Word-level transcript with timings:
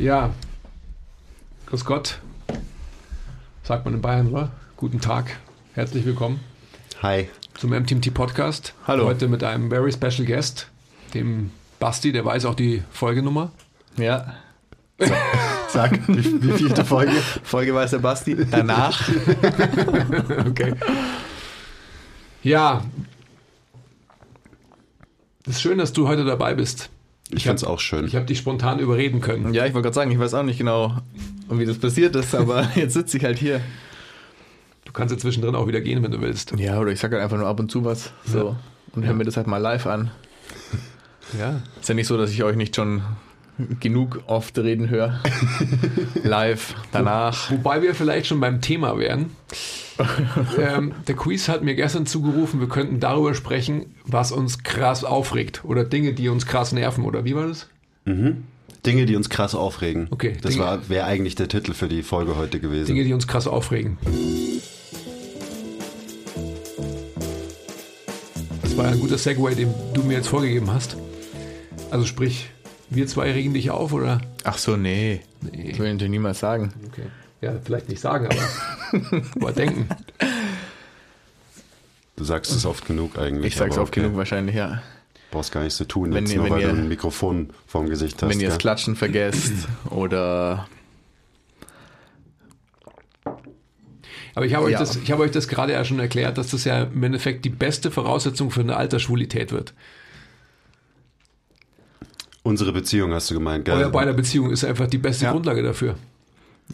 Ja, 0.00 0.30
grüß 1.66 1.84
Gott, 1.84 2.20
sagt 3.62 3.84
man 3.84 3.92
in 3.92 4.00
Bayern, 4.00 4.28
oder? 4.28 4.50
Guten 4.78 4.98
Tag, 4.98 5.36
herzlich 5.74 6.06
willkommen 6.06 6.40
Hi. 7.02 7.28
zum 7.58 7.68
MTMT 7.68 8.14
Podcast. 8.14 8.72
Hallo. 8.86 9.04
Heute 9.04 9.28
mit 9.28 9.44
einem 9.44 9.68
very 9.68 9.92
special 9.92 10.24
guest, 10.24 10.68
dem 11.12 11.50
Basti, 11.80 12.12
der 12.12 12.24
weiß 12.24 12.46
auch 12.46 12.54
die 12.54 12.82
Folgenummer. 12.90 13.52
Ja. 13.98 14.36
Sag, 15.68 16.08
wie, 16.08 16.44
wie 16.44 16.52
vielte 16.52 16.82
Folge? 16.82 17.12
Folge 17.42 17.74
weiß 17.74 17.90
der 17.90 17.98
Basti. 17.98 18.38
Danach. 18.50 19.06
Okay. 20.48 20.76
Ja, 22.42 22.82
es 25.44 25.56
ist 25.56 25.60
schön, 25.60 25.76
dass 25.76 25.92
du 25.92 26.08
heute 26.08 26.24
dabei 26.24 26.54
bist. 26.54 26.88
Ich 27.32 27.44
find's 27.44 27.64
auch 27.64 27.80
schön. 27.80 28.06
Ich 28.06 28.16
habe 28.16 28.26
dich 28.26 28.38
spontan 28.38 28.78
überreden 28.78 29.20
können. 29.20 29.54
Ja, 29.54 29.66
ich 29.66 29.74
wollte 29.74 29.86
gerade 29.86 29.94
sagen, 29.94 30.10
ich 30.10 30.18
weiß 30.18 30.34
auch 30.34 30.42
nicht 30.42 30.58
genau, 30.58 30.96
wie 31.48 31.64
das 31.64 31.78
passiert 31.78 32.16
ist, 32.16 32.34
aber 32.34 32.68
jetzt 32.74 32.94
sitze 32.94 33.16
ich 33.18 33.24
halt 33.24 33.38
hier. 33.38 33.60
Du 34.84 34.92
kannst 34.92 35.12
ja 35.12 35.18
zwischendrin 35.18 35.54
auch 35.54 35.68
wieder 35.68 35.80
gehen, 35.80 36.02
wenn 36.02 36.10
du 36.10 36.20
willst. 36.20 36.52
Ja, 36.58 36.80
oder 36.80 36.90
ich 36.90 36.98
sage 36.98 37.14
halt 37.14 37.24
einfach 37.24 37.38
nur 37.38 37.46
ab 37.46 37.60
und 37.60 37.70
zu 37.70 37.84
was. 37.84 38.12
So. 38.24 38.56
Und 38.92 39.04
höre 39.04 39.14
mir 39.14 39.24
das 39.24 39.36
halt 39.36 39.46
mal 39.46 39.58
live 39.58 39.86
an. 39.86 40.10
Ja. 41.38 41.62
Ist 41.80 41.88
ja 41.88 41.94
nicht 41.94 42.08
so, 42.08 42.16
dass 42.16 42.30
ich 42.30 42.42
euch 42.42 42.56
nicht 42.56 42.74
schon 42.74 43.02
genug 43.80 44.22
oft 44.26 44.58
reden 44.58 44.88
höre. 44.88 45.20
live, 46.22 46.74
danach. 46.92 47.50
Wobei 47.50 47.82
wir 47.82 47.94
vielleicht 47.94 48.26
schon 48.26 48.40
beim 48.40 48.60
Thema 48.60 48.98
wären. 48.98 49.30
ähm, 50.58 50.92
der 51.08 51.14
Quiz 51.16 51.48
hat 51.48 51.62
mir 51.62 51.74
gestern 51.74 52.06
zugerufen, 52.06 52.60
wir 52.60 52.68
könnten 52.68 53.00
darüber 53.00 53.34
sprechen, 53.34 53.94
was 54.04 54.32
uns 54.32 54.62
krass 54.62 55.04
aufregt 55.04 55.62
oder 55.64 55.84
Dinge, 55.84 56.12
die 56.14 56.28
uns 56.28 56.46
krass 56.46 56.72
nerven. 56.72 57.04
Oder 57.04 57.24
wie 57.24 57.34
war 57.34 57.46
das? 57.48 57.68
Dinge, 58.86 59.04
die 59.06 59.14
uns 59.14 59.28
krass 59.28 59.54
aufregen. 59.54 60.06
Okay, 60.10 60.36
Das 60.40 60.52
Dinge- 60.52 60.64
war 60.64 60.88
wäre 60.88 61.04
eigentlich 61.04 61.34
der 61.34 61.48
Titel 61.48 61.74
für 61.74 61.86
die 61.88 62.02
Folge 62.02 62.36
heute 62.36 62.60
gewesen. 62.60 62.86
Dinge, 62.86 63.04
die 63.04 63.12
uns 63.12 63.26
krass 63.28 63.46
aufregen. 63.46 63.98
Das 68.62 68.76
war 68.76 68.86
ein 68.86 68.98
guter 69.00 69.18
Segway, 69.18 69.54
den 69.54 69.72
du 69.94 70.02
mir 70.02 70.14
jetzt 70.14 70.28
vorgegeben 70.28 70.72
hast. 70.72 70.96
Also 71.90 72.06
sprich, 72.06 72.50
wir 72.90 73.06
zwei 73.06 73.32
regen 73.32 73.54
dich 73.54 73.70
auf 73.70 73.92
oder? 73.92 74.20
Ach 74.44 74.58
so, 74.58 74.76
nee. 74.76 75.20
Nee. 75.40 75.70
Das 75.70 75.78
will 75.78 75.86
ich 75.86 75.92
natürlich 75.92 76.10
niemals 76.10 76.40
sagen. 76.40 76.72
Okay. 76.88 77.04
Ja, 77.40 77.54
vielleicht 77.64 77.88
nicht 77.88 78.00
sagen, 78.00 78.26
aber, 78.26 79.22
aber 79.40 79.52
denken. 79.52 79.88
Du 82.16 82.24
sagst 82.24 82.52
es 82.52 82.66
oft 82.66 82.84
genug 82.86 83.16
eigentlich. 83.18 83.46
Ich 83.54 83.56
sag's 83.56 83.76
aber 83.76 83.84
oft 83.84 83.92
genug 83.94 84.14
wahrscheinlich, 84.16 84.54
ja. 84.56 84.82
Brauchst 85.30 85.52
gar 85.52 85.62
nichts 85.62 85.76
zu 85.78 85.84
tun, 85.86 86.12
Wenn 86.12 86.24
jetzt 86.24 86.32
ihr- 86.32 86.38
nur 86.38 86.46
wenn 86.46 86.52
weil 86.54 86.60
ihr- 86.62 86.68
du 86.68 86.74
ein 86.76 86.88
Mikrofon 86.88 87.50
vorm 87.66 87.88
Gesicht 87.88 88.22
hast. 88.22 88.28
Wenn 88.30 88.40
ihr 88.40 88.48
das? 88.48 88.58
Klatschen 88.58 88.96
vergesst 88.96 89.52
oder 89.90 90.66
Aber 94.34 94.46
ich 94.46 94.54
habe 94.54 94.66
euch, 94.66 94.72
Ja. 94.72 94.78
das, 94.78 94.96
ich 94.96 95.10
habe 95.10 95.22
euch 95.22 95.30
das 95.32 95.48
gerade 95.48 95.72
ja 95.72 95.84
schon 95.84 95.98
erklärt, 95.98 96.38
dass 96.38 96.48
das 96.50 96.64
ja 96.64 96.82
im 96.84 97.02
Endeffekt 97.02 97.44
die 97.44 97.50
beste 97.50 97.90
Voraussetzung 97.90 98.50
für 98.50 98.60
eine 98.60 98.76
Altersschwulität 98.76 99.52
wird. 99.52 99.72
Unsere 102.42 102.72
Beziehung 102.72 103.12
hast 103.12 103.30
du 103.30 103.34
gemeint, 103.34 103.66
gell? 103.66 103.74
Euer 103.74 103.90
beider 103.90 104.14
Beziehung 104.14 104.50
ist 104.50 104.64
einfach 104.64 104.86
die 104.86 104.98
beste 104.98 105.26
Ja. 105.26 105.32
Grundlage 105.32 105.62
dafür. 105.62 105.96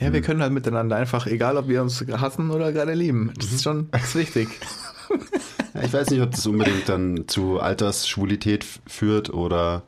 Ja, 0.01 0.13
wir 0.13 0.21
können 0.21 0.43
halt 0.43 0.53
miteinander 0.53 0.97
einfach, 0.97 1.27
egal 1.27 1.57
ob 1.57 1.69
wir 1.69 1.83
uns 1.83 2.05
hassen 2.09 2.51
oder 2.51 2.71
gerade 2.73 2.95
lieben. 2.95 3.33
Das 3.39 3.53
ist 3.53 3.63
schon 3.63 3.89
das 3.91 4.05
ist 4.05 4.15
wichtig. 4.15 4.49
Ich 5.85 5.93
weiß 5.93 6.09
nicht, 6.09 6.23
ob 6.23 6.31
das 6.31 6.47
unbedingt 6.47 6.89
dann 6.89 7.29
zu 7.29 7.61
Altersschwulität 7.61 8.65
führt 8.87 9.29
oder 9.29 9.83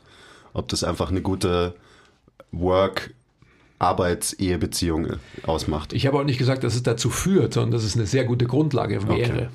ob 0.53 0.69
das 0.69 0.84
einfach 0.84 1.11
eine 1.11 1.23
gute 1.23 1.73
Work-Arbeits-Ehebeziehung 2.53 5.06
äh, 5.06 5.17
ausmacht. 5.47 5.93
Ich 5.95 6.06
habe 6.06 6.19
auch 6.19 6.25
nicht 6.25 6.37
gesagt, 6.39 6.65
dass 6.65 6.75
es 6.75 6.83
dazu 6.83 7.11
führt, 7.11 7.53
sondern 7.55 7.71
dass 7.73 7.84
es 7.84 7.95
eine 7.97 8.06
sehr 8.06 8.25
gute 8.25 8.47
Grundlage 8.47 9.06
wäre. 9.09 9.33
Okay. 9.33 9.49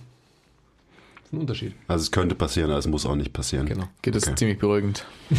Das 1.33 1.39
ist 1.39 1.39
ein 1.39 1.41
Unterschied. 1.41 1.73
Also 1.87 2.03
es 2.03 2.11
könnte 2.11 2.35
passieren, 2.35 2.69
aber 2.69 2.77
es 2.77 2.85
muss 2.87 3.07
auch 3.07 3.15
nicht 3.15 3.33
passieren. 3.33 3.65
Genau. 3.65 3.85
Geht 4.03 4.13
das 4.13 4.27
Okay. 4.27 4.35
ziemlich 4.35 4.59
beruhigend. 4.59 5.03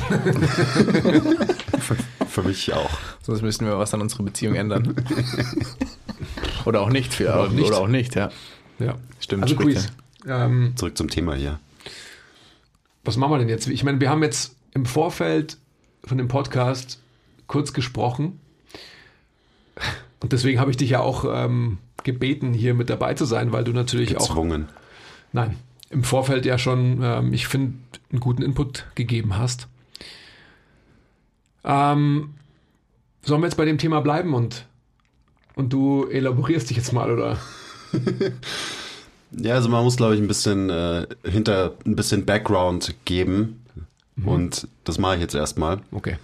Für 2.29 2.43
mich 2.43 2.73
auch. 2.73 2.91
Sonst 3.23 3.43
müssten 3.43 3.65
wir 3.65 3.79
was 3.79 3.95
an 3.95 4.01
unserer 4.01 4.25
Beziehung 4.25 4.57
ändern. 4.57 4.95
oder 6.65 6.81
auch 6.81 6.89
nicht. 6.91 7.15
Für, 7.15 7.25
Oder 7.29 7.41
auch 7.45 7.49
nicht. 7.51 7.67
Oder 7.69 7.79
auch 7.79 7.87
nicht, 7.89 8.17
ja. 8.17 8.31
Ja. 8.81 8.97
Stimmt, 9.21 9.45
Also 9.45 9.55
Quiz. 9.55 9.93
Ähm, 10.27 10.73
Zurück 10.75 10.97
zum 10.99 11.09
Thema 11.11 11.35
hier. 11.37 11.61
was 13.05 13.17
machen 13.17 13.33
wir 13.33 13.39
denn 13.39 13.49
jetzt? 13.49 13.69
Ich 13.69 13.85
meine, 13.85 14.01
wir 14.01 14.11
haben 14.11 14.23
jetzt 14.25 14.57
im 14.73 14.87
Vorfeld 14.87 15.59
von 16.05 16.19
dem 16.19 16.27
Podcast 16.27 16.99
kurz 17.47 17.73
gesprochen. 17.73 18.41
Und 20.21 20.33
deswegen 20.33 20.59
habe 20.59 20.73
ich 20.73 20.77
dich 20.77 20.91
ja 20.91 21.01
auch 21.01 21.25
ähm, 21.29 21.79
gebeten, 22.03 22.53
hier 22.53 22.75
mit 22.75 22.91
dabei 22.91 23.15
zu 23.15 23.27
sein, 23.27 23.53
weil 23.53 23.63
du 23.63 23.73
natürlich 23.73 24.17
auch 24.17 24.27
Gezwungen. 24.29 24.69
Nein, 25.33 25.57
im 25.95 26.05
Vorfeld 26.05 26.45
ja 26.45 26.59
schon, 26.59 27.01
ähm, 27.03 27.33
ich 27.33 27.49
finde, 27.49 27.75
einen 28.11 28.21
guten 28.21 28.43
Input 28.43 28.85
gegeben 28.95 29.39
hast. 29.39 29.69
Ähm, 31.65 32.35
sollen 33.23 33.41
wir 33.41 33.47
jetzt 33.47 33.57
bei 33.57 33.65
dem 33.65 33.79
Thema 33.79 34.01
bleiben 34.01 34.35
und, 34.35 34.67
und 35.55 35.73
du 35.73 36.07
elaborierst 36.07 36.69
dich 36.69 36.77
jetzt 36.77 36.93
mal, 36.93 37.11
oder? 37.11 37.39
Ja, 39.37 39.55
also 39.55 39.69
man 39.69 39.83
muss, 39.83 39.97
glaube 39.97 40.15
ich, 40.15 40.21
ein 40.21 40.29
bisschen 40.29 40.71
äh, 40.71 41.07
hinter 41.25 41.73
ein 41.85 41.97
bisschen 41.97 42.25
Background 42.25 42.95
geben. 43.05 43.65
Und 44.25 44.69
das 44.85 44.99
mache 44.99 45.17
ich 45.17 45.23
jetzt 45.23 45.35
erstmal. 45.35 45.81
Okay. 45.91 46.19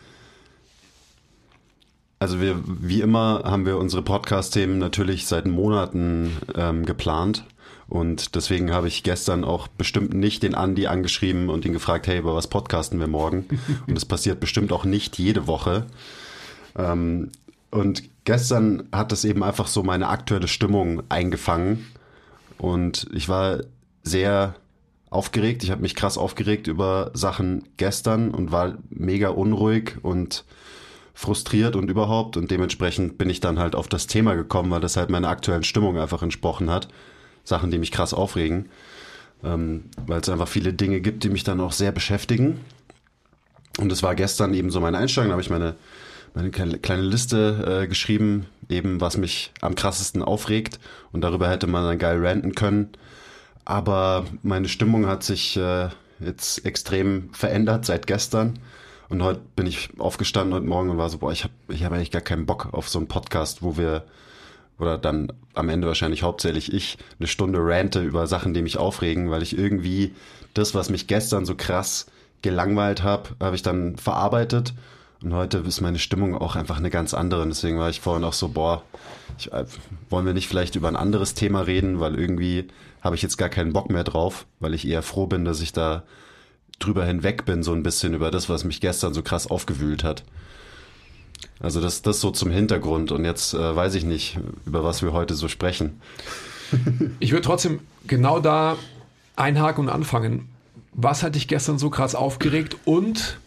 Also 2.21 2.41
wir, 2.41 2.63
wie 2.65 3.01
immer, 3.01 3.43
haben 3.45 3.67
wir 3.67 3.79
unsere 3.79 4.03
Podcast-Themen 4.03 4.79
natürlich 4.79 5.27
seit 5.27 5.47
Monaten 5.47 6.37
ähm, 6.55 6.87
geplant. 6.87 7.45
Und 7.91 8.37
deswegen 8.37 8.73
habe 8.73 8.87
ich 8.87 9.03
gestern 9.03 9.43
auch 9.43 9.67
bestimmt 9.67 10.15
nicht 10.15 10.45
den 10.45 10.55
Andi 10.55 10.87
angeschrieben 10.87 11.51
und 11.51 11.65
ihn 11.65 11.73
gefragt, 11.73 12.07
hey, 12.07 12.19
über 12.19 12.37
was 12.37 12.47
podcasten 12.47 13.01
wir 13.01 13.09
morgen? 13.09 13.47
Und 13.89 13.97
das 13.97 14.05
passiert 14.05 14.39
bestimmt 14.39 14.73
auch 14.73 14.85
nicht 14.85 15.19
jede 15.19 15.49
Woche. 15.49 15.87
Ähm, 16.79 17.31
und 17.73 18.05
gestern 18.25 18.89
hat 18.93 19.11
das 19.11 19.25
eben 19.25 19.43
einfach 19.43 19.67
so 19.67 19.83
meine 19.83 20.07
aktuelle 20.07 20.47
Stimmung 20.47 21.03
eingefangen. 21.09 21.85
Und 22.59 23.09
ich 23.13 23.29
war 23.29 23.61
sehr 24.05 24.55
aufgeregt. 25.11 25.65
Ich 25.65 25.73
habe 25.73 25.83
mich 25.83 25.97
krass 25.97 26.17
aufgeregt 26.17 26.69
über 26.69 27.11
Sachen 27.15 27.65
gestern 27.77 28.31
und 28.31 28.53
war 28.53 28.79
mega 28.89 29.31
unruhig 29.31 29.97
und 30.03 30.45
frustriert 31.13 31.75
und 31.75 31.91
überhaupt. 31.91 32.37
Und 32.37 32.53
dementsprechend 32.53 33.19
bin 33.19 33.31
ich 33.31 33.41
dann 33.41 33.59
halt 33.59 33.75
auf 33.75 33.89
das 33.89 34.07
Thema 34.07 34.35
gekommen, 34.35 34.71
weil 34.71 34.81
das 34.81 34.97
halt 34.97 35.11
meiner 35.11 35.29
aktuellen 35.29 35.65
Stimmung 35.65 35.99
einfach 35.99 36.23
entsprochen 36.23 36.71
hat. 36.71 36.87
Sachen, 37.45 37.71
die 37.71 37.79
mich 37.79 37.93
krass 37.93 38.15
aufregen. 38.15 38.69
Ähm, 39.43 39.85
weil 40.07 40.21
es 40.21 40.29
einfach 40.29 40.49
viele 40.49 40.73
Dinge 40.73 41.01
gibt, 41.01 41.25
die 41.25 41.31
mich 41.31 41.45
dann 41.45 41.61
auch 41.61 41.73
sehr 41.73 41.93
beschäftigen. 41.93 42.61
Und 43.79 43.91
es 43.91 44.03
war 44.03 44.15
gestern 44.15 44.53
eben 44.53 44.71
so 44.71 44.81
meine 44.81 44.99
Einstellung, 44.99 45.29
da 45.29 45.33
habe 45.33 45.43
ich 45.43 45.51
meine, 45.51 45.77
meine 46.35 46.51
kleine 46.51 47.03
Liste 47.03 47.83
äh, 47.83 47.87
geschrieben, 47.87 48.47
eben 48.69 49.01
was 49.01 49.17
mich 49.17 49.53
am 49.61 49.75
krassesten 49.75 50.23
aufregt. 50.23 50.79
Und 51.13 51.23
darüber 51.23 51.49
hätte 51.49 51.67
man 51.67 51.85
dann 51.85 51.99
geil 51.99 52.25
ranten 52.25 52.55
können. 52.55 52.91
Aber 53.65 54.27
meine 54.43 54.69
Stimmung 54.69 55.07
hat 55.07 55.23
sich 55.23 55.57
äh, 55.57 55.89
jetzt 56.19 56.65
extrem 56.67 57.33
verändert 57.33 57.87
seit 57.87 58.07
gestern. 58.07 58.59
Und 59.09 59.23
heute 59.23 59.41
bin 59.57 59.67
ich 59.67 59.91
aufgestanden 59.99 60.55
heute 60.55 60.67
Morgen 60.67 60.91
und 60.91 60.99
war 60.99 61.11
so, 61.11 61.19
boah, 61.19 61.33
ich 61.33 61.45
habe 61.45 61.53
ich 61.69 61.85
hab 61.85 61.93
eigentlich 61.93 62.11
gar 62.13 62.23
keinen 62.23 62.47
Bock 62.47 62.73
auf 62.73 62.89
so 62.89 62.99
einen 62.99 63.09
Podcast, 63.09 63.63
wo 63.63 63.77
wir, 63.77 64.05
oder 64.81 64.99
dann 64.99 65.33
am 65.55 65.69
Ende 65.69 65.87
wahrscheinlich 65.87 66.23
hauptsächlich 66.23 66.73
ich, 66.73 66.99
eine 67.19 67.27
Stunde 67.27 67.59
rante 67.61 68.01
über 68.03 68.27
Sachen, 68.27 68.55
die 68.55 68.63
mich 68.63 68.79
aufregen, 68.79 69.31
weil 69.31 69.43
ich 69.43 69.57
irgendwie 69.57 70.15
das, 70.55 70.75
was 70.75 70.91
mich 70.91 71.07
gestern 71.07 71.45
so 71.45 71.55
krass 71.55 72.07
gelangweilt 72.43 73.03
habe, 73.03 73.31
habe 73.41 73.57
ich 73.57 73.63
dann 73.63 73.97
verarbeitet. 73.97 74.75
Und 75.23 75.35
heute 75.35 75.59
ist 75.59 75.81
meine 75.81 75.99
Stimmung 75.99 76.35
auch 76.35 76.57
einfach 76.57 76.79
eine 76.79 76.91
ganz 76.91 77.13
andere. 77.13 77.43
Und 77.43 77.51
deswegen 77.51 77.79
war 77.79 77.91
ich 77.91 78.01
vorhin 78.01 78.25
auch 78.25 78.33
so, 78.33 78.49
boah, 78.49 78.83
ich, 79.39 79.53
äh, 79.53 79.67
wollen 80.09 80.25
wir 80.25 80.33
nicht 80.33 80.49
vielleicht 80.49 80.77
über 80.77 80.89
ein 80.89 80.97
anderes 80.97 81.35
Thema 81.35 81.61
reden, 81.61 82.01
weil 82.01 82.19
irgendwie 82.19 82.69
habe 83.03 83.17
ich 83.17 83.23
jetzt 83.23 83.37
gar 83.37 83.49
keinen 83.49 83.73
Bock 83.73 83.91
mehr 83.91 84.05
drauf, 84.05 84.47
weil 84.61 84.75
ich 84.75 84.87
eher 84.87 85.03
froh 85.03 85.27
bin, 85.27 85.45
dass 85.45 85.61
ich 85.61 85.73
da 85.73 86.05
drüber 86.79 87.05
hinweg 87.05 87.45
bin, 87.45 87.63
so 87.63 87.73
ein 87.73 87.83
bisschen 87.83 88.15
über 88.15 88.31
das, 88.31 88.49
was 88.49 88.65
mich 88.65 88.81
gestern 88.81 89.13
so 89.13 89.23
krass 89.23 89.47
aufgewühlt 89.47 90.05
hat. 90.05 90.25
Also 91.61 91.81
das, 91.81 92.03
das 92.03 92.21
so 92.21 92.31
zum 92.31 92.51
Hintergrund. 92.51 93.13
Und 93.13 93.25
jetzt 93.25 93.55
äh, 93.55 93.77
weiß 93.77 93.95
ich 93.95 94.05
nicht, 94.05 94.39
über 94.67 94.85
was 94.85 95.03
wir 95.03 95.13
heute 95.13 95.35
so 95.35 95.49
sprechen. 95.49 96.01
Ich 97.19 97.33
würde 97.33 97.43
trotzdem 97.43 97.81
genau 98.07 98.39
da 98.39 98.77
einhaken 99.35 99.87
und 99.87 99.91
anfangen. 99.91 100.49
Was 100.93 101.25
hat 101.25 101.35
dich 101.35 101.49
gestern 101.49 101.79
so 101.79 101.91
krass 101.91 102.15
aufgeregt 102.15 102.77
und 102.85 103.39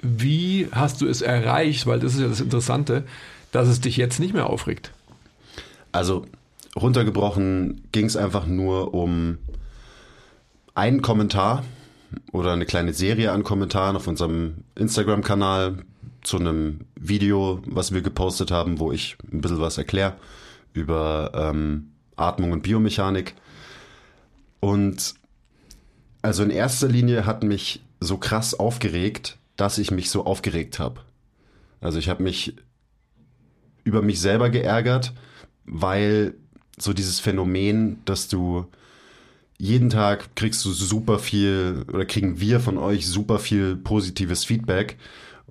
wie 0.00 0.66
hast 0.72 1.02
du 1.02 1.06
es 1.06 1.20
erreicht, 1.20 1.86
weil 1.86 2.00
das 2.00 2.14
ist 2.14 2.20
ja 2.20 2.28
das 2.28 2.40
Interessante, 2.40 3.04
dass 3.52 3.68
es 3.68 3.82
dich 3.82 3.98
jetzt 3.98 4.18
nicht 4.18 4.32
mehr 4.32 4.48
aufregt? 4.48 4.92
Also 5.92 6.24
runtergebrochen 6.74 7.82
ging 7.92 8.06
es 8.06 8.16
einfach 8.16 8.46
nur 8.46 8.94
um 8.94 9.38
einen 10.74 11.02
Kommentar 11.02 11.64
oder 12.32 12.52
eine 12.52 12.64
kleine 12.64 12.92
Serie 12.92 13.32
an 13.32 13.44
Kommentaren 13.44 13.96
auf 13.96 14.06
unserem 14.06 14.64
Instagram-Kanal 14.76 15.84
zu 16.22 16.38
einem 16.38 16.80
Video, 16.94 17.62
was 17.66 17.92
wir 17.92 18.02
gepostet 18.02 18.50
haben, 18.50 18.78
wo 18.78 18.92
ich 18.92 19.16
ein 19.32 19.40
bisschen 19.40 19.60
was 19.60 19.78
erkläre 19.78 20.14
über 20.72 21.32
ähm, 21.34 21.92
Atmung 22.16 22.52
und 22.52 22.62
Biomechanik. 22.62 23.34
Und 24.60 25.14
also 26.22 26.42
in 26.42 26.50
erster 26.50 26.88
Linie 26.88 27.26
hat 27.26 27.42
mich 27.42 27.82
so 27.98 28.18
krass 28.18 28.54
aufgeregt, 28.54 29.38
dass 29.56 29.78
ich 29.78 29.90
mich 29.90 30.10
so 30.10 30.24
aufgeregt 30.24 30.78
habe. 30.78 31.00
Also 31.80 31.98
ich 31.98 32.08
habe 32.08 32.22
mich 32.22 32.56
über 33.84 34.02
mich 34.02 34.20
selber 34.20 34.50
geärgert, 34.50 35.12
weil 35.64 36.34
so 36.78 36.92
dieses 36.92 37.20
Phänomen, 37.20 38.02
dass 38.04 38.28
du 38.28 38.66
jeden 39.58 39.90
Tag 39.90 40.34
kriegst 40.36 40.64
du 40.64 40.72
super 40.72 41.18
viel 41.18 41.84
oder 41.92 42.06
kriegen 42.06 42.40
wir 42.40 42.60
von 42.60 42.78
euch 42.78 43.06
super 43.06 43.38
viel 43.38 43.76
positives 43.76 44.44
Feedback. 44.44 44.96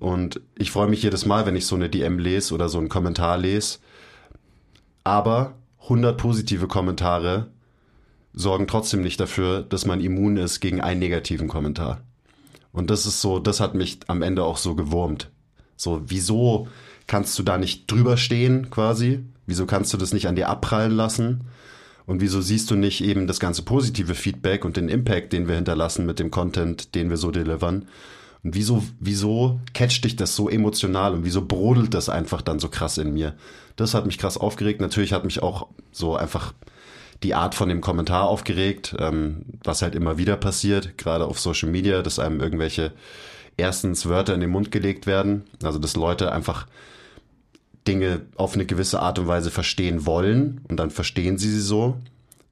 Und 0.00 0.40
ich 0.56 0.70
freue 0.70 0.88
mich 0.88 1.02
jedes 1.02 1.26
Mal, 1.26 1.44
wenn 1.44 1.56
ich 1.56 1.66
so 1.66 1.76
eine 1.76 1.90
DM 1.90 2.18
lese 2.18 2.54
oder 2.54 2.70
so 2.70 2.78
einen 2.78 2.88
Kommentar 2.88 3.36
lese. 3.36 3.78
Aber 5.04 5.54
100 5.82 6.16
positive 6.16 6.66
Kommentare 6.66 7.48
sorgen 8.32 8.66
trotzdem 8.66 9.02
nicht 9.02 9.20
dafür, 9.20 9.62
dass 9.62 9.84
man 9.84 10.00
immun 10.00 10.38
ist 10.38 10.60
gegen 10.60 10.80
einen 10.80 11.00
negativen 11.00 11.48
Kommentar. 11.48 12.00
Und 12.72 12.88
das 12.88 13.04
ist 13.04 13.20
so, 13.20 13.38
das 13.38 13.60
hat 13.60 13.74
mich 13.74 13.98
am 14.06 14.22
Ende 14.22 14.42
auch 14.44 14.56
so 14.56 14.74
gewurmt. 14.74 15.30
So, 15.76 16.00
wieso 16.06 16.68
kannst 17.06 17.38
du 17.38 17.42
da 17.42 17.58
nicht 17.58 17.90
drüber 17.90 18.16
stehen 18.16 18.70
quasi? 18.70 19.24
Wieso 19.46 19.66
kannst 19.66 19.92
du 19.92 19.98
das 19.98 20.14
nicht 20.14 20.28
an 20.28 20.36
dir 20.36 20.48
abprallen 20.48 20.92
lassen? 20.92 21.44
Und 22.06 22.22
wieso 22.22 22.40
siehst 22.40 22.70
du 22.70 22.74
nicht 22.74 23.02
eben 23.04 23.26
das 23.26 23.38
ganze 23.38 23.62
positive 23.62 24.14
Feedback 24.14 24.64
und 24.64 24.76
den 24.76 24.88
Impact, 24.88 25.32
den 25.32 25.46
wir 25.46 25.56
hinterlassen 25.56 26.06
mit 26.06 26.18
dem 26.18 26.30
Content, 26.30 26.94
den 26.94 27.10
wir 27.10 27.18
so 27.18 27.30
delivern? 27.30 27.86
Und 28.42 28.54
wieso, 28.54 28.82
wieso 28.98 29.60
catcht 29.74 30.04
dich 30.04 30.16
das 30.16 30.34
so 30.34 30.48
emotional 30.48 31.12
und 31.12 31.24
wieso 31.24 31.44
brodelt 31.44 31.92
das 31.92 32.08
einfach 32.08 32.40
dann 32.40 32.58
so 32.58 32.68
krass 32.68 32.98
in 32.98 33.12
mir? 33.12 33.34
Das 33.76 33.94
hat 33.94 34.06
mich 34.06 34.18
krass 34.18 34.38
aufgeregt. 34.38 34.80
Natürlich 34.80 35.12
hat 35.12 35.24
mich 35.24 35.42
auch 35.42 35.68
so 35.92 36.16
einfach 36.16 36.54
die 37.22 37.34
Art 37.34 37.54
von 37.54 37.68
dem 37.68 37.80
Kommentar 37.80 38.24
aufgeregt, 38.24 38.96
ähm, 38.98 39.42
was 39.62 39.82
halt 39.82 39.94
immer 39.94 40.16
wieder 40.16 40.36
passiert, 40.36 40.96
gerade 40.96 41.26
auf 41.26 41.38
Social 41.38 41.68
Media, 41.68 42.00
dass 42.02 42.18
einem 42.18 42.40
irgendwelche 42.40 42.92
erstens 43.58 44.06
Wörter 44.06 44.34
in 44.34 44.40
den 44.40 44.50
Mund 44.50 44.70
gelegt 44.70 45.06
werden, 45.06 45.44
also 45.62 45.78
dass 45.78 45.96
Leute 45.96 46.32
einfach 46.32 46.66
Dinge 47.86 48.22
auf 48.36 48.54
eine 48.54 48.64
gewisse 48.64 49.00
Art 49.00 49.18
und 49.18 49.26
Weise 49.26 49.50
verstehen 49.50 50.06
wollen 50.06 50.62
und 50.68 50.78
dann 50.78 50.90
verstehen 50.90 51.36
sie 51.36 51.50
sie 51.50 51.60
so 51.60 51.98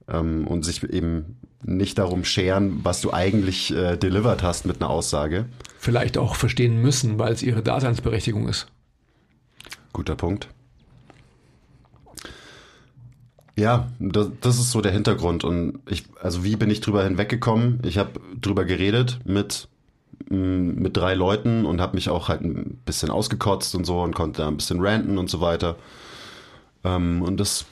ähm, 0.09 0.47
und 0.47 0.65
sich 0.65 0.83
eben 0.83 1.37
nicht 1.63 1.99
darum 1.99 2.25
scheren, 2.25 2.81
was 2.85 3.01
du 3.01 3.13
eigentlich 3.13 3.75
äh, 3.75 3.97
delivered 3.97 4.43
hast 4.43 4.67
mit 4.67 4.81
einer 4.81 4.91
Aussage. 4.91 5.47
Vielleicht 5.79 6.19
auch 6.19 6.37
verstehen 6.37 6.81
müssen, 6.81 7.19
weil 7.19 7.33
es 7.33 7.43
ihre 7.43 7.63
Daseinsberechtigung 7.63 8.49
ist. 8.49 8.67
Guter 9.93 10.17
Punkt. 10.17 10.49
Ja, 13.57 13.89
das, 13.99 14.31
das 14.41 14.59
ist 14.61 14.71
so 14.71 14.81
der 14.81 14.93
Hintergrund. 14.93 15.43
Und 15.43 15.81
ich, 15.89 16.05
also 16.23 16.45
wie 16.45 16.55
bin 16.55 16.71
ich 16.71 16.81
drüber 16.81 17.03
hinweggekommen? 17.03 17.81
Ich 17.85 17.99
habe 17.99 18.21
drüber 18.41 18.65
geredet 18.65 19.19
mit, 19.25 19.67
mm, 20.29 20.81
mit 20.81 20.97
drei 20.97 21.15
Leuten 21.15 21.67
und 21.67 21.81
habe 21.81 21.97
mich 21.97 22.09
auch 22.09 22.29
halt 22.29 22.43
ein 22.43 22.79
bisschen 22.85 23.11
ausgekotzt 23.11 23.75
und 23.75 23.85
so 23.85 24.01
und 24.03 24.15
konnte 24.15 24.43
da 24.43 24.49
ein 24.49 24.57
bisschen 24.57 24.81
ranten 24.81 25.19
und 25.19 25.29
so 25.29 25.41
weiter. 25.41 25.75
Ähm, 26.85 27.21
und 27.23 27.39
das 27.41 27.67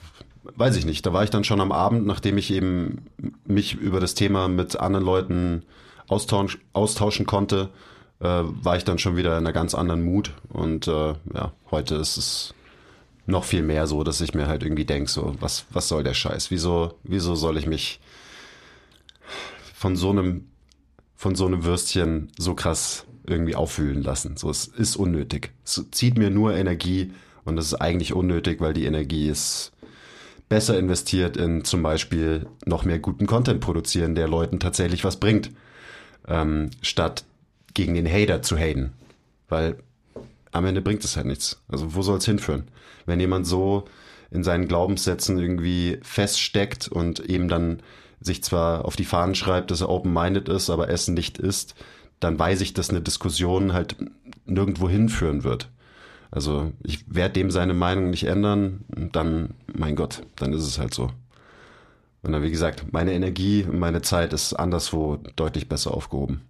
weiß 0.54 0.76
ich 0.76 0.86
nicht. 0.86 1.04
Da 1.06 1.12
war 1.12 1.24
ich 1.24 1.30
dann 1.30 1.44
schon 1.44 1.60
am 1.60 1.72
Abend, 1.72 2.06
nachdem 2.06 2.38
ich 2.38 2.52
eben 2.52 3.06
mich 3.44 3.74
über 3.74 4.00
das 4.00 4.14
Thema 4.14 4.48
mit 4.48 4.78
anderen 4.78 5.04
Leuten 5.04 5.62
austausch, 6.08 6.58
austauschen 6.72 7.26
konnte, 7.26 7.70
äh, 8.20 8.24
war 8.24 8.76
ich 8.76 8.84
dann 8.84 8.98
schon 8.98 9.16
wieder 9.16 9.32
in 9.32 9.44
einer 9.44 9.52
ganz 9.52 9.74
anderen 9.74 10.04
Mut. 10.04 10.32
Und 10.48 10.88
äh, 10.88 11.14
ja, 11.34 11.52
heute 11.70 11.96
ist 11.96 12.16
es 12.16 12.54
noch 13.26 13.44
viel 13.44 13.62
mehr 13.62 13.86
so, 13.86 14.04
dass 14.04 14.20
ich 14.20 14.34
mir 14.34 14.46
halt 14.46 14.62
irgendwie 14.62 14.84
denke, 14.84 15.10
so, 15.10 15.34
was, 15.40 15.66
was 15.70 15.88
soll 15.88 16.04
der 16.04 16.14
Scheiß? 16.14 16.50
Wieso, 16.50 16.94
wieso 17.02 17.34
soll 17.34 17.58
ich 17.58 17.66
mich 17.66 18.00
von 19.74 19.96
so 19.96 20.10
einem, 20.10 20.46
von 21.16 21.34
so 21.34 21.46
einem 21.46 21.64
Würstchen 21.64 22.30
so 22.38 22.54
krass 22.54 23.04
irgendwie 23.26 23.56
auffühlen 23.56 24.02
lassen? 24.02 24.36
So, 24.36 24.48
es 24.48 24.66
ist 24.66 24.96
unnötig. 24.96 25.52
Es 25.64 25.84
zieht 25.90 26.16
mir 26.16 26.30
nur 26.30 26.54
Energie 26.54 27.12
und 27.44 27.58
es 27.58 27.66
ist 27.66 27.74
eigentlich 27.74 28.12
unnötig, 28.12 28.60
weil 28.60 28.74
die 28.74 28.84
Energie 28.84 29.28
ist 29.28 29.72
besser 30.48 30.78
investiert 30.78 31.36
in 31.36 31.64
zum 31.64 31.82
Beispiel 31.82 32.46
noch 32.64 32.84
mehr 32.84 32.98
guten 32.98 33.26
Content 33.26 33.60
produzieren, 33.60 34.14
der 34.14 34.28
Leuten 34.28 34.60
tatsächlich 34.60 35.04
was 35.04 35.16
bringt, 35.16 35.50
ähm, 36.28 36.70
statt 36.82 37.24
gegen 37.74 37.94
den 37.94 38.10
Hater 38.10 38.42
zu 38.42 38.56
haten. 38.56 38.92
Weil 39.48 39.76
am 40.52 40.64
Ende 40.64 40.82
bringt 40.82 41.04
es 41.04 41.16
halt 41.16 41.26
nichts. 41.26 41.60
Also 41.68 41.94
wo 41.94 42.02
soll 42.02 42.18
es 42.18 42.24
hinführen? 42.24 42.64
Wenn 43.04 43.20
jemand 43.20 43.46
so 43.46 43.84
in 44.30 44.42
seinen 44.42 44.68
Glaubenssätzen 44.68 45.38
irgendwie 45.38 45.98
feststeckt 46.02 46.88
und 46.88 47.20
eben 47.20 47.48
dann 47.48 47.80
sich 48.20 48.42
zwar 48.42 48.84
auf 48.84 48.96
die 48.96 49.04
Fahnen 49.04 49.34
schreibt, 49.34 49.70
dass 49.70 49.82
er 49.82 49.88
open-minded 49.88 50.48
ist, 50.48 50.70
aber 50.70 50.88
Essen 50.88 51.14
nicht 51.14 51.38
isst, 51.38 51.74
dann 52.18 52.38
weiß 52.38 52.60
ich, 52.62 52.72
dass 52.72 52.90
eine 52.90 53.02
Diskussion 53.02 53.72
halt 53.72 53.96
nirgendwo 54.46 54.88
hinführen 54.88 55.44
wird. 55.44 55.68
Also 56.36 56.70
ich 56.82 57.02
werde 57.08 57.32
dem 57.32 57.50
seine 57.50 57.72
Meinung 57.72 58.10
nicht 58.10 58.24
ändern, 58.24 58.84
dann, 58.88 59.54
mein 59.72 59.96
Gott, 59.96 60.20
dann 60.36 60.52
ist 60.52 60.66
es 60.66 60.78
halt 60.78 60.92
so. 60.92 61.10
Und 62.22 62.32
dann, 62.32 62.42
wie 62.42 62.50
gesagt, 62.50 62.92
meine 62.92 63.14
Energie 63.14 63.64
und 63.64 63.78
meine 63.78 64.02
Zeit 64.02 64.34
ist 64.34 64.52
anderswo 64.52 65.16
deutlich 65.36 65.66
besser 65.66 65.94
aufgehoben. 65.94 66.42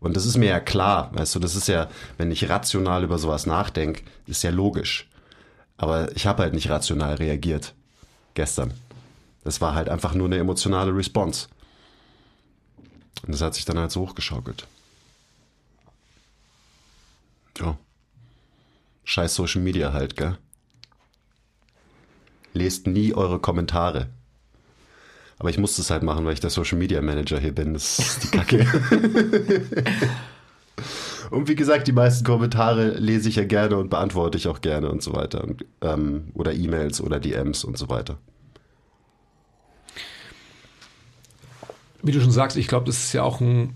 Und 0.00 0.16
das 0.16 0.24
ist 0.24 0.38
mir 0.38 0.48
ja 0.48 0.60
klar, 0.60 1.10
weißt 1.12 1.34
du, 1.34 1.40
das 1.40 1.56
ist 1.56 1.68
ja, 1.68 1.90
wenn 2.16 2.32
ich 2.32 2.48
rational 2.48 3.04
über 3.04 3.18
sowas 3.18 3.44
nachdenke, 3.44 4.00
ist 4.26 4.44
ja 4.44 4.50
logisch. 4.50 5.10
Aber 5.76 6.10
ich 6.16 6.26
habe 6.26 6.44
halt 6.44 6.54
nicht 6.54 6.70
rational 6.70 7.16
reagiert 7.16 7.74
gestern. 8.32 8.72
Das 9.44 9.60
war 9.60 9.74
halt 9.74 9.90
einfach 9.90 10.14
nur 10.14 10.28
eine 10.28 10.38
emotionale 10.38 10.96
Response. 10.96 11.48
Und 13.26 13.34
das 13.34 13.42
hat 13.42 13.54
sich 13.54 13.66
dann 13.66 13.78
halt 13.78 13.90
so 13.90 14.00
hochgeschaukelt. 14.00 14.66
Ja. 17.58 17.76
Scheiß 19.08 19.36
Social 19.36 19.62
Media 19.62 19.94
halt, 19.94 20.16
gell? 20.16 20.36
Lest 22.52 22.86
nie 22.86 23.14
eure 23.14 23.38
Kommentare. 23.38 24.10
Aber 25.38 25.48
ich 25.48 25.56
muss 25.56 25.76
das 25.76 25.90
halt 25.90 26.02
machen, 26.02 26.26
weil 26.26 26.34
ich 26.34 26.40
der 26.40 26.50
Social 26.50 26.76
Media 26.76 27.00
Manager 27.00 27.40
hier 27.40 27.54
bin. 27.54 27.72
Das 27.72 27.98
ist 27.98 28.24
die 28.24 28.28
Kacke. 28.36 28.66
und 31.30 31.48
wie 31.48 31.54
gesagt, 31.54 31.88
die 31.88 31.92
meisten 31.92 32.22
Kommentare 32.22 32.98
lese 32.98 33.30
ich 33.30 33.36
ja 33.36 33.44
gerne 33.44 33.78
und 33.78 33.88
beantworte 33.88 34.36
ich 34.36 34.46
auch 34.46 34.60
gerne 34.60 34.90
und 34.90 35.02
so 35.02 35.14
weiter. 35.14 35.42
Und, 35.42 35.64
ähm, 35.80 36.28
oder 36.34 36.52
E-Mails 36.52 37.00
oder 37.00 37.18
DMs 37.18 37.64
und 37.64 37.78
so 37.78 37.88
weiter. 37.88 38.18
Wie 42.02 42.12
du 42.12 42.20
schon 42.20 42.30
sagst, 42.30 42.58
ich 42.58 42.68
glaube, 42.68 42.84
das 42.84 43.04
ist 43.04 43.14
ja 43.14 43.22
auch 43.22 43.40
ein, 43.40 43.72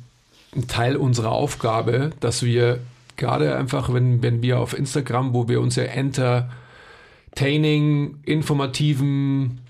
ein 0.54 0.68
Teil 0.68 0.94
unserer 0.94 1.32
Aufgabe, 1.32 2.10
dass 2.20 2.42
wir 2.42 2.80
gerade 3.22 3.56
einfach, 3.56 3.94
wenn, 3.94 4.22
wenn 4.22 4.42
wir 4.42 4.58
auf 4.58 4.76
Instagram, 4.76 5.32
wo 5.32 5.48
wir 5.48 5.60
uns 5.60 5.76
ja 5.76 5.84
entertaining, 5.84 8.16
informativen, 8.24 9.60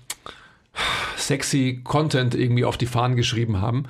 sexy 1.17 1.81
Content 1.83 2.33
irgendwie 2.33 2.65
auf 2.65 2.77
die 2.77 2.87
Fahnen 2.87 3.15
geschrieben 3.15 3.61
haben, 3.61 3.83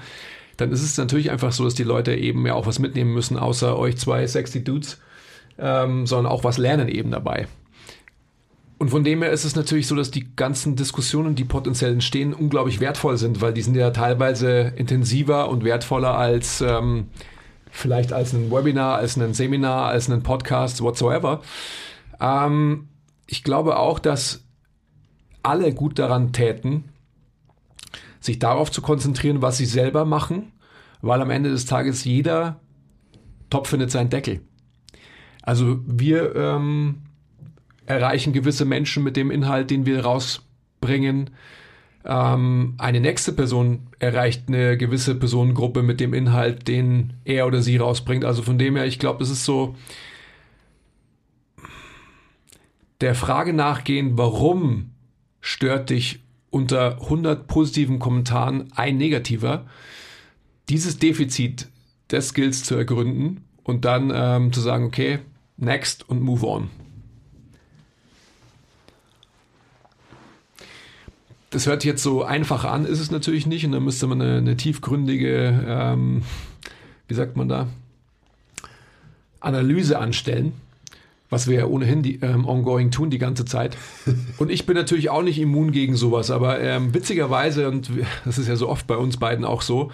dann 0.58 0.74
ist 0.74 0.84
es 0.84 0.98
natürlich 0.98 1.32
einfach 1.32 1.54
so, 1.54 1.64
dass 1.64 1.76
die 1.76 1.84
Leute 1.84 2.14
eben 2.14 2.46
ja 2.46 2.56
auch 2.56 2.68
was 2.68 2.80
mitnehmen 2.80 3.14
müssen, 3.14 3.38
außer 3.38 3.78
euch 3.78 3.96
zwei 3.98 4.28
sexy 4.28 4.66
Dudes, 4.66 5.00
ähm, 5.58 6.06
sondern 6.06 6.30
auch 6.32 6.44
was 6.44 6.58
lernen 6.58 6.90
eben 6.90 7.12
dabei. 7.12 7.48
Und 8.80 8.90
von 8.90 9.06
dem 9.06 9.22
her 9.22 9.32
ist 9.32 9.46
es 9.46 9.56
natürlich 9.56 9.88
so, 9.88 9.96
dass 9.96 10.12
die 10.12 10.36
ganzen 10.36 10.76
Diskussionen, 10.76 11.36
die 11.36 11.46
potenziell 11.46 11.94
entstehen, 11.94 12.34
unglaublich 12.34 12.82
wertvoll 12.82 13.18
sind, 13.18 13.40
weil 13.40 13.54
die 13.54 13.62
sind 13.62 13.76
ja 13.76 13.92
teilweise 13.92 14.74
intensiver 14.76 15.48
und 15.48 15.64
wertvoller 15.64 16.18
als 16.18 16.60
ähm, 16.60 17.08
vielleicht 17.74 18.14
als 18.14 18.34
ein 18.34 18.52
Webinar, 18.52 18.98
als 18.98 19.18
ein 19.18 19.34
Seminar, 19.34 19.88
als 19.88 20.10
ein 20.10 20.24
Podcast, 20.24 20.82
whatsoever. 20.82 21.42
Ähm, 22.22 22.88
ich 23.26 23.44
glaube 23.44 23.78
auch, 23.78 24.00
dass 24.00 24.46
alle 25.42 25.74
gut 25.74 26.00
daran 26.00 26.32
täten, 26.32 26.86
sich 28.20 28.40
darauf 28.40 28.72
zu 28.72 28.82
konzentrieren, 28.82 29.42
was 29.42 29.58
sie 29.58 29.66
selber 29.66 30.06
machen, 30.06 30.54
weil 31.02 31.20
am 31.20 31.32
Ende 31.32 31.50
des 31.50 31.66
Tages 31.66 32.06
jeder 32.06 32.62
Topf 33.50 33.70
findet 33.70 33.92
seinen 33.92 34.10
Deckel. 34.10 34.42
Also 35.42 35.80
wir 35.86 36.36
ähm, 36.36 37.02
erreichen 37.86 38.34
gewisse 38.34 38.66
Menschen 38.66 39.04
mit 39.04 39.18
dem 39.18 39.32
Inhalt, 39.32 39.72
den 39.72 39.86
wir 39.86 40.06
rausbringen. 40.06 41.32
Ähm, 42.06 42.76
eine 42.78 43.00
nächste 43.00 43.32
Person 43.32 43.88
erreicht 44.00 44.44
eine 44.48 44.78
gewisse 44.78 45.16
Personengruppe 45.16 45.84
mit 45.84 46.00
dem 46.00 46.14
Inhalt, 46.14 46.68
den 46.68 47.14
er 47.24 47.48
oder 47.48 47.62
sie 47.62 47.78
rausbringt. 47.78 48.26
Also 48.26 48.42
von 48.42 48.58
dem 48.58 48.76
her, 48.76 48.86
ich 48.86 49.00
glaube, 49.00 49.24
es 49.24 49.30
ist 49.30 49.46
so 49.46 49.76
der 53.02 53.16
Frage 53.16 53.54
nachgehen, 53.54 54.18
warum 54.18 54.92
stört 55.42 55.90
dich 55.90 56.20
unter 56.50 57.02
100 57.02 57.48
positiven 57.48 58.00
Kommentaren 58.00 58.72
ein 58.76 58.98
negativer, 58.98 59.66
dieses 60.70 61.00
Defizit 61.00 61.68
des 62.12 62.30
Skills 62.30 62.64
zu 62.64 62.76
ergründen 62.76 63.44
und 63.64 63.86
dann 63.86 64.12
ähm, 64.14 64.54
zu 64.54 64.62
sagen, 64.62 64.86
okay, 64.86 65.20
next 65.58 66.08
und 66.08 66.22
move 66.22 66.46
on. 66.46 66.70
Das 71.54 71.68
hört 71.68 71.86
jetzt 71.86 72.02
so 72.02 72.24
einfach 72.24 72.66
an, 72.66 72.84
ist 72.84 73.00
es 73.00 73.12
natürlich 73.12 73.46
nicht. 73.46 73.64
Und 73.64 73.74
dann 73.74 73.84
müsste 73.84 74.08
man 74.08 74.20
eine, 74.20 74.38
eine 74.38 74.58
tiefgründige, 74.58 75.64
ähm, 75.68 76.24
wie 77.08 77.14
sagt 77.14 77.38
man 77.38 77.48
da, 77.48 77.68
Analyse 79.40 80.00
anstellen, 80.00 80.54
was 81.30 81.48
wir 81.48 81.60
ja 81.60 81.66
ohnehin 81.68 82.02
die, 82.02 82.16
ähm, 82.22 82.48
ongoing 82.48 82.90
tun 82.90 83.12
die 83.12 83.20
ganze 83.20 83.46
Zeit. 83.46 83.78
Und 84.40 84.50
ich 84.50 84.66
bin 84.66 84.76
natürlich 84.76 85.12
auch 85.12 85.22
nicht 85.22 85.38
immun 85.38 85.72
gegen 85.72 85.96
sowas, 85.96 86.32
aber 86.32 86.60
ähm, 86.60 86.92
witzigerweise, 86.96 87.70
und 87.70 87.92
das 88.26 88.40
ist 88.40 88.48
ja 88.48 88.56
so 88.56 88.68
oft 88.68 88.88
bei 88.88 88.98
uns 88.98 89.18
beiden 89.18 89.46
auch 89.46 89.62
so, 89.62 89.92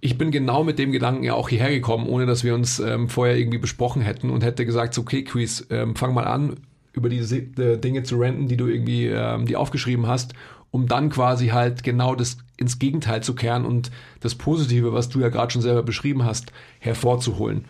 ich 0.00 0.18
bin 0.18 0.30
genau 0.30 0.62
mit 0.62 0.78
dem 0.78 0.92
Gedanken 0.92 1.24
ja 1.24 1.32
auch 1.32 1.48
hierher 1.48 1.70
gekommen, 1.70 2.06
ohne 2.06 2.26
dass 2.26 2.44
wir 2.44 2.54
uns 2.54 2.80
ähm, 2.80 3.08
vorher 3.08 3.38
irgendwie 3.38 3.58
besprochen 3.58 4.02
hätten 4.02 4.28
und 4.28 4.44
hätte 4.44 4.66
gesagt, 4.66 4.92
so, 4.92 5.00
okay, 5.00 5.24
Quiz, 5.24 5.66
ähm, 5.70 5.96
fang 5.96 6.12
mal 6.12 6.26
an, 6.26 6.56
über 6.96 7.08
diese 7.08 7.36
äh, 7.36 7.78
Dinge 7.78 8.02
zu 8.02 8.16
renten, 8.16 8.48
die 8.48 8.56
du 8.56 8.66
irgendwie 8.66 9.06
ähm, 9.06 9.46
die 9.46 9.54
aufgeschrieben 9.54 10.06
hast, 10.06 10.32
um 10.70 10.88
dann 10.88 11.10
quasi 11.10 11.48
halt 11.48 11.84
genau 11.84 12.14
das 12.14 12.38
ins 12.56 12.78
Gegenteil 12.78 13.22
zu 13.22 13.34
kehren 13.34 13.64
und 13.64 13.90
das 14.20 14.34
Positive, 14.34 14.92
was 14.92 15.08
du 15.08 15.20
ja 15.20 15.28
gerade 15.28 15.52
schon 15.52 15.62
selber 15.62 15.82
beschrieben 15.82 16.24
hast, 16.24 16.52
hervorzuholen. 16.80 17.66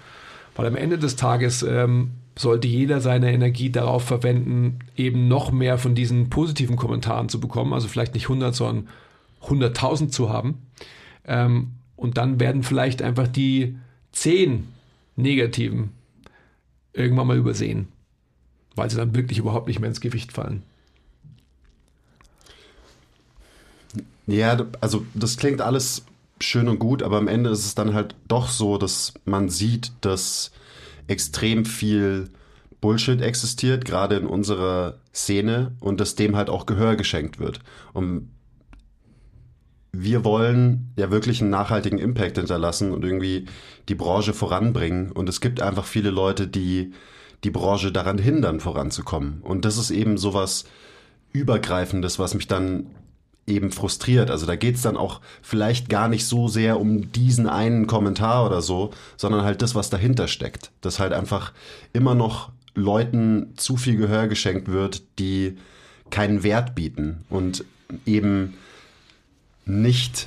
Weil 0.54 0.66
am 0.66 0.76
Ende 0.76 0.97
des 0.97 1.16
Tages 1.16 1.62
ähm, 1.62 2.12
sollte 2.38 2.68
jeder 2.68 3.00
seine 3.00 3.33
Energie 3.33 3.71
darauf 3.71 4.04
verwenden, 4.04 4.78
eben 4.97 5.28
noch 5.28 5.50
mehr 5.50 5.76
von 5.76 5.95
diesen 5.95 6.30
positiven 6.30 6.76
Kommentaren 6.76 7.28
zu 7.28 7.40
bekommen, 7.40 7.73
also 7.73 7.88
vielleicht 7.88 8.14
nicht 8.14 8.25
100, 8.25 8.54
sondern 8.54 8.88
100.000 9.42 10.09
zu 10.11 10.30
haben. 10.30 10.62
Ähm, 11.26 11.73
und 11.97 12.16
dann 12.16 12.38
werden 12.38 12.62
vielleicht 12.62 13.02
einfach 13.02 13.26
die 13.26 13.76
10 14.12 14.68
negativen 15.16 15.90
irgendwann 16.92 17.26
mal 17.26 17.37
übersehen, 17.37 17.88
weil 18.76 18.90
sie 18.90 18.97
dann 18.97 19.14
wirklich 19.14 19.38
überhaupt 19.38 19.66
nicht 19.66 19.80
mehr 19.80 19.88
ins 19.88 20.00
Gewicht 20.00 20.33
fallen. 20.33 20.62
Ja, 24.26 24.66
also 24.80 25.06
das 25.14 25.37
klingt 25.37 25.61
alles 25.61 26.04
schön 26.40 26.68
und 26.68 26.78
gut, 26.78 27.02
aber 27.02 27.16
am 27.16 27.28
Ende 27.28 27.50
ist 27.50 27.64
es 27.64 27.75
dann 27.75 27.95
halt 27.95 28.14
doch 28.28 28.49
so, 28.49 28.76
dass 28.76 29.14
man 29.25 29.49
sieht, 29.49 29.92
dass 30.00 30.50
extrem 31.06 31.64
viel 31.64 32.30
Bullshit 32.80 33.21
existiert, 33.23 33.85
gerade 33.85 34.16
in 34.16 34.26
unserer 34.26 34.99
Szene 35.14 35.73
und 35.80 36.00
dass 36.00 36.14
dem 36.14 36.37
halt 36.37 36.50
auch 36.50 36.66
Gehör 36.66 36.97
geschenkt 36.97 37.38
wird. 37.38 37.61
Und 37.92 38.30
wir 39.92 40.25
wollen 40.25 40.92
ja 40.97 41.11
wirklich 41.11 41.40
einen 41.40 41.50
nachhaltigen 41.50 41.99
Impact 41.99 42.37
hinterlassen 42.37 42.92
und 42.92 43.04
irgendwie 43.04 43.47
die 43.88 43.95
Branche 43.95 44.35
voranbringen. 44.35 45.11
Und 45.11 45.28
es 45.28 45.40
gibt 45.40 45.62
einfach 45.62 45.87
viele 45.87 46.11
Leute, 46.11 46.47
die 46.47 46.92
die 47.46 47.50
Branche 47.52 47.92
daran 47.92 48.18
hindern, 48.18 48.58
voranzukommen. 48.58 49.40
Und 49.42 49.64
das 49.64 49.78
ist 49.78 49.92
eben 49.92 50.18
sowas 50.18 50.64
Übergreifendes, 51.32 52.18
was 52.18 52.34
mich 52.34 52.48
dann 52.48 52.86
eben 53.46 53.70
frustriert. 53.70 54.32
Also 54.32 54.46
da 54.46 54.56
geht's 54.56 54.82
dann 54.82 54.96
auch 54.96 55.20
vielleicht 55.42 55.88
gar 55.88 56.08
nicht 56.08 56.26
so 56.26 56.48
sehr 56.48 56.80
um 56.80 57.12
diesen 57.12 57.48
einen 57.48 57.86
Kommentar 57.86 58.44
oder 58.44 58.62
so, 58.62 58.90
sondern 59.16 59.44
halt 59.44 59.62
das, 59.62 59.76
was 59.76 59.90
dahinter 59.90 60.26
steckt. 60.26 60.72
Dass 60.80 60.98
halt 60.98 61.12
einfach 61.12 61.52
immer 61.92 62.16
noch 62.16 62.50
Leuten 62.74 63.52
zu 63.56 63.76
viel 63.76 63.96
Gehör 63.96 64.26
geschenkt 64.26 64.66
wird, 64.66 65.04
die 65.20 65.56
keinen 66.10 66.42
Wert 66.42 66.74
bieten 66.74 67.24
und 67.30 67.64
eben 68.06 68.54
nicht 69.66 70.26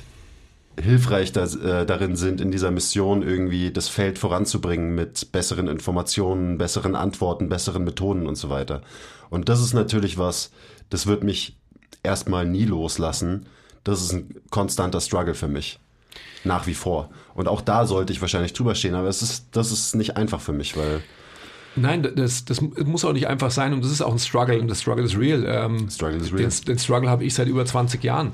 hilfreich 0.82 1.32
da, 1.32 1.44
äh, 1.44 1.86
darin 1.86 2.16
sind, 2.16 2.40
in 2.40 2.50
dieser 2.50 2.70
Mission 2.70 3.22
irgendwie 3.22 3.70
das 3.70 3.88
Feld 3.88 4.18
voranzubringen 4.18 4.94
mit 4.94 5.32
besseren 5.32 5.68
Informationen, 5.68 6.58
besseren 6.58 6.94
Antworten, 6.94 7.48
besseren 7.48 7.84
Methoden 7.84 8.26
und 8.26 8.36
so 8.36 8.50
weiter. 8.50 8.82
Und 9.30 9.48
das 9.48 9.60
ist 9.60 9.74
natürlich 9.74 10.18
was, 10.18 10.50
das 10.90 11.06
wird 11.06 11.22
mich 11.24 11.56
erstmal 12.02 12.46
nie 12.46 12.64
loslassen. 12.64 13.46
Das 13.84 14.02
ist 14.02 14.12
ein 14.12 14.34
konstanter 14.50 15.00
Struggle 15.00 15.34
für 15.34 15.48
mich. 15.48 15.78
Nach 16.44 16.66
wie 16.66 16.74
vor. 16.74 17.10
Und 17.34 17.48
auch 17.48 17.60
da 17.60 17.86
sollte 17.86 18.12
ich 18.12 18.20
wahrscheinlich 18.20 18.52
drüber 18.52 18.74
stehen, 18.74 18.94
aber 18.94 19.08
es 19.08 19.22
ist, 19.22 19.48
das 19.52 19.72
ist 19.72 19.94
nicht 19.94 20.16
einfach 20.16 20.40
für 20.40 20.52
mich, 20.52 20.76
weil. 20.76 21.02
Nein, 21.76 22.02
das, 22.16 22.44
das 22.44 22.60
muss 22.60 23.04
auch 23.04 23.12
nicht 23.12 23.28
einfach 23.28 23.50
sein 23.50 23.72
und 23.72 23.84
das 23.84 23.92
ist 23.92 24.02
auch 24.02 24.12
ein 24.12 24.18
Struggle 24.18 24.60
und 24.60 24.68
das 24.68 24.80
Struggle 24.80 25.04
ist 25.04 25.16
real. 25.16 25.44
Ähm, 25.46 25.88
Struggle 25.88 26.16
is 26.16 26.32
real. 26.32 26.50
Den, 26.50 26.64
den 26.64 26.78
Struggle 26.78 27.08
habe 27.08 27.24
ich 27.24 27.34
seit 27.34 27.46
über 27.46 27.64
20 27.64 28.02
Jahren. 28.02 28.32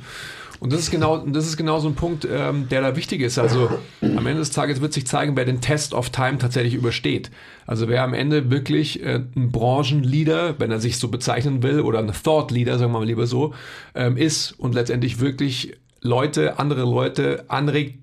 Und 0.61 0.73
das 0.73 0.81
ist 0.81 0.91
genau, 0.91 1.19
das 1.19 1.47
ist 1.47 1.57
genau 1.57 1.79
so 1.81 1.89
ein 1.89 1.95
Punkt, 1.95 2.27
ähm, 2.31 2.69
der 2.69 2.81
da 2.81 2.97
wichtig 2.97 3.21
ist. 3.21 3.39
Also 3.39 3.71
am 4.01 4.27
Ende 4.27 4.39
des 4.39 4.51
Tages 4.51 4.81
wird 4.81 4.93
sich 4.93 5.07
zeigen, 5.07 5.37
wer 5.37 5.45
den 5.45 5.61
Test 5.61 5.95
of 5.95 6.11
Time 6.11 6.39
tatsächlich 6.39 6.75
übersteht. 6.75 7.31
Also 7.67 7.89
wer 7.89 8.03
am 8.03 8.15
Ende 8.15 8.51
wirklich 8.51 9.03
äh, 9.03 9.23
ein 9.37 9.53
Branchenleader, 9.53 10.59
wenn 10.59 10.71
er 10.71 10.81
sich 10.81 10.99
so 10.99 11.09
bezeichnen 11.09 11.63
will, 11.63 11.81
oder 11.81 11.99
ein 11.99 12.13
Thought 12.13 12.51
Leader, 12.51 12.79
sagen 12.79 12.93
wir 12.93 13.01
mal 13.01 13.07
lieber 13.07 13.27
so, 13.27 13.55
ähm, 13.95 14.17
ist 14.17 14.53
und 14.53 14.75
letztendlich 14.75 15.21
wirklich 15.21 15.77
Leute, 16.01 16.59
andere 16.59 16.83
Leute 16.83 17.45
anregt 17.49 17.99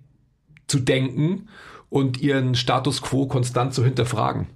zu 0.67 0.79
denken 0.79 1.48
und 1.89 2.22
ihren 2.22 2.55
Status 2.55 3.01
quo 3.01 3.27
konstant 3.27 3.74
zu 3.74 3.83
hinterfragen 3.83 4.48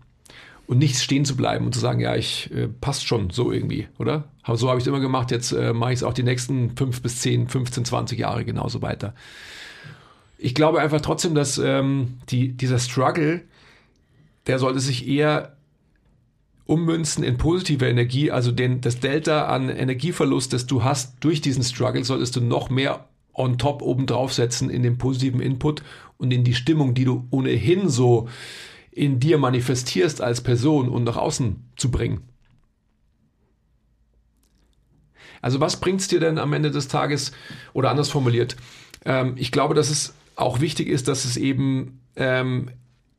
und 0.67 0.79
nicht 0.79 0.97
stehen 0.97 1.25
zu 1.25 1.35
bleiben 1.35 1.65
und 1.65 1.73
zu 1.73 1.79
sagen, 1.79 2.01
ja, 2.01 2.15
ich 2.15 2.51
äh, 2.53 2.67
passt 2.67 3.07
schon 3.07 3.29
so 3.29 3.51
irgendwie, 3.51 3.87
oder? 3.97 4.25
Aber 4.43 4.57
so 4.57 4.69
habe 4.69 4.77
ich 4.77 4.83
es 4.83 4.87
immer 4.87 4.99
gemacht, 4.99 5.31
jetzt 5.31 5.53
äh, 5.53 5.73
mache 5.73 5.93
ich 5.93 5.99
es 5.99 6.03
auch 6.03 6.13
die 6.13 6.23
nächsten 6.23 6.75
fünf 6.75 7.01
bis 7.01 7.21
zehn, 7.21 7.47
15, 7.47 7.85
20 7.85 8.19
Jahre 8.19 8.43
genauso 8.43 8.81
weiter. 8.81 9.15
Ich 10.37 10.53
glaube 10.53 10.81
einfach 10.81 11.01
trotzdem, 11.01 11.33
dass 11.35 11.57
ähm, 11.57 12.19
die, 12.29 12.49
dieser 12.49 12.79
Struggle, 12.79 13.41
der 14.45 14.59
sollte 14.59 14.81
sich 14.81 15.07
eher 15.07 15.55
ummünzen 16.65 17.23
in 17.23 17.37
positive 17.37 17.87
Energie, 17.87 18.29
also 18.29 18.51
den, 18.51 18.81
das 18.81 18.99
Delta 18.99 19.47
an 19.47 19.69
Energieverlust, 19.69 20.51
das 20.51 20.67
du 20.67 20.83
hast 20.83 21.15
durch 21.21 21.39
diesen 21.39 21.63
Struggle, 21.63 22.03
solltest 22.03 22.35
du 22.35 22.41
noch 22.41 22.69
mehr 22.69 23.07
on 23.33 23.57
top 23.57 23.81
oben 23.81 24.05
draufsetzen 24.05 24.69
in 24.69 24.83
den 24.83 24.97
positiven 24.97 25.39
Input 25.39 25.81
und 26.17 26.33
in 26.33 26.43
die 26.43 26.55
Stimmung, 26.55 26.93
die 26.93 27.05
du 27.05 27.25
ohnehin 27.29 27.87
so 27.87 28.27
in 28.97 29.19
dir 29.19 29.37
manifestierst 29.37 30.21
als 30.21 30.41
Person 30.41 30.89
und 30.89 31.03
nach 31.03 31.17
außen 31.17 31.71
zu 31.77 31.91
bringen. 31.91 32.23
Also 35.39 35.59
was 35.59 35.79
bringt 35.79 36.01
es 36.01 36.07
dir 36.07 36.19
denn 36.19 36.39
am 36.39 36.51
Ende 36.53 36.71
des 36.71 36.87
Tages 36.87 37.31
oder 37.73 37.91
anders 37.91 38.09
formuliert? 38.09 38.57
Ähm, 39.05 39.35
ich 39.37 39.51
glaube, 39.51 39.75
dass 39.75 39.91
es 39.91 40.15
auch 40.35 40.61
wichtig 40.61 40.87
ist, 40.87 41.07
dass 41.07 41.25
es 41.25 41.37
eben 41.37 42.01
ähm, 42.15 42.71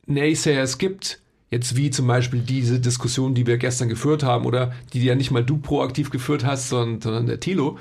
Naysayers 0.07 0.79
gibt, 0.79 1.21
jetzt 1.51 1.77
wie 1.77 1.91
zum 1.91 2.07
Beispiel 2.07 2.41
diese 2.41 2.79
Diskussion, 2.79 3.35
die 3.35 3.47
wir 3.47 3.57
gestern 3.57 3.89
geführt 3.89 4.23
haben 4.23 4.45
oder 4.45 4.73
die 4.93 5.03
ja 5.03 5.15
nicht 5.15 5.31
mal 5.31 5.45
du 5.45 5.59
proaktiv 5.59 6.11
geführt 6.11 6.45
hast, 6.45 6.69
sondern, 6.69 7.01
sondern 7.01 7.27
der 7.27 7.41
Tilo, 7.41 7.79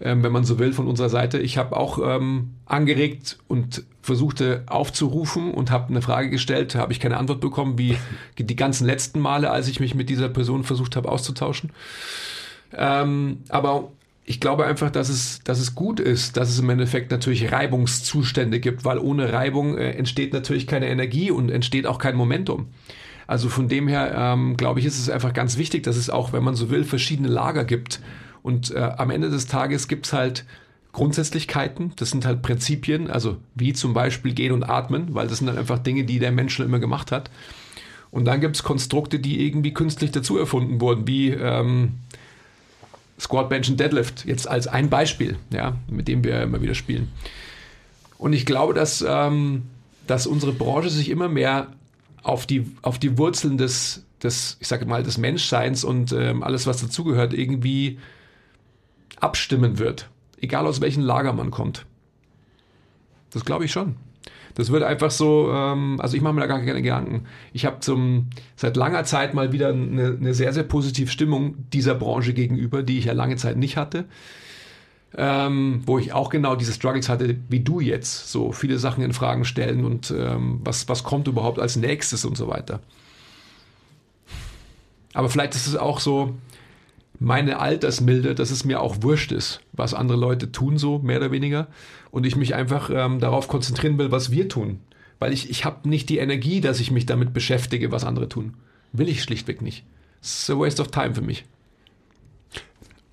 ähm, 0.00 0.22
wenn 0.22 0.32
man 0.32 0.44
so 0.44 0.58
will, 0.58 0.72
von 0.72 0.86
unserer 0.86 1.10
Seite. 1.10 1.38
Ich 1.38 1.58
habe 1.58 1.76
auch 1.76 1.98
ähm, 2.02 2.50
angeregt 2.66 3.38
und 3.48 3.84
versuchte 4.00 4.64
aufzurufen 4.66 5.52
und 5.52 5.70
habe 5.70 5.90
eine 5.90 6.02
Frage 6.02 6.30
gestellt, 6.30 6.74
habe 6.74 6.92
ich 6.92 7.00
keine 7.00 7.18
Antwort 7.18 7.40
bekommen, 7.40 7.78
wie 7.78 7.96
die 8.38 8.56
ganzen 8.56 8.86
letzten 8.86 9.20
Male, 9.20 9.50
als 9.50 9.68
ich 9.68 9.78
mich 9.78 9.94
mit 9.94 10.08
dieser 10.08 10.28
Person 10.28 10.64
versucht 10.64 10.96
habe 10.96 11.10
auszutauschen. 11.10 11.70
Ähm, 12.74 13.38
aber 13.50 13.90
ich 14.24 14.40
glaube 14.40 14.64
einfach, 14.64 14.90
dass 14.90 15.08
es, 15.08 15.40
dass 15.44 15.58
es 15.58 15.74
gut 15.74 16.00
ist, 16.00 16.36
dass 16.36 16.48
es 16.48 16.58
im 16.58 16.70
Endeffekt 16.70 17.10
natürlich 17.10 17.52
Reibungszustände 17.52 18.60
gibt, 18.60 18.84
weil 18.84 18.98
ohne 18.98 19.32
Reibung 19.32 19.76
äh, 19.76 19.90
entsteht 19.90 20.32
natürlich 20.32 20.66
keine 20.66 20.88
Energie 20.88 21.30
und 21.30 21.50
entsteht 21.50 21.86
auch 21.86 21.98
kein 21.98 22.16
Momentum. 22.16 22.68
Also 23.26 23.48
von 23.48 23.68
dem 23.68 23.88
her, 23.88 24.14
ähm, 24.16 24.56
glaube 24.56 24.80
ich, 24.80 24.86
ist 24.86 24.98
es 24.98 25.08
einfach 25.08 25.32
ganz 25.32 25.56
wichtig, 25.56 25.82
dass 25.82 25.96
es 25.96 26.10
auch, 26.10 26.32
wenn 26.32 26.42
man 26.42 26.54
so 26.54 26.70
will, 26.70 26.84
verschiedene 26.84 27.28
Lager 27.28 27.64
gibt. 27.64 28.00
Und 28.42 28.72
äh, 28.72 28.78
am 28.96 29.10
Ende 29.10 29.30
des 29.30 29.46
Tages 29.46 29.88
gibt 29.88 30.06
es 30.06 30.12
halt 30.12 30.44
Grundsätzlichkeiten, 30.92 31.92
das 31.96 32.10
sind 32.10 32.26
halt 32.26 32.42
Prinzipien, 32.42 33.10
also 33.10 33.38
wie 33.54 33.72
zum 33.72 33.94
Beispiel 33.94 34.34
gehen 34.34 34.52
und 34.52 34.62
atmen, 34.62 35.14
weil 35.14 35.26
das 35.26 35.38
sind 35.38 35.46
dann 35.46 35.56
einfach 35.56 35.78
Dinge, 35.78 36.04
die 36.04 36.18
der 36.18 36.32
Mensch 36.32 36.54
schon 36.54 36.66
immer 36.66 36.80
gemacht 36.80 37.12
hat. 37.12 37.30
Und 38.10 38.26
dann 38.26 38.42
gibt 38.42 38.56
es 38.56 38.62
Konstrukte, 38.62 39.18
die 39.18 39.46
irgendwie 39.46 39.72
künstlich 39.72 40.10
dazu 40.10 40.36
erfunden 40.36 40.82
wurden, 40.82 41.06
wie 41.08 41.30
ähm, 41.30 41.94
Squat, 43.18 43.48
Bench 43.48 43.70
und 43.70 43.80
Deadlift, 43.80 44.26
jetzt 44.26 44.46
als 44.46 44.66
ein 44.66 44.90
Beispiel, 44.90 45.38
ja, 45.50 45.76
mit 45.88 46.08
dem 46.08 46.22
wir 46.24 46.42
immer 46.42 46.60
wieder 46.60 46.74
spielen. 46.74 47.10
Und 48.18 48.34
ich 48.34 48.44
glaube, 48.44 48.74
dass, 48.74 49.02
ähm, 49.06 49.62
dass 50.06 50.26
unsere 50.26 50.52
Branche 50.52 50.90
sich 50.90 51.08
immer 51.08 51.28
mehr 51.28 51.68
auf 52.22 52.46
die, 52.46 52.66
auf 52.82 52.98
die 52.98 53.18
Wurzeln 53.18 53.58
des, 53.58 54.04
des, 54.22 54.56
ich 54.60 54.68
sage 54.68 54.86
mal, 54.86 55.02
des 55.02 55.18
Menschseins 55.18 55.84
und 55.84 56.12
ähm, 56.12 56.42
alles, 56.42 56.66
was 56.66 56.80
dazugehört, 56.80 57.34
irgendwie 57.34 57.98
abstimmen 59.20 59.78
wird. 59.78 60.08
Egal 60.40 60.66
aus 60.66 60.80
welchem 60.80 61.02
Lager 61.02 61.32
man 61.32 61.50
kommt. 61.50 61.86
Das 63.30 63.44
glaube 63.44 63.64
ich 63.64 63.72
schon. 63.72 63.96
Das 64.54 64.70
wird 64.70 64.82
einfach 64.82 65.10
so, 65.10 65.50
ähm, 65.50 65.98
also 66.00 66.16
ich 66.16 66.22
mache 66.22 66.34
mir 66.34 66.42
da 66.42 66.46
gar 66.46 66.60
keine 66.60 66.82
Gedanken. 66.82 67.24
Ich 67.52 67.64
habe 67.64 67.80
zum 67.80 68.28
seit 68.54 68.76
langer 68.76 69.04
Zeit 69.04 69.32
mal 69.34 69.52
wieder 69.52 69.68
eine, 69.68 70.18
eine, 70.20 70.34
sehr, 70.34 70.52
sehr 70.52 70.64
positive 70.64 71.10
Stimmung 71.10 71.56
dieser 71.72 71.94
Branche 71.94 72.34
gegenüber, 72.34 72.82
die 72.82 72.98
ich 72.98 73.06
ja 73.06 73.14
lange 73.14 73.36
Zeit 73.36 73.56
nicht 73.56 73.76
hatte. 73.76 74.04
Ähm, 75.14 75.82
wo 75.84 75.98
ich 75.98 76.12
auch 76.12 76.30
genau 76.30 76.56
diese 76.56 76.72
Struggles 76.72 77.10
hatte, 77.10 77.36
wie 77.50 77.60
du 77.60 77.80
jetzt, 77.80 78.32
so 78.32 78.52
viele 78.52 78.78
Sachen 78.78 79.04
in 79.04 79.12
Fragen 79.12 79.44
stellen 79.44 79.84
und 79.84 80.10
ähm, 80.16 80.60
was, 80.64 80.88
was 80.88 81.04
kommt 81.04 81.28
überhaupt 81.28 81.58
als 81.58 81.76
nächstes 81.76 82.24
und 82.24 82.36
so 82.36 82.48
weiter. 82.48 82.80
Aber 85.12 85.28
vielleicht 85.28 85.54
ist 85.54 85.66
es 85.66 85.76
auch 85.76 86.00
so 86.00 86.34
meine 87.18 87.60
Altersmilde, 87.60 88.34
dass 88.34 88.50
es 88.50 88.64
mir 88.64 88.80
auch 88.80 88.96
wurscht 89.02 89.32
ist, 89.32 89.60
was 89.72 89.94
andere 89.94 90.18
Leute 90.18 90.50
tun, 90.50 90.78
so 90.78 90.98
mehr 90.98 91.18
oder 91.18 91.30
weniger. 91.30 91.68
Und 92.10 92.26
ich 92.26 92.36
mich 92.36 92.54
einfach 92.54 92.90
ähm, 92.92 93.20
darauf 93.20 93.48
konzentrieren 93.48 93.98
will, 93.98 94.10
was 94.10 94.30
wir 94.30 94.48
tun. 94.48 94.80
Weil 95.18 95.32
ich, 95.32 95.48
ich 95.50 95.64
habe 95.64 95.88
nicht 95.88 96.08
die 96.08 96.18
Energie, 96.18 96.60
dass 96.60 96.80
ich 96.80 96.90
mich 96.90 97.06
damit 97.06 97.32
beschäftige, 97.32 97.92
was 97.92 98.04
andere 98.04 98.28
tun. 98.28 98.54
Will 98.92 99.08
ich 99.08 99.22
schlichtweg 99.22 99.62
nicht. 99.62 99.84
It's 100.20 100.50
a 100.50 100.58
waste 100.58 100.82
of 100.82 100.88
time 100.88 101.14
für 101.14 101.22
mich. 101.22 101.44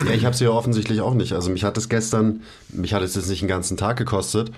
Ja, 0.06 0.12
ich 0.12 0.25
habe 0.25 0.36
sie 0.36 0.46
ja 0.46 0.51
offensichtlich 0.51 1.01
auch 1.01 1.13
nicht. 1.13 1.34
Also 1.34 1.50
mich 1.51 1.63
hat 1.63 1.77
es 1.77 1.89
gestern, 1.89 2.41
mich 2.70 2.94
hat 2.94 3.03
es 3.03 3.15
jetzt 3.15 3.29
nicht 3.29 3.41
einen 3.41 3.50
ganzen 3.50 3.77
Tag 3.77 3.98
gekostet, 3.98 4.51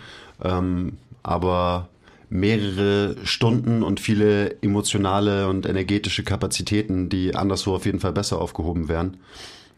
ähm, 0.43 0.97
aber 1.23 1.89
mehrere 2.29 3.17
Stunden 3.23 3.83
und 3.83 3.99
viele 3.99 4.61
emotionale 4.61 5.49
und 5.49 5.65
energetische 5.65 6.23
Kapazitäten, 6.23 7.09
die 7.09 7.35
anderswo 7.35 7.75
auf 7.75 7.85
jeden 7.85 7.99
Fall 7.99 8.13
besser 8.13 8.39
aufgehoben 8.39 8.87
wären. 8.87 9.17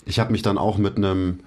Ich 0.05 0.19
habe 0.19 0.31
mich 0.31 0.43
dann 0.43 0.57
auch 0.57 0.77
mit 0.77 0.97
einem 0.97 1.39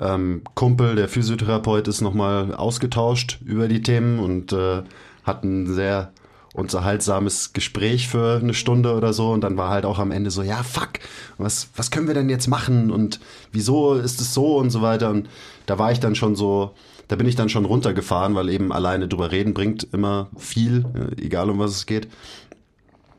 ähm, 0.00 0.42
Kumpel, 0.54 0.94
der 0.94 1.08
Physiotherapeut 1.08 1.88
ist, 1.88 2.00
nochmal 2.00 2.54
ausgetauscht 2.54 3.38
über 3.44 3.68
die 3.68 3.82
Themen 3.82 4.18
und 4.18 4.52
äh, 4.52 4.82
hatten 5.24 5.74
sehr 5.74 6.12
unterhaltsames 6.56 7.52
Gespräch 7.52 8.08
für 8.08 8.40
eine 8.40 8.54
Stunde 8.54 8.94
oder 8.94 9.12
so 9.12 9.30
und 9.30 9.42
dann 9.42 9.56
war 9.56 9.68
halt 9.68 9.84
auch 9.84 9.98
am 9.98 10.10
Ende 10.10 10.30
so, 10.30 10.42
ja, 10.42 10.62
fuck, 10.62 11.00
was, 11.36 11.68
was 11.76 11.90
können 11.90 12.06
wir 12.06 12.14
denn 12.14 12.30
jetzt 12.30 12.48
machen 12.48 12.90
und 12.90 13.20
wieso 13.52 13.94
ist 13.94 14.20
es 14.20 14.32
so 14.32 14.56
und 14.56 14.70
so 14.70 14.80
weiter 14.80 15.10
und 15.10 15.28
da 15.66 15.78
war 15.78 15.92
ich 15.92 16.00
dann 16.00 16.14
schon 16.14 16.34
so, 16.34 16.72
da 17.08 17.16
bin 17.16 17.26
ich 17.26 17.36
dann 17.36 17.50
schon 17.50 17.66
runtergefahren, 17.66 18.34
weil 18.34 18.48
eben 18.48 18.72
alleine 18.72 19.06
drüber 19.06 19.30
reden 19.32 19.52
bringt 19.52 19.86
immer 19.92 20.28
viel, 20.38 20.86
egal 21.20 21.50
um 21.50 21.58
was 21.58 21.72
es 21.72 21.86
geht. 21.86 22.08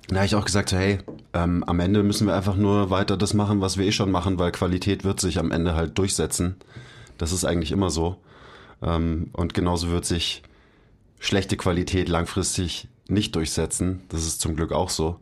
Da 0.10 0.17
habe 0.17 0.25
ich 0.25 0.36
auch 0.36 0.46
gesagt, 0.46 0.72
hey, 0.72 1.00
ähm, 1.34 1.63
am 1.65 1.79
Ende 1.79 2.01
müssen 2.01 2.27
wir 2.27 2.34
einfach 2.34 2.56
nur 2.56 2.89
weiter 2.89 3.17
das 3.17 3.34
machen, 3.34 3.60
was 3.62 3.77
wir 3.77 3.86
eh 3.86 3.91
schon 3.91 4.10
machen, 4.10 4.39
weil 4.39 4.51
Qualität 4.51 5.03
wird 5.03 5.20
sich 5.20 5.38
am 5.38 5.51
Ende 5.51 5.75
halt 5.75 5.98
durchsetzen. 5.98 6.56
Das 7.17 7.34
ist 7.34 7.44
eigentlich 7.44 7.74
immer 7.74 7.89
so. 7.89 8.15
Ähm, 8.82 9.29
und 9.34 9.53
genauso 9.53 9.89
wird 9.89 10.06
sich 10.06 10.44
schlechte 11.20 11.58
Qualität 11.58 12.08
langfristig 12.08 12.88
nicht 13.09 13.35
durchsetzen. 13.35 14.01
Das 14.09 14.25
ist 14.25 14.41
zum 14.41 14.55
Glück 14.55 14.71
auch 14.71 14.89
so. 14.89 15.19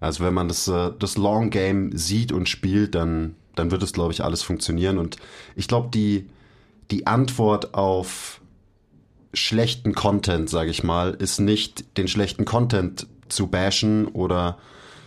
Also 0.00 0.24
wenn 0.24 0.34
man 0.34 0.48
das, 0.48 0.68
äh, 0.68 0.90
das 0.98 1.16
Long 1.16 1.50
Game 1.50 1.96
sieht 1.96 2.32
und 2.32 2.48
spielt, 2.48 2.94
dann, 2.94 3.36
dann 3.54 3.70
wird 3.70 3.82
es, 3.82 3.92
glaube 3.92 4.12
ich, 4.12 4.22
alles 4.22 4.42
funktionieren. 4.42 4.98
Und 4.98 5.16
ich 5.56 5.68
glaube, 5.68 5.88
die, 5.92 6.28
die 6.90 7.06
Antwort 7.06 7.74
auf 7.74 8.40
schlechten 9.32 9.94
Content, 9.94 10.48
sage 10.48 10.70
ich 10.70 10.84
mal, 10.84 11.14
ist 11.14 11.40
nicht 11.40 11.96
den 11.96 12.08
schlechten 12.08 12.44
Content 12.44 13.06
zu 13.28 13.48
bashen 13.48 14.06
oder 14.08 14.58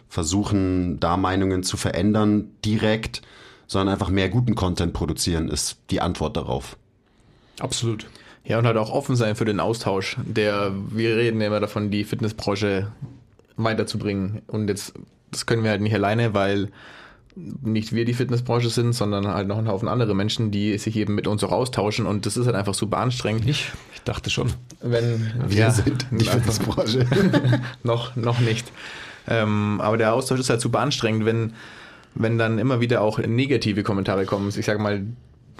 versuchen, 0.09 0.99
da 0.99 1.17
Meinungen 1.17 1.63
zu 1.63 1.77
verändern 1.77 2.51
direkt, 2.63 3.21
sondern 3.67 3.93
einfach 3.93 4.09
mehr 4.09 4.29
guten 4.29 4.55
Content 4.55 4.93
produzieren, 4.93 5.49
ist 5.49 5.77
die 5.89 6.01
Antwort 6.01 6.37
darauf. 6.37 6.77
Absolut. 7.59 8.07
Ja, 8.47 8.57
und 8.57 8.65
halt 8.65 8.77
auch 8.77 8.91
offen 8.91 9.15
sein 9.15 9.35
für 9.35 9.45
den 9.45 9.59
Austausch. 9.59 10.15
Der, 10.23 10.71
wir 10.89 11.17
reden 11.17 11.41
ja 11.41 11.47
immer 11.47 11.59
davon, 11.59 11.91
die 11.91 12.05
Fitnessbranche 12.05 12.91
weiterzubringen. 13.57 14.41
Und 14.47 14.69
jetzt, 14.69 14.93
das 15.31 15.45
können 15.45 15.63
wir 15.63 15.71
halt 15.71 15.81
nicht 15.81 15.93
alleine, 15.93 16.33
weil 16.33 16.69
nicht 17.35 17.93
wir 17.93 18.05
die 18.05 18.13
Fitnessbranche 18.13 18.69
sind, 18.69 18.93
sondern 18.93 19.27
halt 19.27 19.47
noch 19.47 19.57
ein 19.57 19.67
Haufen 19.67 19.89
andere 19.89 20.15
Menschen, 20.15 20.49
die 20.49 20.77
sich 20.77 20.95
eben 20.95 21.13
mit 21.13 21.27
uns 21.27 21.43
auch 21.43 21.51
austauschen. 21.51 22.05
Und 22.05 22.25
das 22.25 22.37
ist 22.37 22.45
halt 22.45 22.55
einfach 22.55 22.73
super 22.73 22.97
anstrengend. 22.97 23.47
Ich, 23.47 23.69
ich 23.93 24.01
dachte 24.03 24.29
schon. 24.29 24.53
Wenn 24.81 25.29
Wir 25.47 25.57
ja, 25.57 25.71
sind 25.71 26.07
die 26.11 26.25
Fitnessbranche. 26.25 27.05
noch, 27.83 28.15
noch 28.15 28.39
nicht. 28.39 28.71
Ähm, 29.27 29.81
aber 29.81 29.97
der 29.97 30.13
Austausch 30.13 30.39
ist 30.39 30.49
halt 30.49 30.61
super 30.61 30.79
anstrengend, 30.79 31.25
wenn, 31.25 31.53
wenn 32.15 32.37
dann 32.37 32.59
immer 32.59 32.79
wieder 32.79 33.01
auch 33.01 33.19
negative 33.19 33.83
Kommentare 33.83 34.25
kommen. 34.25 34.49
Ich 34.55 34.65
sage 34.65 34.79
mal 34.79 35.03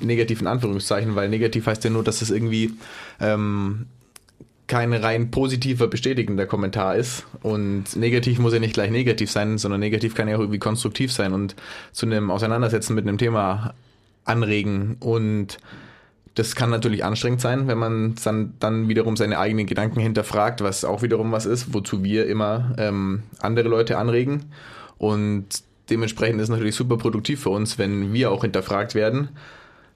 negativ 0.02 0.42
in 0.42 0.48
Anführungszeichen, 0.48 1.16
weil 1.16 1.30
negativ 1.30 1.68
heißt 1.68 1.84
ja 1.84 1.90
nur, 1.90 2.04
dass 2.04 2.22
es 2.22 2.30
irgendwie 2.30 2.74
ähm, 3.20 3.88
kein 4.68 4.94
rein 4.94 5.32
positiver, 5.32 5.88
bestätigender 5.88 6.46
Kommentar 6.46 6.96
ist. 6.96 7.26
Und 7.42 7.96
negativ 7.96 8.40
muss 8.40 8.54
ja 8.54 8.60
nicht 8.60 8.74
gleich 8.74 8.92
negativ 8.92 9.32
sein, 9.32 9.58
sondern 9.58 9.80
negativ 9.80 10.14
kann 10.14 10.28
ja 10.28 10.36
auch 10.36 10.42
irgendwie 10.42 10.60
konstruktiv 10.60 11.12
sein 11.12 11.34
und 11.34 11.56
zu 11.94 12.06
einem 12.06 12.30
Auseinandersetzen 12.30 12.94
mit 12.94 13.08
einem 13.08 13.18
Thema 13.18 13.74
anregen. 14.26 14.98
Und 15.00 15.58
das 16.36 16.56
kann 16.56 16.70
natürlich 16.70 17.04
anstrengend 17.04 17.42
sein, 17.42 17.68
wenn 17.68 17.78
man 17.78 18.16
dann, 18.24 18.54
dann 18.60 18.90
wiederum 18.90 19.16
seine 19.16 19.40
eigenen 19.40 19.66
Gedanken 19.66 20.02
hinterfragt, 20.02 20.62
was 20.62 20.86
auch 20.86 21.02
wiederum 21.02 21.32
was 21.32 21.46
ist, 21.46 21.74
wozu 21.74 22.04
wir 22.04 22.28
immer 22.28 22.76
ähm, 22.78 23.24
andere 23.40 23.70
Leute 23.70 23.98
anregen. 23.98 24.52
Und 24.98 25.64
dementsprechend 25.90 26.40
ist 26.40 26.44
es 26.44 26.50
natürlich 26.50 26.76
super 26.76 26.98
produktiv 26.98 27.42
für 27.42 27.50
uns, 27.50 27.78
wenn 27.80 28.14
wir 28.14 28.32
auch 28.32 28.42
hinterfragt 28.42 28.96
werden. 28.96 29.30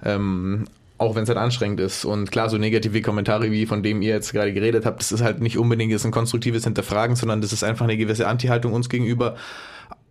Ähm, 0.04 0.66
auch 1.02 1.16
wenn 1.16 1.24
es 1.24 1.30
halt 1.30 1.40
anstrengend 1.40 1.80
ist. 1.80 2.06
Und 2.06 2.32
klar, 2.32 2.48
so 2.50 2.60
negative 2.60 3.02
Kommentare, 3.02 3.50
wie 3.52 3.66
von 3.66 3.82
dem 3.82 4.04
ihr 4.04 4.14
jetzt 4.14 4.34
gerade 4.34 4.54
geredet 4.54 4.86
habt, 4.86 5.00
das 5.00 5.12
ist 5.12 5.22
halt 5.22 5.42
nicht 5.42 5.58
unbedingt 5.58 6.06
ein 6.06 6.12
konstruktives 6.12 6.64
Hinterfragen, 6.64 7.16
sondern 7.16 7.42
das 7.42 7.52
ist 7.52 7.64
einfach 7.64 7.86
eine 7.86 7.98
gewisse 7.98 8.28
Anti-Haltung 8.28 8.72
uns 8.74 8.88
gegenüber. 8.88 9.36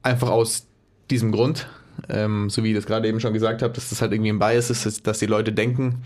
Einfach 0.03 0.31
aus 0.31 0.67
diesem 1.09 1.31
Grund, 1.31 1.69
ähm, 2.09 2.51
so 2.51 2.65
wie 2.65 2.71
ich 2.71 2.77
das 2.77 2.87
gerade 2.87 3.07
eben 3.07 3.21
schon 3.21 3.33
gesagt 3.33 3.63
habe, 3.63 3.73
dass 3.73 3.91
das 3.91 4.03
halt 4.03 4.13
irgendwie 4.13 4.33
ein 4.33 4.41
Bias 4.41 4.69
ist, 4.69 5.07
dass 5.07 5.21
die 5.21 5.27
Leute 5.27 5.53
denken, 5.53 6.03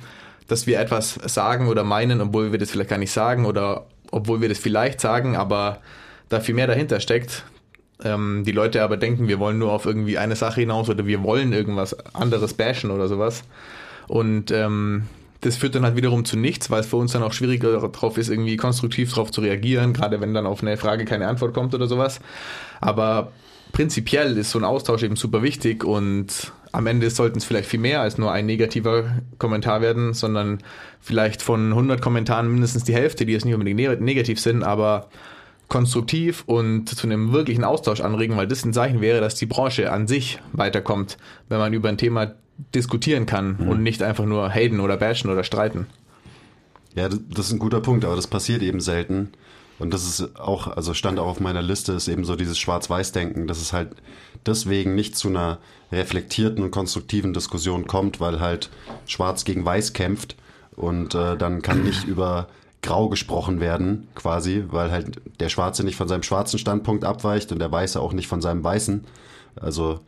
dass 0.48 0.66
wir 0.66 0.78
etwas 0.78 1.14
sagen 1.26 1.68
oder 1.68 1.82
meinen, 1.82 2.20
obwohl 2.20 2.52
wir 2.52 2.58
das 2.58 2.70
vielleicht 2.70 2.90
gar 2.90 2.98
nicht 2.98 3.12
sagen 3.12 3.46
oder 3.46 3.86
obwohl 4.10 4.42
wir 4.42 4.50
das 4.50 4.58
vielleicht 4.58 5.00
sagen, 5.00 5.34
aber 5.34 5.80
da 6.28 6.40
viel 6.40 6.54
mehr 6.54 6.66
dahinter 6.66 7.00
steckt. 7.00 7.44
Ähm, 8.02 8.42
die 8.44 8.52
Leute 8.52 8.82
aber 8.82 8.96
denken, 8.96 9.28
wir 9.28 9.38
wollen 9.38 9.58
nur 9.58 9.72
auf 9.72 9.86
irgendwie 9.86 10.18
eine 10.18 10.36
Sache 10.36 10.60
hinaus 10.60 10.88
oder 10.88 11.06
wir 11.06 11.22
wollen 11.22 11.52
irgendwas 11.52 11.94
anderes 12.14 12.54
bashen 12.54 12.90
oder 12.90 13.08
sowas. 13.08 13.44
Und 14.08 14.50
ähm, 14.50 15.04
das 15.40 15.56
führt 15.56 15.74
dann 15.74 15.84
halt 15.84 15.96
wiederum 15.96 16.24
zu 16.24 16.38
nichts, 16.38 16.70
weil 16.70 16.80
es 16.80 16.86
für 16.86 16.96
uns 16.96 17.12
dann 17.12 17.22
auch 17.22 17.32
schwieriger 17.32 17.72
darauf 17.72 18.18
ist, 18.18 18.30
irgendwie 18.30 18.56
konstruktiv 18.56 19.10
darauf 19.10 19.30
zu 19.30 19.42
reagieren, 19.42 19.92
gerade 19.92 20.20
wenn 20.20 20.34
dann 20.34 20.46
auf 20.46 20.62
eine 20.62 20.76
Frage 20.76 21.04
keine 21.04 21.28
Antwort 21.28 21.52
kommt 21.52 21.74
oder 21.74 21.86
sowas. 21.86 22.20
Aber 22.80 23.30
prinzipiell 23.72 24.36
ist 24.38 24.50
so 24.50 24.58
ein 24.58 24.64
Austausch 24.64 25.02
eben 25.02 25.16
super 25.16 25.42
wichtig 25.42 25.84
und 25.84 26.52
am 26.72 26.86
Ende 26.86 27.08
sollten 27.10 27.38
es 27.38 27.44
vielleicht 27.44 27.68
viel 27.68 27.78
mehr 27.78 28.00
als 28.00 28.18
nur 28.18 28.32
ein 28.32 28.46
negativer 28.46 29.04
Kommentar 29.38 29.80
werden, 29.80 30.14
sondern 30.14 30.58
vielleicht 31.00 31.42
von 31.42 31.68
100 31.68 32.00
Kommentaren 32.00 32.50
mindestens 32.50 32.84
die 32.84 32.94
Hälfte, 32.94 33.26
die 33.26 33.32
jetzt 33.32 33.44
nicht 33.44 33.54
unbedingt 33.54 34.00
negativ 34.00 34.40
sind, 34.40 34.64
aber 34.64 35.08
konstruktiv 35.68 36.44
und 36.46 36.88
zu 36.88 37.06
einem 37.06 37.32
wirklichen 37.32 37.64
Austausch 37.64 38.00
anregen, 38.00 38.36
weil 38.36 38.46
das 38.46 38.64
ein 38.64 38.72
Zeichen 38.72 39.00
wäre, 39.00 39.20
dass 39.20 39.34
die 39.34 39.46
Branche 39.46 39.90
an 39.90 40.06
sich 40.06 40.38
weiterkommt, 40.52 41.16
wenn 41.48 41.58
man 41.58 41.72
über 41.72 41.88
ein 41.88 41.98
Thema 41.98 42.34
diskutieren 42.74 43.26
kann 43.26 43.56
mhm. 43.58 43.68
und 43.68 43.82
nicht 43.82 44.02
einfach 44.02 44.24
nur 44.24 44.48
haten 44.50 44.80
oder 44.80 44.96
bashen 44.96 45.30
oder 45.30 45.44
streiten. 45.44 45.86
Ja, 46.94 47.08
das 47.08 47.46
ist 47.46 47.52
ein 47.52 47.58
guter 47.58 47.80
Punkt, 47.80 48.04
aber 48.04 48.14
das 48.14 48.28
passiert 48.28 48.62
eben 48.62 48.80
selten. 48.80 49.32
Und 49.80 49.92
das 49.92 50.06
ist 50.06 50.38
auch, 50.38 50.68
also 50.68 50.94
stand 50.94 51.18
auch 51.18 51.26
auf 51.26 51.40
meiner 51.40 51.62
Liste, 51.62 51.92
ist 51.92 52.06
eben 52.06 52.24
so 52.24 52.36
dieses 52.36 52.58
Schwarz-Weiß-Denken, 52.58 53.48
dass 53.48 53.60
es 53.60 53.72
halt 53.72 53.90
deswegen 54.46 54.94
nicht 54.94 55.16
zu 55.16 55.28
einer 55.28 55.58
reflektierten 55.90 56.62
und 56.62 56.70
konstruktiven 56.70 57.32
Diskussion 57.32 57.86
kommt, 57.86 58.20
weil 58.20 58.38
halt 58.38 58.70
Schwarz 59.06 59.44
gegen 59.44 59.64
Weiß 59.64 59.92
kämpft 59.92 60.36
und 60.76 61.14
äh, 61.14 61.36
dann 61.36 61.62
kann 61.62 61.82
nicht 61.82 62.04
über 62.06 62.48
Grau 62.84 63.08
gesprochen 63.08 63.60
werden, 63.60 64.08
quasi, 64.14 64.64
weil 64.68 64.90
halt 64.90 65.20
der 65.40 65.48
Schwarze 65.48 65.84
nicht 65.84 65.96
von 65.96 66.06
seinem 66.06 66.22
schwarzen 66.22 66.58
Standpunkt 66.58 67.04
abweicht 67.04 67.50
und 67.50 67.58
der 67.58 67.72
Weiße 67.72 67.98
auch 67.98 68.12
nicht 68.12 68.28
von 68.28 68.42
seinem 68.42 68.62
Weißen. 68.62 69.04
Also 69.56 70.00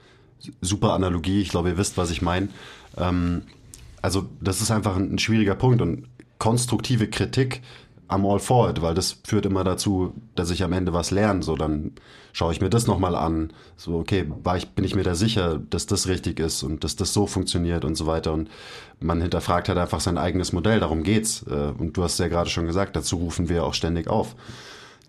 super 0.60 0.92
Analogie, 0.92 1.40
ich 1.40 1.48
glaube, 1.48 1.70
ihr 1.70 1.78
wisst, 1.78 1.96
was 1.96 2.10
ich 2.10 2.20
meine. 2.20 2.48
Ähm, 2.96 3.42
also 4.02 4.26
das 4.40 4.60
ist 4.60 4.70
einfach 4.70 4.94
ein, 4.94 5.14
ein, 5.14 5.18
schwieriger 5.18 5.54
Punkt 5.54 5.80
und 5.80 6.04
konstruktive 6.38 7.08
Kritik 7.08 7.62
am 8.08 8.24
All 8.24 8.38
for 8.38 8.70
it, 8.70 8.82
weil 8.82 8.94
das 8.94 9.18
führt 9.24 9.46
immer 9.46 9.64
dazu, 9.64 10.12
dass 10.34 10.50
ich 10.50 10.62
am 10.62 10.72
Ende 10.72 10.92
was 10.92 11.10
lerne. 11.10 11.42
So, 11.42 11.56
dann 11.56 11.92
schaue 12.32 12.52
ich 12.52 12.60
mir 12.60 12.70
das 12.70 12.86
nochmal 12.86 13.14
an. 13.14 13.52
So, 13.76 13.98
okay, 13.98 14.26
war 14.42 14.56
ich, 14.56 14.68
bin 14.70 14.84
ich 14.84 14.94
mir 14.94 15.02
da 15.02 15.14
sicher, 15.14 15.60
dass 15.70 15.86
das 15.86 16.06
richtig 16.08 16.38
ist 16.38 16.62
und 16.62 16.84
dass 16.84 16.96
das 16.96 17.12
so 17.12 17.26
funktioniert 17.26 17.84
und 17.84 17.96
so 17.96 18.06
weiter. 18.06 18.32
Und 18.32 18.48
man 19.00 19.20
hinterfragt 19.20 19.68
halt 19.68 19.78
einfach 19.78 20.00
sein 20.00 20.18
eigenes 20.18 20.52
Modell, 20.52 20.80
darum 20.80 21.02
geht's. 21.02 21.44
Äh, 21.48 21.72
und 21.78 21.96
du 21.96 22.02
hast 22.02 22.18
ja 22.18 22.28
gerade 22.28 22.50
schon 22.50 22.66
gesagt, 22.66 22.96
dazu 22.96 23.16
rufen 23.16 23.48
wir 23.48 23.64
auch 23.64 23.74
ständig 23.74 24.08
auf 24.08 24.36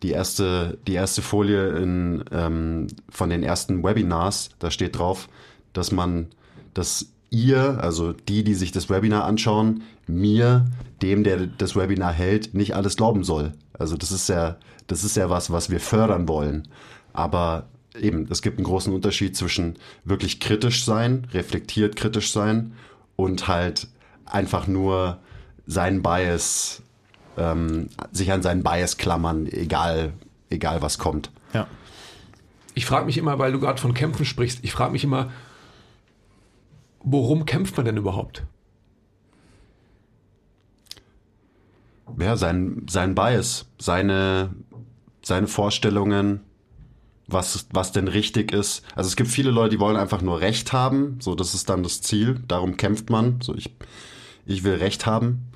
die 0.03 0.11
erste, 0.11 0.77
die 0.87 0.93
erste 0.93 1.21
Folie 1.21 1.69
in, 1.77 2.23
ähm, 2.31 2.87
von 3.09 3.29
den 3.29 3.43
ersten 3.43 3.83
Webinars, 3.83 4.49
da 4.59 4.71
steht 4.71 4.97
drauf, 4.97 5.27
dass 5.73 5.91
man, 5.91 6.27
dass 6.73 7.07
ihr, 7.29 7.81
also 7.81 8.13
die, 8.13 8.43
die 8.43 8.53
sich 8.53 8.71
das 8.71 8.89
Webinar 8.89 9.25
anschauen, 9.25 9.83
mir, 10.07 10.65
dem, 11.01 11.23
der 11.23 11.47
das 11.47 11.75
Webinar 11.75 12.13
hält, 12.13 12.53
nicht 12.53 12.75
alles 12.75 12.97
glauben 12.97 13.23
soll. 13.23 13.53
Also 13.77 13.97
das 13.97 14.11
ist 14.11 14.29
ja, 14.29 14.57
das 14.87 15.03
ist 15.03 15.17
ja 15.17 15.29
was, 15.29 15.51
was 15.51 15.69
wir 15.69 15.79
fördern 15.79 16.27
wollen. 16.27 16.67
Aber 17.13 17.67
eben, 17.99 18.27
es 18.29 18.41
gibt 18.41 18.57
einen 18.57 18.65
großen 18.65 18.93
Unterschied 18.93 19.35
zwischen 19.35 19.75
wirklich 20.05 20.39
kritisch 20.39 20.85
sein, 20.85 21.27
reflektiert 21.33 21.95
kritisch 21.95 22.31
sein 22.31 22.73
und 23.15 23.47
halt 23.47 23.87
einfach 24.25 24.67
nur 24.67 25.17
seinen 25.65 26.01
Bias 26.01 26.81
ähm, 27.37 27.89
sich 28.11 28.31
an 28.31 28.41
seinen 28.41 28.63
Bias 28.63 28.97
klammern, 28.97 29.45
egal, 29.47 30.13
egal 30.49 30.81
was 30.81 30.97
kommt. 30.97 31.29
Ja. 31.53 31.67
ich 32.73 32.85
frage 32.85 33.05
mich 33.05 33.17
immer, 33.17 33.39
weil 33.39 33.51
du 33.51 33.59
gerade 33.59 33.79
von 33.81 33.93
Kämpfen 33.93 34.25
sprichst, 34.25 34.59
ich 34.63 34.71
frage 34.71 34.91
mich 34.91 35.03
immer, 35.03 35.31
worum 37.11 37.45
kämpft 37.45 37.75
man 37.77 37.85
denn 37.85 37.97
überhaupt? 37.97 38.43
Ja, 42.19 42.37
sein, 42.37 42.85
sein 42.89 43.15
Bias, 43.15 43.65
seine, 43.79 44.55
seine 45.21 45.47
Vorstellungen, 45.47 46.41
was, 47.27 47.67
was 47.71 47.91
denn 47.91 48.07
richtig 48.07 48.53
ist. 48.53 48.83
Also 48.95 49.07
es 49.09 49.15
gibt 49.15 49.29
viele 49.29 49.51
Leute, 49.51 49.71
die 49.75 49.79
wollen 49.79 49.97
einfach 49.97 50.21
nur 50.21 50.39
Recht 50.39 50.71
haben. 50.71 51.17
So, 51.19 51.35
das 51.35 51.53
ist 51.53 51.69
dann 51.69 51.83
das 51.83 52.01
Ziel. 52.01 52.41
Darum 52.47 52.77
kämpft 52.77 53.09
man. 53.09 53.41
So, 53.41 53.53
ich, 53.53 53.75
ich 54.45 54.63
will 54.63 54.75
Recht 54.75 55.05
haben. 55.05 55.51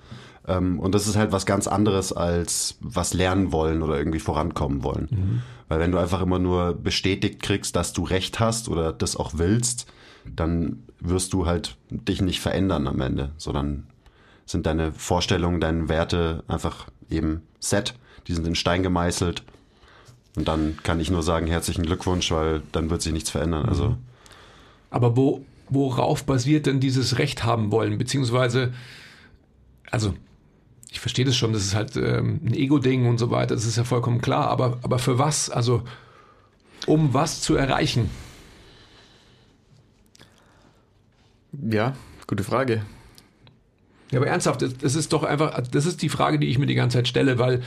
Ähm, 0.48 0.80
und 0.80 0.94
das 0.94 1.08
ist 1.08 1.16
halt 1.16 1.32
was 1.32 1.46
ganz 1.46 1.68
anderes 1.68 2.12
als 2.12 2.78
was 2.82 3.14
lernen 3.14 3.52
wollen 3.52 3.82
oder 3.82 3.98
irgendwie 3.98 4.20
vorankommen 4.20 4.84
wollen. 4.84 5.08
Mhm. 5.10 5.42
Weil 5.70 5.80
wenn 5.80 5.92
du 5.92 5.98
einfach 5.98 6.22
immer 6.22 6.40
nur 6.40 6.74
bestätigt 6.74 7.42
kriegst, 7.42 7.78
dass 7.78 7.94
du 7.94 8.04
Recht 8.04 8.42
hast 8.42 8.68
oder 8.68 8.92
das 8.92 9.16
auch 9.16 9.32
willst, 9.36 9.88
dann 10.26 10.84
wirst 11.00 11.34
du 11.34 11.46
halt 11.46 11.78
dich 11.90 12.22
nicht 12.22 12.40
verändern 12.40 12.88
am 12.88 13.02
Ende, 13.02 13.32
sondern 13.38 13.88
sind 14.46 14.66
deine 14.66 14.92
Vorstellungen, 14.92 15.60
deine 15.60 15.90
Werte 15.90 16.44
einfach 16.48 16.88
eben 17.10 17.42
set, 17.60 17.96
die 18.28 18.34
sind 18.34 18.46
in 18.48 18.56
Stein 18.56 18.84
gemeißelt. 18.84 19.44
Und 20.36 20.48
dann 20.48 20.78
kann 20.84 21.00
ich 21.00 21.12
nur 21.12 21.24
sagen, 21.24 21.48
herzlichen 21.48 21.86
Glückwunsch, 21.86 22.32
weil 22.32 22.62
dann 22.72 22.90
wird 22.90 23.02
sich 23.02 23.14
nichts 23.14 23.30
verändern. 23.30 23.68
Also. 23.68 23.90
Mhm. 23.90 23.98
Aber 24.90 25.18
wo, 25.18 25.46
worauf 25.70 26.24
basiert 26.24 26.66
denn 26.66 26.80
dieses 26.80 27.18
Recht 27.18 27.44
haben 27.44 27.72
wollen? 27.72 27.98
Beziehungsweise, 27.98 28.74
also 29.90 30.14
ich 30.90 31.00
verstehe 31.00 31.26
das 31.26 31.36
schon, 31.36 31.54
das 31.54 31.64
ist 31.64 31.76
halt 31.76 31.96
ähm, 31.96 32.42
ein 32.46 32.54
Ego-Ding 32.54 33.08
und 33.08 33.18
so 33.18 33.32
weiter, 33.32 33.56
das 33.56 33.66
ist 33.66 33.78
ja 33.78 33.86
vollkommen 33.86 34.22
klar, 34.22 34.50
aber, 34.50 34.78
aber 34.84 35.00
für 35.00 35.18
was? 35.18 35.50
Also, 35.50 35.84
um 36.86 37.14
was 37.14 37.42
zu 37.42 37.56
erreichen? 37.56 38.10
Ja, 41.52 41.96
gute 42.28 42.44
Frage. 42.44 42.84
Ja, 44.12 44.20
aber 44.20 44.28
ernsthaft, 44.28 44.62
das 44.62 44.96
ist 44.96 45.14
doch 45.14 45.24
einfach, 45.24 45.62
das 45.72 45.86
ist 45.86 46.02
die 46.02 46.10
Frage, 46.10 46.38
die 46.40 46.48
ich 46.48 46.58
mir 46.58 46.66
die 46.66 46.76
ganze 46.76 46.98
Zeit 46.98 47.08
stelle, 47.08 47.40
weil 47.40 47.62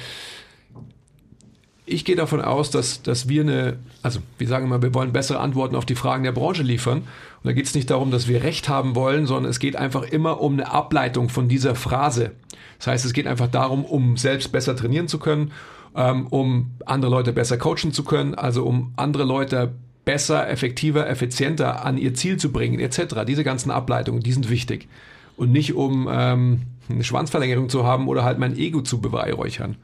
ich 1.86 2.04
gehe 2.04 2.16
davon 2.16 2.40
aus, 2.40 2.70
dass, 2.70 3.02
dass 3.02 3.28
wir 3.28 3.42
eine, 3.42 3.78
also 4.02 4.20
wir 4.38 4.48
sagen 4.48 4.66
immer, 4.66 4.82
wir 4.82 4.94
wollen 4.94 5.12
bessere 5.12 5.40
Antworten 5.40 5.76
auf 5.76 5.84
die 5.84 5.94
Fragen 5.94 6.24
der 6.24 6.32
Branche 6.32 6.62
liefern. 6.62 6.98
Und 6.98 7.06
da 7.44 7.52
geht 7.52 7.66
es 7.66 7.74
nicht 7.74 7.90
darum, 7.90 8.10
dass 8.10 8.26
wir 8.26 8.42
Recht 8.42 8.68
haben 8.70 8.94
wollen, 8.94 9.26
sondern 9.26 9.50
es 9.50 9.58
geht 9.58 9.76
einfach 9.76 10.02
immer 10.02 10.40
um 10.40 10.54
eine 10.54 10.70
Ableitung 10.70 11.28
von 11.28 11.48
dieser 11.48 11.74
Phrase. 11.74 12.32
Das 12.78 12.86
heißt, 12.86 13.04
es 13.04 13.12
geht 13.12 13.26
einfach 13.26 13.48
darum, 13.48 13.84
um 13.84 14.16
selbst 14.16 14.50
besser 14.50 14.76
trainieren 14.76 15.08
zu 15.08 15.18
können, 15.18 15.52
ähm, 15.94 16.26
um 16.28 16.70
andere 16.86 17.10
Leute 17.10 17.32
besser 17.32 17.58
coachen 17.58 17.92
zu 17.92 18.02
können, 18.02 18.34
also 18.34 18.64
um 18.64 18.94
andere 18.96 19.24
Leute 19.24 19.74
besser, 20.04 20.48
effektiver, 20.48 21.08
effizienter 21.08 21.84
an 21.84 21.98
ihr 21.98 22.14
Ziel 22.14 22.36
zu 22.36 22.52
bringen, 22.52 22.80
etc. 22.80 23.24
Diese 23.26 23.44
ganzen 23.44 23.70
Ableitungen, 23.70 24.22
die 24.22 24.32
sind 24.32 24.50
wichtig. 24.50 24.88
Und 25.36 25.50
nicht 25.50 25.74
um 25.74 26.08
ähm, 26.10 26.62
eine 26.88 27.04
Schwanzverlängerung 27.04 27.68
zu 27.68 27.84
haben 27.84 28.08
oder 28.08 28.24
halt 28.24 28.38
mein 28.38 28.56
Ego 28.56 28.82
zu 28.82 29.00
beweihräuchern. 29.00 29.76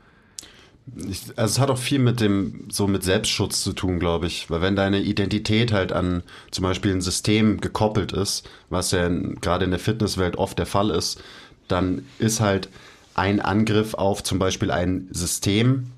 Ich, 1.09 1.23
also 1.37 1.53
es 1.53 1.59
hat 1.59 1.71
auch 1.71 1.79
viel 1.79 1.99
mit 1.99 2.21
dem, 2.21 2.67
so 2.71 2.87
mit 2.87 3.05
Selbstschutz 3.05 3.63
zu 3.63 3.73
tun, 3.73 3.99
glaube 3.99 4.27
ich. 4.27 4.51
Weil 4.51 4.61
wenn 4.61 4.77
deine 4.77 5.01
Identität 5.01 5.73
halt 5.73 5.93
an 5.93 6.23
zum 6.51 6.65
Beispiel 6.65 6.93
ein 6.93 7.01
System 7.01 7.61
gekoppelt 7.61 8.13
ist, 8.13 8.49
was 8.69 8.91
ja 8.91 9.09
gerade 9.09 9.65
in 9.65 9.71
der 9.71 9.81
Fitnesswelt 9.81 10.37
oft 10.37 10.59
der 10.59 10.67
Fall 10.67 10.91
ist, 10.91 11.23
dann 11.69 12.05
ist 12.19 12.41
halt 12.41 12.69
ein 13.15 13.41
Angriff 13.41 13.95
auf 13.95 14.23
zum 14.23 14.39
Beispiel 14.39 14.71
ein 14.71 15.09
System, 15.11 15.93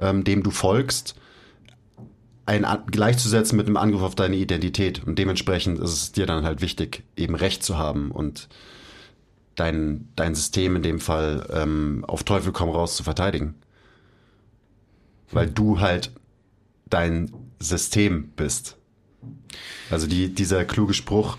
ähm, 0.00 0.24
dem 0.24 0.42
du 0.42 0.50
folgst, 0.50 1.14
ein, 2.46 2.66
gleichzusetzen 2.90 3.56
mit 3.56 3.66
einem 3.66 3.76
Angriff 3.76 4.02
auf 4.02 4.14
deine 4.14 4.36
Identität. 4.36 5.02
Und 5.04 5.18
dementsprechend 5.18 5.78
ist 5.78 5.92
es 5.92 6.12
dir 6.12 6.26
dann 6.26 6.44
halt 6.44 6.60
wichtig, 6.60 7.04
eben 7.16 7.34
Recht 7.34 7.62
zu 7.62 7.78
haben 7.78 8.10
und 8.10 8.48
dein, 9.54 10.08
dein 10.16 10.34
System 10.34 10.76
in 10.76 10.82
dem 10.82 11.00
Fall 11.00 11.46
ähm, 11.52 12.04
auf 12.06 12.24
Teufel 12.24 12.52
komm 12.52 12.68
raus 12.68 12.96
zu 12.96 13.02
verteidigen. 13.02 13.54
Weil 15.30 15.48
du 15.48 15.80
halt 15.80 16.12
dein 16.90 17.32
System 17.58 18.28
bist. 18.36 18.76
Also 19.90 20.06
die, 20.06 20.34
dieser 20.34 20.64
kluge 20.64 20.94
Spruch 20.94 21.38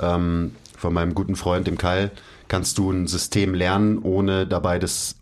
ähm, 0.00 0.54
von 0.76 0.94
meinem 0.94 1.14
guten 1.14 1.36
Freund, 1.36 1.66
dem 1.66 1.78
Keil, 1.78 2.10
kannst 2.48 2.78
du 2.78 2.90
ein 2.90 3.06
System 3.06 3.54
lernen, 3.54 3.98
ohne 3.98 4.46
dabei 4.46 4.78
das 4.78 5.16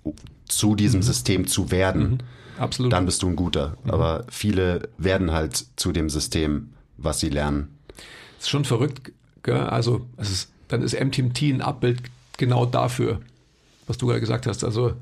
zu 0.46 0.74
diesem 0.74 1.00
mhm. 1.00 1.04
System 1.04 1.46
zu 1.46 1.70
werden. 1.70 2.02
Mhm. 2.02 2.18
Absolut. 2.62 2.92
Dann 2.92 3.06
bist 3.06 3.22
du 3.22 3.28
ein 3.28 3.36
guter. 3.36 3.76
Mhm. 3.84 3.90
Aber 3.90 4.24
viele 4.30 4.88
werden 4.96 5.32
halt 5.32 5.66
zu 5.76 5.92
dem 5.92 6.08
System, 6.08 6.70
was 6.96 7.20
sie 7.20 7.28
lernen. 7.28 7.76
Das 8.36 8.44
ist 8.44 8.50
schon 8.50 8.64
verrückt. 8.64 9.12
Gell? 9.42 9.56
Also 9.56 10.06
es 10.16 10.30
ist, 10.30 10.52
dann 10.68 10.82
ist 10.82 10.98
MTMT 10.98 11.42
ein 11.42 11.60
Abbild 11.60 12.02
genau 12.38 12.64
dafür, 12.64 13.20
was 13.86 13.98
du 13.98 14.06
gerade 14.06 14.20
gesagt 14.20 14.46
hast. 14.46 14.62
Also 14.62 14.94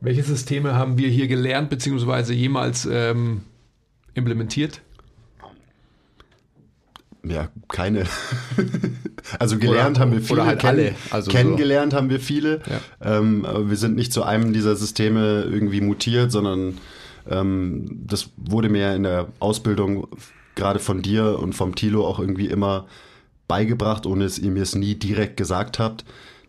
welche 0.00 0.24
Systeme 0.24 0.74
haben 0.74 0.98
wir 0.98 1.08
hier 1.08 1.28
gelernt, 1.28 1.70
beziehungsweise 1.70 2.34
jemals 2.34 2.88
ähm, 2.90 3.42
implementiert? 4.14 4.80
Ja, 7.24 7.48
keine. 7.68 8.04
also 9.38 9.58
gelernt 9.58 9.96
oder, 9.96 10.00
haben 10.00 10.12
wir 10.12 10.20
viele. 10.20 10.40
Oder 10.40 10.46
halt 10.46 10.64
alle. 10.64 10.94
Also 11.10 11.30
kennengelernt 11.30 11.92
so. 11.92 11.98
haben 11.98 12.10
wir 12.10 12.20
viele. 12.20 12.60
Ja. 13.00 13.18
Ähm, 13.18 13.44
aber 13.44 13.70
wir 13.70 13.76
sind 13.76 13.94
nicht 13.94 14.12
zu 14.12 14.24
einem 14.24 14.52
dieser 14.52 14.74
Systeme 14.74 15.42
irgendwie 15.42 15.80
mutiert, 15.80 16.32
sondern 16.32 16.78
ähm, 17.30 18.02
das 18.06 18.30
wurde 18.36 18.68
mir 18.68 18.94
in 18.94 19.04
der 19.04 19.28
Ausbildung 19.38 20.08
gerade 20.54 20.80
von 20.80 21.02
dir 21.02 21.38
und 21.38 21.54
vom 21.54 21.74
Tilo 21.74 22.06
auch 22.06 22.18
irgendwie 22.18 22.46
immer 22.46 22.86
beigebracht, 23.48 24.06
ohne 24.06 24.24
dass 24.24 24.38
ihr 24.38 24.50
mir 24.50 24.62
es 24.62 24.74
nie 24.74 24.94
direkt 24.94 25.36
gesagt 25.36 25.78
habt, 25.78 26.04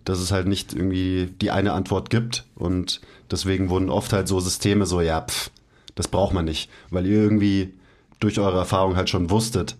dass 0.05 0.19
es 0.19 0.31
halt 0.31 0.47
nicht 0.47 0.73
irgendwie 0.73 1.29
die 1.41 1.51
eine 1.51 1.73
Antwort 1.73 2.09
gibt. 2.09 2.45
Und 2.55 3.01
deswegen 3.29 3.69
wurden 3.69 3.89
oft 3.89 4.11
halt 4.11 4.27
so 4.27 4.39
Systeme 4.39 4.85
so, 4.85 5.01
ja, 5.01 5.21
pff, 5.21 5.51
das 5.95 6.07
braucht 6.07 6.33
man 6.33 6.45
nicht, 6.45 6.69
weil 6.89 7.05
ihr 7.05 7.21
irgendwie 7.21 7.73
durch 8.19 8.39
eure 8.39 8.57
Erfahrung 8.57 8.95
halt 8.95 9.09
schon 9.09 9.29
wusstet, 9.29 9.75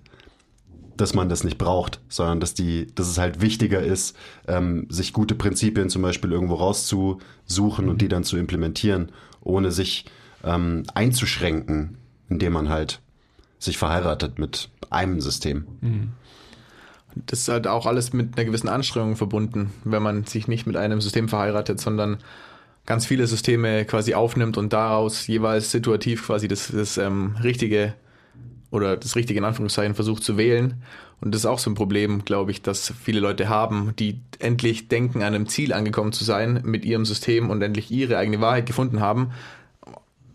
dass 0.98 1.14
man 1.14 1.30
das 1.30 1.44
nicht 1.44 1.58
braucht, 1.58 2.00
sondern 2.10 2.40
dass 2.40 2.54
die, 2.54 2.88
dass 2.96 3.08
es 3.08 3.18
halt 3.18 3.42
wichtiger 3.42 3.82
ist, 3.82 4.16
ähm, 4.48 4.88
sich 4.90 5.14
gute 5.14 5.36
Prinzipien 5.36 5.90
zum 5.90 6.02
Beispiel 6.02 6.32
irgendwo 6.32 6.56
rauszusuchen 6.56 7.90
und 7.90 8.02
die 8.02 8.08
dann 8.08 8.24
zu 8.24 8.38
implementieren, 8.38 9.12
ohne 9.42 9.72
sich 9.72 10.06
ähm, 10.44 10.84
einzuschränken, 10.94 11.98
indem 12.30 12.54
man 12.54 12.70
halt 12.70 13.02
sich 13.60 13.78
verheiratet 13.78 14.40
mit 14.40 14.70
einem 14.90 15.22
System. 15.22 15.66
Mhm. 15.82 16.10
Das 17.28 17.40
ist 17.40 17.48
halt 17.48 17.68
auch 17.68 17.86
alles 17.86 18.12
mit 18.14 18.36
einer 18.36 18.46
gewissen 18.46 18.68
Anstrengung 18.68 19.16
verbunden, 19.16 19.72
wenn 19.84 20.02
man 20.02 20.26
sich 20.26 20.48
nicht 20.48 20.66
mit 20.66 20.76
einem 20.76 21.00
System 21.00 21.30
verheiratet, 21.30 21.80
sondern 21.80 22.18
ganz 22.86 23.06
viele 23.06 23.28
Systeme 23.28 23.86
quasi 23.86 24.14
aufnimmt 24.14 24.58
und 24.58 24.74
daraus 24.74 25.28
jeweils 25.28 25.72
situativ 25.72 26.26
quasi 26.26 26.48
das, 26.48 26.70
das 26.70 26.98
ähm, 26.98 27.36
richtige 27.44 27.94
oder 28.74 28.98
das 28.98 29.16
Richtige 29.16 29.38
in 29.38 29.46
Anführungszeichen 29.46 29.94
versucht 29.94 30.24
zu 30.24 30.36
wählen. 30.36 30.82
Und 31.22 31.34
das 31.34 31.42
ist 31.42 31.46
auch 31.46 31.60
so 31.60 31.70
ein 31.70 31.76
Problem, 31.76 32.26
glaube 32.26 32.50
ich, 32.50 32.64
dass 32.64 32.92
viele 33.02 33.20
Leute 33.20 33.48
haben, 33.48 33.94
die 34.00 34.20
endlich 34.40 34.88
denken, 34.88 35.20
an 35.20 35.36
einem 35.36 35.48
Ziel 35.48 35.74
angekommen 35.74 36.12
zu 36.12 36.24
sein 36.24 36.60
mit 36.66 36.84
ihrem 36.84 37.06
System 37.06 37.52
und 37.52 37.62
endlich 37.62 37.92
ihre 37.92 38.18
eigene 38.18 38.42
Wahrheit 38.42 38.66
gefunden 38.66 39.00
haben. 39.00 39.30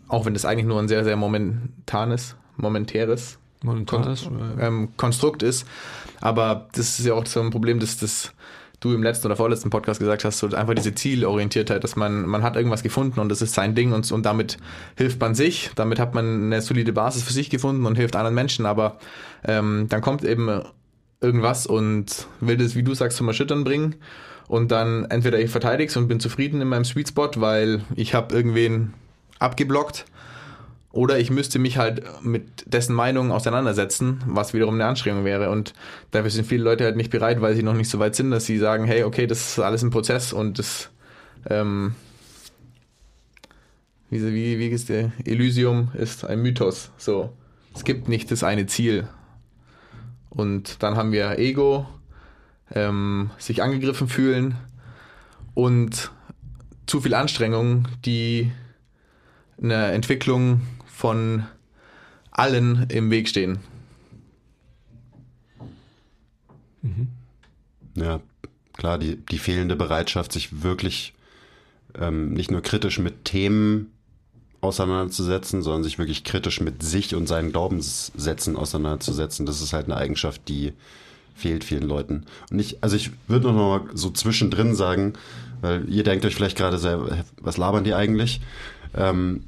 Auch 0.07 0.25
wenn 0.25 0.33
das 0.33 0.45
eigentlich 0.45 0.65
nur 0.65 0.79
ein 0.79 0.87
sehr, 0.87 1.03
sehr 1.03 1.17
momentanes, 1.17 2.37
momentäres 2.55 3.39
Momentanes, 3.61 4.29
ähm, 4.57 4.93
Konstrukt 4.95 5.43
ist. 5.43 5.65
Aber 6.21 6.69
das 6.71 6.97
ist 6.97 7.05
ja 7.05 7.15
auch 7.15 7.25
so 7.25 7.41
ein 7.41 7.49
Problem, 7.49 7.81
dass 7.81 7.97
das 7.97 8.31
du 8.79 8.93
im 8.93 9.03
letzten 9.03 9.27
oder 9.27 9.35
vorletzten 9.35 9.69
Podcast 9.69 9.99
gesagt 9.99 10.23
hast, 10.23 10.39
so 10.39 10.47
einfach 10.47 10.73
diese 10.73 10.95
Zielorientiertheit, 10.95 11.83
dass 11.83 11.95
man, 11.95 12.25
man 12.25 12.43
hat 12.43 12.55
irgendwas 12.55 12.83
gefunden 12.83 13.19
und 13.19 13.29
das 13.29 13.41
ist 13.41 13.53
sein 13.53 13.75
Ding 13.75 13.91
und, 13.91 14.09
und 14.11 14.25
damit 14.25 14.57
hilft 14.95 15.19
man 15.19 15.35
sich, 15.35 15.71
damit 15.75 15.99
hat 15.99 16.13
man 16.13 16.45
eine 16.45 16.61
solide 16.61 16.93
Basis 16.93 17.23
für 17.23 17.33
sich 17.33 17.49
gefunden 17.49 17.85
und 17.85 17.95
hilft 17.95 18.15
anderen 18.15 18.35
Menschen, 18.35 18.65
aber 18.65 18.97
ähm, 19.43 19.87
dann 19.89 20.01
kommt 20.01 20.23
eben 20.23 20.61
irgendwas 21.21 21.67
und 21.67 22.27
will 22.39 22.57
das, 22.57 22.75
wie 22.75 22.83
du 22.83 22.93
sagst, 22.93 23.17
zum 23.17 23.27
Erschüttern 23.27 23.63
bringen 23.63 23.95
und 24.47 24.71
dann 24.71 25.05
entweder 25.05 25.39
ich 25.39 25.51
verteidige 25.51 25.99
und 25.99 26.07
bin 26.07 26.19
zufrieden 26.19 26.61
in 26.61 26.69
meinem 26.69 26.85
Sweet 26.85 27.09
Spot, 27.09 27.31
weil 27.35 27.81
ich 27.95 28.13
habe 28.13 28.33
irgendwen 28.33 28.93
abgeblockt 29.39 30.05
oder 30.91 31.19
ich 31.19 31.29
müsste 31.29 31.59
mich 31.59 31.77
halt 31.77 32.03
mit 32.23 32.43
dessen 32.65 32.95
Meinung 32.95 33.31
auseinandersetzen, 33.31 34.23
was 34.25 34.53
wiederum 34.53 34.75
eine 34.75 34.85
Anstrengung 34.85 35.23
wäre. 35.23 35.51
Und 35.51 35.73
dafür 36.11 36.31
sind 36.31 36.47
viele 36.47 36.63
Leute 36.63 36.83
halt 36.83 36.95
nicht 36.95 37.11
bereit, 37.11 37.41
weil 37.41 37.55
sie 37.55 37.63
noch 37.63 37.75
nicht 37.75 37.89
so 37.89 37.99
weit 37.99 38.15
sind, 38.15 38.31
dass 38.31 38.45
sie 38.45 38.57
sagen, 38.57 38.85
hey, 38.85 39.03
okay, 39.03 39.27
das 39.27 39.51
ist 39.51 39.59
alles 39.59 39.83
ein 39.83 39.91
Prozess 39.91 40.33
und 40.33 40.57
das, 40.57 40.89
ähm, 41.47 41.93
wie, 44.09 44.21
wie, 44.33 44.57
wie 44.57 44.67
ist 44.69 44.89
der? 44.89 45.11
Elysium 45.25 45.89
ist 45.93 46.25
ein 46.25 46.41
Mythos. 46.41 46.91
So. 46.97 47.33
Es 47.75 47.83
gibt 47.83 48.09
nicht 48.09 48.31
das 48.31 48.43
eine 48.43 48.65
Ziel. 48.65 49.07
Und 50.31 50.81
dann 50.81 50.95
haben 50.95 51.11
wir 51.11 51.37
Ego, 51.37 51.87
ähm, 52.73 53.29
sich 53.37 53.61
angegriffen 53.61 54.07
fühlen 54.07 54.55
und 55.53 56.11
zu 56.87 57.01
viel 57.01 57.13
Anstrengung, 57.13 57.87
die 58.05 58.51
eine 59.61 59.91
Entwicklung 59.91 60.61
von 60.99 61.45
allen 62.29 62.87
im 62.89 63.09
Weg 63.09 63.29
stehen. 63.29 63.59
Ja, 67.95 68.19
klar, 68.73 68.97
die, 68.97 69.15
die 69.15 69.37
fehlende 69.37 69.77
Bereitschaft, 69.77 70.33
sich 70.33 70.61
wirklich 70.61 71.13
ähm, 71.97 72.33
nicht 72.33 72.51
nur 72.51 72.61
kritisch 72.61 72.99
mit 72.99 73.23
Themen 73.23 73.93
auseinanderzusetzen, 74.59 75.61
sondern 75.61 75.85
sich 75.85 75.99
wirklich 75.99 76.25
kritisch 76.25 76.59
mit 76.59 76.83
sich 76.83 77.15
und 77.15 77.27
seinen 77.27 77.53
Glaubenssätzen 77.53 78.57
auseinanderzusetzen. 78.57 79.45
Das 79.45 79.61
ist 79.61 79.71
halt 79.71 79.85
eine 79.85 79.95
Eigenschaft, 79.95 80.49
die 80.49 80.73
fehlt 81.33 81.63
vielen 81.63 81.87
Leuten. 81.87 82.25
Und 82.51 82.59
ich, 82.59 82.83
also 82.83 82.97
ich 82.97 83.11
würde 83.29 83.47
noch 83.47 83.53
mal 83.53 83.89
so 83.93 84.09
zwischendrin 84.09 84.75
sagen, 84.75 85.13
weil 85.61 85.87
ihr 85.87 86.03
denkt 86.03 86.25
euch 86.25 86.35
vielleicht 86.35 86.57
gerade 86.57 86.77
selber, 86.77 87.23
was 87.39 87.55
labern 87.55 87.85
die 87.85 87.93
eigentlich? 87.93 88.41
Ähm, 88.93 89.45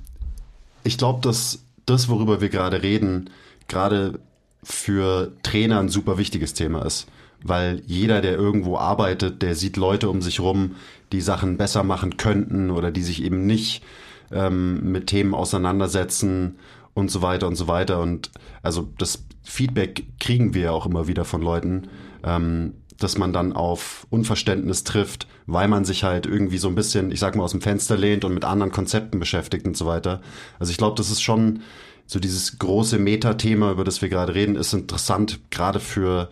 ich 0.84 0.98
glaube, 0.98 1.22
dass 1.22 1.64
das, 1.86 2.10
worüber 2.10 2.42
wir 2.42 2.50
gerade 2.50 2.84
reden, 2.84 3.30
gerade 3.68 4.20
für 4.64 5.32
Trainer 5.44 5.80
ein 5.80 5.90
super 5.90 6.18
wichtiges 6.18 6.54
Thema 6.54 6.86
ist. 6.86 7.08
Weil 7.44 7.82
jeder, 7.88 8.22
der 8.22 8.36
irgendwo 8.36 8.78
arbeitet, 8.78 9.42
der 9.42 9.56
sieht 9.56 9.76
Leute 9.76 10.10
um 10.10 10.22
sich 10.22 10.40
rum, 10.40 10.76
die 11.12 11.22
Sachen 11.22 11.58
besser 11.58 11.84
machen 11.84 12.18
könnten 12.18 12.70
oder 12.70 12.92
die 12.92 13.02
sich 13.02 13.24
eben 13.24 13.48
nicht 13.48 13.84
ähm, 14.32 14.92
mit 14.92 15.08
Themen 15.08 15.34
auseinandersetzen 15.34 16.60
und 16.94 17.10
so 17.10 17.22
weiter 17.24 17.48
und 17.48 17.56
so 17.56 17.68
weiter. 17.68 18.00
Und 18.00 18.30
also 18.62 18.88
das 18.98 19.24
Feedback 19.44 20.04
kriegen 20.20 20.54
wir 20.54 20.72
auch 20.74 20.86
immer 20.86 21.08
wieder 21.08 21.26
von 21.26 21.42
Leuten, 21.42 21.88
ähm, 22.24 22.74
dass 23.04 23.18
man 23.18 23.34
dann 23.34 23.54
auf 23.54 24.06
Unverständnis 24.10 24.84
trifft, 24.84 25.28
weil 25.46 25.68
man 25.68 25.86
sich 25.86 26.04
halt 26.04 26.26
irgendwie 26.26 26.58
so 26.58 26.68
ein 26.68 26.76
bisschen, 26.76 27.12
ich 27.12 27.20
sag 27.20 27.36
mal, 27.36 27.44
aus 27.44 27.52
dem 27.52 27.62
Fenster 27.62 27.98
lehnt 27.98 28.26
und 28.26 28.34
mit 28.34 28.46
anderen 28.46 28.72
Konzepten 28.72 29.20
beschäftigt 29.20 29.66
und 29.66 29.78
so 29.78 29.86
weiter. 29.86 30.22
Also 30.60 30.72
ich 30.72 30.78
glaube, 30.78 30.98
das 30.98 31.12
ist 31.12 31.22
schon 31.22 31.62
so 32.06 32.20
dieses 32.20 32.60
große 32.60 33.00
Metathema, 33.00 33.72
über 33.72 33.84
das 33.84 34.02
wir 34.02 34.10
gerade 34.10 34.36
reden, 34.36 34.56
ist 34.56 34.74
interessant, 34.74 35.40
gerade 35.50 35.80
für 35.80 36.30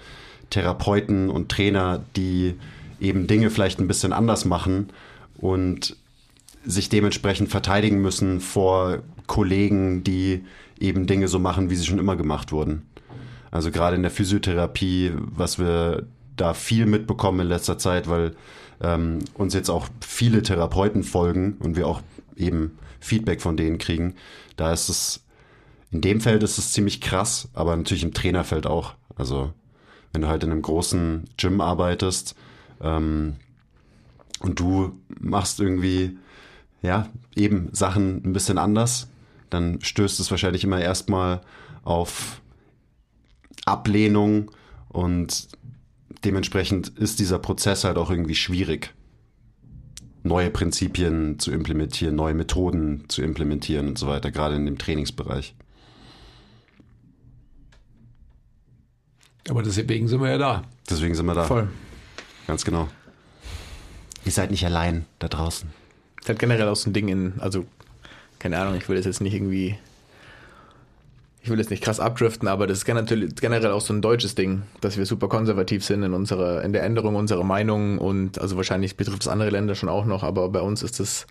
Therapeuten 0.49 1.29
und 1.29 1.49
Trainer, 1.49 2.03
die 2.15 2.55
eben 2.99 3.27
Dinge 3.27 3.49
vielleicht 3.49 3.79
ein 3.79 3.88
bisschen 3.88 4.12
anders 4.12 4.45
machen 4.45 4.89
und 5.38 5.95
sich 6.65 6.89
dementsprechend 6.89 7.49
verteidigen 7.49 8.01
müssen 8.01 8.41
vor 8.41 8.99
Kollegen, 9.27 10.03
die 10.03 10.43
eben 10.79 11.08
Dinge 11.08 11.27
so 11.27 11.39
machen, 11.39 11.69
wie 11.69 11.75
sie 11.75 11.86
schon 11.86 11.99
immer 11.99 12.15
gemacht 12.15 12.51
wurden. 12.51 12.84
Also 13.51 13.71
gerade 13.71 13.95
in 13.95 14.01
der 14.01 14.12
Physiotherapie, 14.12 15.13
was 15.15 15.60
wir 15.60 16.05
da 16.39 16.54
viel 16.54 16.86
mitbekommen 16.86 17.41
in 17.41 17.47
letzter 17.47 17.78
Zeit, 17.78 18.10
weil 18.10 18.36
ähm, 18.82 19.19
uns 19.34 19.54
jetzt 19.54 19.69
auch 19.69 19.88
viele 20.02 20.41
Therapeuten 20.41 21.04
folgen 21.04 21.58
und 21.60 21.75
wir 21.75 21.88
auch 21.88 22.02
eben 22.36 22.78
Feedback 22.99 23.41
von 23.41 23.58
denen 23.58 23.78
kriegen. 23.78 24.15
Da 24.56 24.71
ist 24.73 24.89
es, 24.89 25.23
in 25.91 26.02
dem 26.02 26.21
Feld 26.21 26.43
ist 26.43 26.58
es 26.58 26.71
ziemlich 26.71 27.02
krass, 27.02 27.49
aber 27.54 27.75
natürlich 27.75 28.04
im 28.04 28.13
Trainerfeld 28.13 28.67
auch. 28.67 28.93
Also 29.15 29.54
wenn 30.12 30.21
du 30.21 30.28
halt 30.28 30.43
in 30.43 30.52
einem 30.52 30.62
großen 30.62 31.25
Gym 31.38 31.62
arbeitest 31.62 32.36
ähm, 32.82 33.36
und 34.39 34.60
du 34.60 34.99
machst 35.19 35.60
irgendwie, 35.60 36.17
ja, 36.82 37.10
eben 37.36 37.69
Sachen 37.73 38.23
ein 38.25 38.34
bisschen 38.34 38.58
anders, 38.58 39.10
dann 39.49 39.82
stößt 39.82 40.19
es 40.19 40.32
wahrscheinlich 40.32 40.63
immer 40.63 40.80
erstmal 40.80 41.41
auf 41.84 42.41
Ablehnung 43.65 44.52
und 44.89 45.49
dementsprechend 46.23 46.89
ist 46.89 47.19
dieser 47.19 47.39
Prozess 47.39 47.84
halt 47.84 47.97
auch 47.97 48.10
irgendwie 48.10 48.36
schwierig, 48.36 48.93
neue 50.23 50.49
Prinzipien 50.49 51.39
zu 51.39 51.51
implementieren, 51.51 52.15
neue 52.15 52.34
Methoden 52.34 53.05
zu 53.08 53.21
implementieren 53.21 53.89
und 53.89 53.97
so 53.97 54.08
weiter, 54.08 54.32
gerade 54.32 54.55
in 54.55 54.65
dem 54.65 54.77
Trainingsbereich. 54.77 55.55
Aber 59.49 59.63
deswegen 59.63 60.08
sind 60.08 60.21
wir 60.21 60.29
ja 60.29 60.38
da. 60.38 60.63
Deswegen 60.89 61.15
sind 61.15 61.25
wir 61.25 61.34
da. 61.34 61.45
Voll. 61.45 61.69
Ganz 62.45 62.65
genau. 62.65 62.88
Ihr 64.25 64.32
seid 64.32 64.51
nicht 64.51 64.65
allein 64.65 65.05
da 65.17 65.27
draußen. 65.27 65.69
Das 66.17 66.25
ist 66.25 66.29
halt 66.29 66.39
generell 66.39 66.67
auch 66.67 66.75
so 66.75 66.89
ein 66.89 66.93
Ding 66.93 67.08
in, 67.08 67.39
also, 67.39 67.65
keine 68.38 68.60
Ahnung, 68.60 68.75
ich 68.75 68.88
will 68.89 68.97
das 68.97 69.05
jetzt 69.05 69.21
nicht 69.21 69.34
irgendwie, 69.34 69.77
ich 71.41 71.49
will 71.49 71.58
jetzt 71.58 71.69
nicht 71.69 71.84
krass 71.84 71.99
abdriften, 71.99 72.47
aber 72.47 72.67
das 72.67 72.80
ist 72.80 72.86
generell 72.86 73.71
auch 73.71 73.82
so 73.82 73.93
ein 73.93 74.02
deutsches 74.02 74.36
Ding, 74.36 74.63
dass 74.82 74.97
wir 74.97 75.06
super 75.06 75.30
konservativ 75.30 75.86
sind 75.86 76.04
in 76.04 76.13
unserer, 76.13 76.63
in 76.63 76.73
der 76.73 76.84
Änderung 76.84 77.15
unserer 77.15 77.43
Meinung 77.43 77.97
und 77.97 78.39
also 78.39 78.58
wahrscheinlich 78.58 78.97
betrifft 78.97 79.21
es 79.21 79.28
andere 79.28 79.49
Länder 79.49 79.75
schon 79.75 79.89
auch 79.89 80.06
noch, 80.06 80.23
aber 80.23 80.49
bei 80.49 80.62
uns 80.62 80.84
ist 80.84 80.99
das 80.99 81.28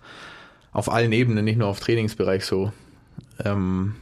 auf 0.71 0.91
allen 0.91 1.11
Ebenen, 1.11 1.45
nicht 1.45 1.57
nur 1.57 1.67
auf 1.67 1.79
Trainingsbereich 1.79 2.45
so. 2.45 2.71
Ähm, 3.43 3.95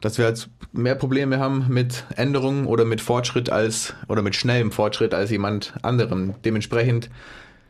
dass 0.00 0.18
wir 0.18 0.26
halt 0.26 0.50
mehr 0.72 0.94
Probleme 0.96 1.38
haben 1.38 1.66
mit 1.68 2.04
Änderungen 2.14 2.66
oder 2.66 2.84
mit 2.84 3.00
Fortschritt 3.00 3.48
als 3.50 3.94
oder 4.06 4.20
mit 4.20 4.36
schnellem 4.36 4.70
Fortschritt 4.70 5.14
als 5.14 5.30
jemand 5.30 5.72
anderem. 5.82 6.34
Dementsprechend 6.44 7.08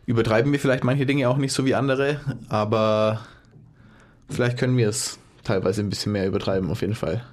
übertreiben 0.05 0.51
wir 0.51 0.59
vielleicht 0.59 0.83
manche 0.83 1.07
Dinge 1.07 1.29
auch 1.29 1.37
nicht 1.37 1.53
so 1.53 1.65
wie 1.65 1.77
andere, 1.77 2.21
aber 2.49 3.21
vielleicht 4.29 4.59
können 4.59 4.77
wir 4.77 4.89
es 4.89 5.19
teilweise 5.45 5.83
ein 5.83 5.91
bisschen 5.91 6.13
mehr 6.13 6.27
übertreiben, 6.27 6.71
auf 6.71 6.81
jeden 6.81 6.95
Fall. 6.95 7.25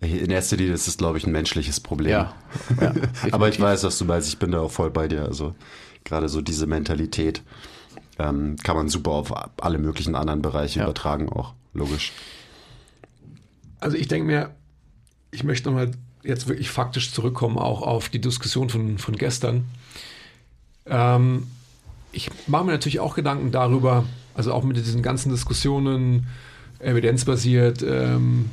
In 0.00 0.30
erster 0.30 0.56
Linie 0.56 0.74
ist 0.74 0.88
es, 0.88 0.96
glaube 0.96 1.18
ich, 1.18 1.26
ein 1.26 1.32
menschliches 1.32 1.78
Problem. 1.80 2.10
Ja. 2.10 2.34
ja 2.80 2.94
aber 3.32 3.48
ich 3.48 3.60
weiß, 3.60 3.84
was 3.84 3.98
du 3.98 4.06
meinst. 4.06 4.28
Ich 4.28 4.38
bin 4.38 4.50
da 4.50 4.60
auch 4.60 4.70
voll 4.70 4.90
bei 4.90 5.08
dir. 5.08 5.24
Also 5.24 5.54
gerade 6.04 6.28
so 6.28 6.40
diese 6.40 6.66
Mentalität 6.66 7.42
ähm, 8.18 8.56
kann 8.62 8.76
man 8.76 8.88
super 8.88 9.10
auf 9.10 9.32
alle 9.62 9.78
möglichen 9.78 10.14
anderen 10.14 10.40
Bereiche 10.42 10.80
Ja. 10.80 10.84
übertragen, 10.86 11.28
auch 11.28 11.52
logisch. 11.74 12.12
Also 13.78 13.96
ich 13.96 14.08
denke 14.08 14.26
mir, 14.26 14.50
ich 15.30 15.44
möchte 15.44 15.68
nochmal 15.68 15.90
jetzt 16.22 16.48
wirklich 16.48 16.70
faktisch 16.70 17.12
zurückkommen, 17.12 17.58
auch 17.58 17.82
auf 17.82 18.08
die 18.08 18.20
Diskussion 18.20 18.68
von, 18.68 18.98
von 18.98 19.16
gestern. 19.16 19.64
Ähm, 20.86 21.46
ich 22.12 22.30
mache 22.46 22.64
mir 22.64 22.72
natürlich 22.72 23.00
auch 23.00 23.14
Gedanken 23.14 23.52
darüber, 23.52 24.04
also 24.34 24.52
auch 24.52 24.64
mit 24.64 24.76
diesen 24.76 25.02
ganzen 25.02 25.30
Diskussionen, 25.30 26.26
evidenzbasiert, 26.78 27.82
ähm, 27.82 28.50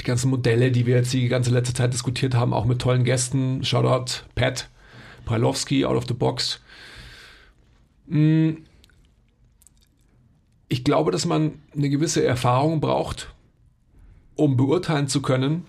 die 0.00 0.04
ganzen 0.04 0.30
Modelle, 0.30 0.72
die 0.72 0.86
wir 0.86 0.96
jetzt 0.96 1.12
die 1.12 1.28
ganze 1.28 1.50
letzte 1.50 1.74
Zeit 1.74 1.92
diskutiert 1.92 2.34
haben, 2.34 2.52
auch 2.52 2.64
mit 2.64 2.80
tollen 2.80 3.04
Gästen. 3.04 3.64
Shoutout 3.64 4.24
Pat 4.34 4.68
Pralowski, 5.24 5.84
out 5.84 5.96
of 5.96 6.06
the 6.08 6.14
box. 6.14 6.60
Mm, 8.06 8.54
Ich 10.72 10.84
glaube, 10.84 11.10
dass 11.10 11.26
man 11.26 11.60
eine 11.76 11.90
gewisse 11.90 12.24
Erfahrung 12.24 12.80
braucht, 12.80 13.34
um 14.36 14.56
beurteilen 14.56 15.06
zu 15.06 15.20
können, 15.20 15.66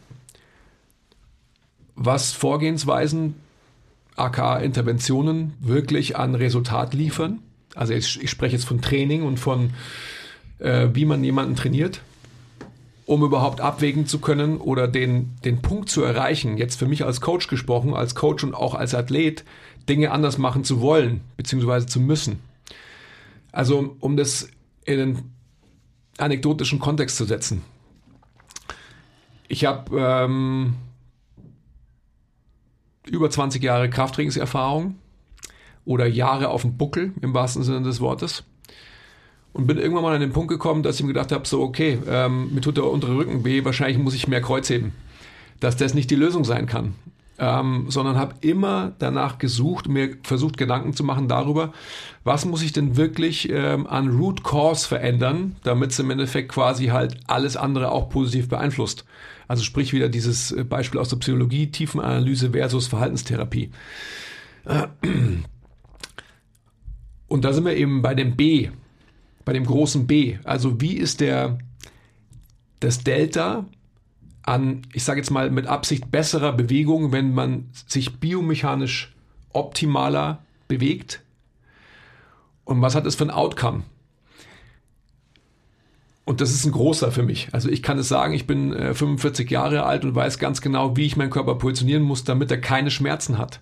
was 1.93 2.31
Vorgehensweisen, 2.31 3.35
aka 4.15 4.59
Interventionen, 4.59 5.55
wirklich 5.59 6.15
an 6.15 6.35
Resultat 6.35 6.93
liefern. 6.93 7.39
Also 7.75 7.93
ich, 7.93 8.21
ich 8.21 8.29
spreche 8.29 8.55
jetzt 8.55 8.65
von 8.65 8.81
Training 8.81 9.23
und 9.23 9.37
von, 9.39 9.71
äh, 10.59 10.89
wie 10.93 11.05
man 11.05 11.23
jemanden 11.23 11.55
trainiert, 11.55 12.01
um 13.05 13.23
überhaupt 13.23 13.61
abwägen 13.61 14.05
zu 14.05 14.19
können 14.19 14.57
oder 14.57 14.87
den, 14.87 15.31
den 15.43 15.61
Punkt 15.61 15.89
zu 15.89 16.03
erreichen, 16.03 16.57
jetzt 16.57 16.77
für 16.77 16.87
mich 16.87 17.03
als 17.03 17.21
Coach 17.21 17.47
gesprochen, 17.47 17.93
als 17.93 18.15
Coach 18.15 18.43
und 18.43 18.53
auch 18.53 18.75
als 18.75 18.93
Athlet, 18.93 19.43
Dinge 19.89 20.11
anders 20.11 20.37
machen 20.37 20.63
zu 20.63 20.79
wollen, 20.79 21.21
beziehungsweise 21.35 21.87
zu 21.87 21.99
müssen. 21.99 22.39
Also 23.51 23.95
um 23.99 24.17
das 24.17 24.47
in 24.85 24.99
einen 24.99 25.33
anekdotischen 26.17 26.79
Kontext 26.79 27.17
zu 27.17 27.25
setzen. 27.25 27.63
Ich 29.47 29.65
habe 29.65 29.99
ähm, 29.99 30.75
über 33.05 33.29
20 33.29 33.61
Jahre 33.61 33.89
Krafttrainingserfahrung 33.89 34.95
oder 35.85 36.05
Jahre 36.05 36.49
auf 36.49 36.61
dem 36.61 36.77
Buckel 36.77 37.13
im 37.21 37.33
wahrsten 37.33 37.63
Sinne 37.63 37.81
des 37.81 37.99
Wortes 37.99 38.43
und 39.53 39.67
bin 39.67 39.77
irgendwann 39.77 40.03
mal 40.03 40.15
an 40.15 40.21
den 40.21 40.33
Punkt 40.33 40.49
gekommen, 40.49 40.83
dass 40.83 40.97
ich 40.97 41.03
mir 41.03 41.13
gedacht 41.13 41.31
habe, 41.31 41.47
so 41.47 41.61
okay, 41.61 41.99
ähm, 42.07 42.53
mir 42.53 42.61
tut 42.61 42.77
der 42.77 42.85
untere 42.85 43.15
Rücken 43.15 43.45
weh, 43.45 43.63
wahrscheinlich 43.63 43.99
muss 43.99 44.15
ich 44.15 44.27
mehr 44.27 44.41
Kreuz 44.41 44.69
heben. 44.69 44.93
Dass 45.59 45.77
das 45.77 45.93
nicht 45.93 46.11
die 46.11 46.15
Lösung 46.15 46.43
sein 46.43 46.65
kann. 46.65 46.95
Ähm, 47.39 47.85
sondern 47.89 48.15
habe 48.15 48.35
immer 48.41 48.93
danach 48.99 49.39
gesucht, 49.39 49.87
mir 49.87 50.17
versucht 50.21 50.55
Gedanken 50.55 50.93
zu 50.93 51.03
machen 51.03 51.27
darüber, 51.27 51.73
was 52.23 52.45
muss 52.45 52.61
ich 52.61 52.73
denn 52.73 52.95
wirklich 52.95 53.49
ähm, 53.49 53.87
an 53.87 54.09
Root 54.09 54.43
Cause 54.43 54.87
verändern, 54.87 55.55
damit 55.63 55.91
es 55.91 55.99
im 55.99 56.11
Endeffekt 56.11 56.49
quasi 56.49 56.87
halt 56.87 57.17
alles 57.25 57.57
andere 57.57 57.91
auch 57.91 58.09
positiv 58.09 58.49
beeinflusst. 58.49 59.03
Also 59.47 59.63
sprich 59.63 59.93
wieder 59.93 60.09
dieses 60.09 60.51
äh, 60.51 60.63
Beispiel 60.63 60.99
aus 60.99 61.09
der 61.09 61.17
Psychologie, 61.17 61.71
Tiefenanalyse 61.71 62.51
versus 62.51 62.85
Verhaltenstherapie. 62.85 63.71
Und 67.33 67.45
da 67.45 67.51
sind 67.51 67.65
wir 67.65 67.75
eben 67.75 68.03
bei 68.03 68.13
dem 68.13 68.35
B, 68.35 68.69
bei 69.43 69.53
dem 69.53 69.65
großen 69.65 70.05
B. 70.05 70.37
Also 70.43 70.79
wie 70.81 70.93
ist 70.93 71.19
der 71.19 71.57
das 72.79 73.03
Delta 73.03 73.65
an, 74.43 74.83
ich 74.93 75.03
sage 75.03 75.19
jetzt 75.19 75.31
mal 75.31 75.49
mit 75.49 75.65
Absicht 75.65 76.11
besserer 76.11 76.53
Bewegung, 76.53 77.11
wenn 77.11 77.33
man 77.33 77.71
sich 77.87 78.19
biomechanisch 78.19 79.15
optimaler 79.51 80.43
bewegt? 80.67 81.23
Und 82.65 82.83
was 82.83 82.93
hat 82.93 83.07
es 83.07 83.15
für 83.15 83.23
ein 83.23 83.31
Outcome? 83.31 83.81
Und 86.25 86.39
das 86.39 86.51
ist 86.51 86.67
ein 86.67 86.71
großer 86.71 87.11
für 87.11 87.23
mich. 87.23 87.47
Also 87.51 87.67
ich 87.67 87.81
kann 87.81 87.97
es 87.97 88.07
sagen, 88.07 88.35
ich 88.35 88.45
bin 88.45 88.73
äh, 88.73 88.93
45 88.93 89.49
Jahre 89.49 89.87
alt 89.87 90.05
und 90.05 90.13
weiß 90.13 90.37
ganz 90.37 90.61
genau, 90.61 90.95
wie 90.97 91.07
ich 91.07 91.17
meinen 91.17 91.31
Körper 91.31 91.55
positionieren 91.55 92.03
muss, 92.03 92.23
damit 92.23 92.51
er 92.51 92.61
keine 92.61 92.91
Schmerzen 92.91 93.39
hat. 93.39 93.59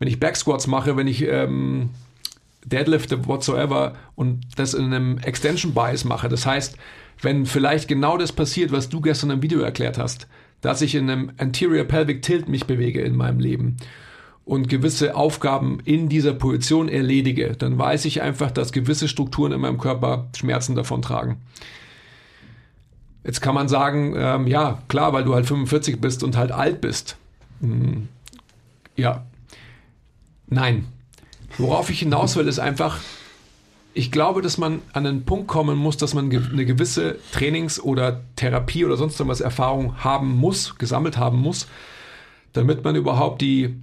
Wenn 0.00 0.08
ich 0.08 0.18
Backsquats 0.18 0.66
mache, 0.66 0.96
wenn 0.96 1.06
ich 1.06 1.22
ähm, 1.22 1.90
Deadlifte 2.68 3.26
whatsoever 3.26 3.94
und 4.14 4.40
das 4.56 4.74
in 4.74 4.86
einem 4.86 5.18
Extension 5.18 5.74
Bias 5.74 6.04
mache, 6.04 6.28
das 6.28 6.46
heißt, 6.46 6.76
wenn 7.20 7.46
vielleicht 7.46 7.88
genau 7.88 8.16
das 8.16 8.32
passiert, 8.32 8.72
was 8.72 8.88
du 8.88 9.00
gestern 9.00 9.30
im 9.30 9.42
Video 9.42 9.60
erklärt 9.60 9.98
hast, 9.98 10.28
dass 10.60 10.82
ich 10.82 10.94
in 10.94 11.10
einem 11.10 11.32
Anterior 11.38 11.84
Pelvic 11.84 12.22
Tilt 12.22 12.48
mich 12.48 12.66
bewege 12.66 13.00
in 13.00 13.16
meinem 13.16 13.40
Leben 13.40 13.76
und 14.44 14.68
gewisse 14.68 15.14
Aufgaben 15.14 15.78
in 15.84 16.08
dieser 16.08 16.32
Position 16.32 16.88
erledige, 16.88 17.54
dann 17.56 17.78
weiß 17.78 18.06
ich 18.06 18.22
einfach, 18.22 18.50
dass 18.50 18.72
gewisse 18.72 19.06
Strukturen 19.06 19.52
in 19.52 19.60
meinem 19.60 19.78
Körper 19.78 20.28
Schmerzen 20.34 20.74
davon 20.74 21.02
tragen. 21.02 21.38
Jetzt 23.24 23.42
kann 23.42 23.54
man 23.54 23.68
sagen, 23.68 24.14
ähm, 24.16 24.46
ja, 24.46 24.82
klar, 24.88 25.12
weil 25.12 25.24
du 25.24 25.34
halt 25.34 25.44
45 25.44 26.00
bist 26.00 26.22
und 26.22 26.36
halt 26.36 26.50
alt 26.50 26.80
bist. 26.80 27.18
Hm, 27.60 28.08
ja. 28.96 29.26
Nein. 30.46 30.86
Worauf 31.58 31.90
ich 31.90 31.98
hinaus 31.98 32.36
will, 32.36 32.46
ist 32.46 32.60
einfach, 32.60 33.00
ich 33.92 34.12
glaube, 34.12 34.42
dass 34.42 34.58
man 34.58 34.80
an 34.92 35.06
einen 35.06 35.24
Punkt 35.24 35.48
kommen 35.48 35.76
muss, 35.76 35.96
dass 35.96 36.14
man 36.14 36.30
eine 36.30 36.64
gewisse 36.64 37.18
Trainings- 37.32 37.80
oder 37.80 38.22
Therapie 38.36 38.84
oder 38.84 38.96
sonst 38.96 39.26
was 39.26 39.40
Erfahrung 39.40 40.04
haben 40.04 40.36
muss, 40.36 40.76
gesammelt 40.78 41.18
haben 41.18 41.38
muss, 41.38 41.66
damit 42.52 42.84
man 42.84 42.94
überhaupt 42.94 43.42
die, 43.42 43.74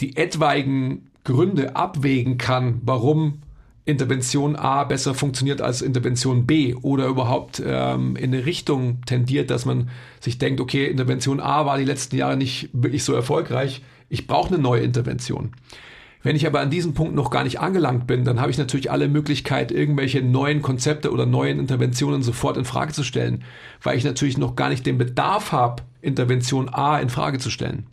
die 0.00 0.16
etwaigen 0.16 1.10
Gründe 1.24 1.76
abwägen 1.76 2.38
kann, 2.38 2.80
warum 2.82 3.42
Intervention 3.84 4.56
A 4.56 4.84
besser 4.84 5.14
funktioniert 5.14 5.60
als 5.60 5.82
Intervention 5.82 6.46
B 6.46 6.74
oder 6.74 7.06
überhaupt 7.06 7.62
ähm, 7.64 8.16
in 8.16 8.34
eine 8.34 8.46
Richtung 8.46 9.02
tendiert, 9.06 9.50
dass 9.50 9.64
man 9.64 9.90
sich 10.20 10.38
denkt, 10.38 10.60
okay, 10.60 10.86
Intervention 10.86 11.40
A 11.40 11.66
war 11.66 11.78
die 11.78 11.84
letzten 11.84 12.16
Jahre 12.16 12.36
nicht 12.36 12.70
wirklich 12.72 13.04
so 13.04 13.14
erfolgreich, 13.14 13.82
ich 14.10 14.26
brauche 14.26 14.48
eine 14.48 14.62
neue 14.62 14.82
Intervention. 14.82 15.52
Wenn 16.22 16.34
ich 16.34 16.46
aber 16.46 16.60
an 16.60 16.70
diesem 16.70 16.94
Punkt 16.94 17.14
noch 17.14 17.30
gar 17.30 17.44
nicht 17.44 17.60
angelangt 17.60 18.06
bin, 18.06 18.24
dann 18.24 18.40
habe 18.40 18.50
ich 18.50 18.58
natürlich 18.58 18.90
alle 18.90 19.08
Möglichkeit, 19.08 19.70
irgendwelche 19.70 20.20
neuen 20.20 20.62
Konzepte 20.62 21.12
oder 21.12 21.26
neuen 21.26 21.60
Interventionen 21.60 22.22
sofort 22.22 22.56
in 22.56 22.64
Frage 22.64 22.92
zu 22.92 23.04
stellen, 23.04 23.44
weil 23.82 23.96
ich 23.96 24.04
natürlich 24.04 24.36
noch 24.36 24.56
gar 24.56 24.68
nicht 24.68 24.84
den 24.84 24.98
Bedarf 24.98 25.52
habe, 25.52 25.82
Intervention 26.00 26.68
A 26.68 26.98
in 26.98 27.08
Frage 27.08 27.38
zu 27.38 27.50
stellen. 27.50 27.86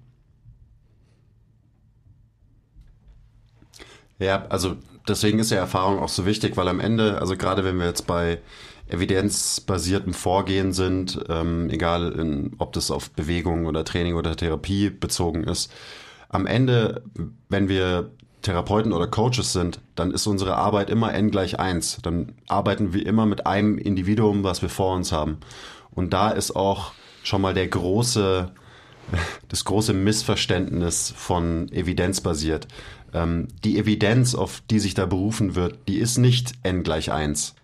Ja, 4.18 4.46
also 4.48 4.76
deswegen 5.08 5.40
ist 5.40 5.52
ja 5.52 5.58
Erfahrung 5.58 6.00
auch 6.00 6.10
so 6.10 6.26
wichtig, 6.26 6.58
weil 6.58 6.68
am 6.68 6.80
Ende, 6.80 7.20
also 7.20 7.36
gerade 7.38 7.64
wenn 7.64 7.78
wir 7.78 7.86
jetzt 7.86 8.08
bei 8.08 8.40
evidenzbasiertem 8.88 10.14
Vorgehen 10.14 10.72
sind, 10.72 11.20
ähm, 11.28 11.70
egal 11.70 12.12
in, 12.14 12.54
ob 12.60 12.74
das 12.74 12.92
auf 12.92 13.12
Bewegung 13.12 13.66
oder 13.66 13.84
Training 13.84 14.16
oder 14.16 14.36
Therapie 14.36 14.90
bezogen 14.90 15.44
ist, 15.44 15.72
am 16.30 16.46
Ende, 16.46 17.04
wenn 17.50 17.70
wir 17.70 18.12
Therapeuten 18.46 18.94
oder 18.94 19.08
Coaches 19.08 19.54
sind, 19.54 19.80
dann 19.96 20.12
ist 20.12 20.28
unsere 20.28 20.56
Arbeit 20.56 20.90
immer 20.90 21.14
n 21.14 21.32
gleich 21.32 21.60
eins. 21.60 21.98
Dann 22.04 22.34
arbeiten 22.48 22.94
wir 22.94 23.06
immer 23.06 23.26
mit 23.26 23.48
einem 23.48 23.78
Individuum, 23.78 24.44
was 24.44 24.62
wir 24.62 24.70
vor 24.70 24.96
uns 24.96 25.12
haben. 25.12 25.38
Und 25.92 26.14
da 26.14 26.30
ist 26.30 26.56
auch 26.56 26.94
schon 27.24 27.42
mal 27.42 27.54
der 27.54 27.68
große, 27.68 28.52
das 29.50 29.66
große 29.66 29.94
Missverständnis 29.94 31.14
von 31.16 31.72
evidenzbasiert. 31.72 32.68
Ähm, 33.14 33.48
die 33.64 33.80
Evidenz, 33.80 34.36
auf 34.36 34.62
die 34.70 34.80
sich 34.80 34.94
da 34.94 35.06
berufen 35.06 35.56
wird, 35.56 35.80
die 35.88 35.98
ist 35.98 36.18
nicht 36.18 36.54
n 36.64 36.84
gleich 36.84 37.12
eins. 37.12 37.56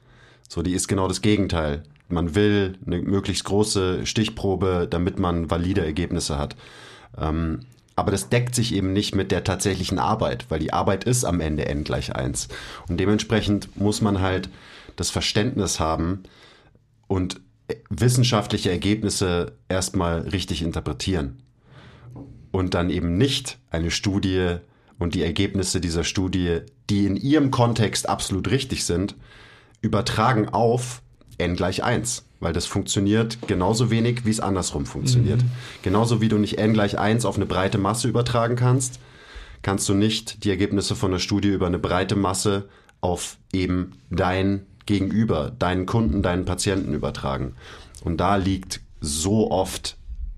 So, 0.50 0.64
die 0.64 0.74
ist 0.74 0.88
genau 0.88 1.08
das 1.08 1.22
Gegenteil. 1.22 1.84
Man 2.10 2.36
will 2.36 2.78
eine 2.86 3.02
möglichst 3.02 3.46
große 3.46 4.06
Stichprobe, 4.06 4.88
damit 4.90 5.20
man 5.20 5.50
valide 5.50 5.86
Ergebnisse 5.86 6.38
hat. 6.38 6.56
Aber 8.02 8.10
das 8.10 8.30
deckt 8.30 8.56
sich 8.56 8.74
eben 8.74 8.94
nicht 8.94 9.14
mit 9.14 9.32
der 9.32 9.44
tatsächlichen 9.44 10.00
Arbeit, 10.00 10.48
weil 10.50 10.58
die 10.58 10.74
Arbeit 10.74 11.04
ist 11.04 11.24
am 11.24 11.40
Ende 11.40 11.68
n 11.68 11.84
gleich 11.84 12.16
eins. 12.16 12.48
Und 12.90 13.00
dementsprechend 13.00 13.80
muss 13.80 14.02
man 14.02 14.22
halt 14.22 14.50
das 14.96 15.12
Verständnis 15.12 15.80
haben 15.80 16.24
und 17.06 17.42
wissenschaftliche 17.92 18.72
Ergebnisse 18.72 19.52
erstmal 19.70 20.22
richtig 20.22 20.64
interpretieren. 20.64 21.44
Und 22.50 22.74
dann 22.74 22.90
eben 22.90 23.20
nicht 23.20 23.60
eine 23.70 23.92
Studie 23.92 24.56
und 24.98 25.14
die 25.14 25.22
Ergebnisse 25.22 25.80
dieser 25.80 26.04
Studie, 26.04 26.62
die 26.90 27.06
in 27.06 27.16
ihrem 27.16 27.52
Kontext 27.52 28.10
absolut 28.10 28.50
richtig 28.50 28.84
sind, 28.84 29.16
übertragen 29.80 30.50
auf 30.50 31.04
n 31.38 31.56
gleich 31.56 31.84
eins 31.84 32.26
weil 32.42 32.54
das 32.54 32.66
funktioniert 32.66 33.38
genauso 33.48 33.90
wenig, 33.92 34.26
wie 34.26 34.32
es 34.32 34.42
andersrum 34.42 34.86
funktioniert. 34.86 35.42
Mhm. 35.42 35.52
Genauso 35.84 36.20
wie 36.20 36.28
du 36.28 36.38
nicht 36.38 36.58
n 36.58 36.74
gleich 36.74 36.98
1 36.98 37.24
auf 37.24 37.38
eine 37.38 37.46
breite 37.46 37.78
Masse 37.78 38.10
übertragen 38.10 38.56
kannst, 38.58 39.00
kannst 39.62 39.88
du 39.88 39.94
nicht 39.94 40.44
die 40.44 40.50
Ergebnisse 40.50 40.96
von 40.96 41.12
der 41.12 41.20
Studie 41.20 41.50
über 41.50 41.68
eine 41.68 41.80
breite 41.80 42.16
Masse 42.16 42.68
auf 43.00 43.38
eben 43.54 43.94
dein 44.10 44.66
Gegenüber, 44.88 45.52
deinen 45.58 45.86
Kunden, 45.86 46.24
deinen 46.24 46.46
Patienten 46.46 46.94
übertragen. 46.94 47.54
Und 48.04 48.18
da 48.18 48.36
liegt 48.36 48.82
so 49.00 49.52
oft 49.52 49.98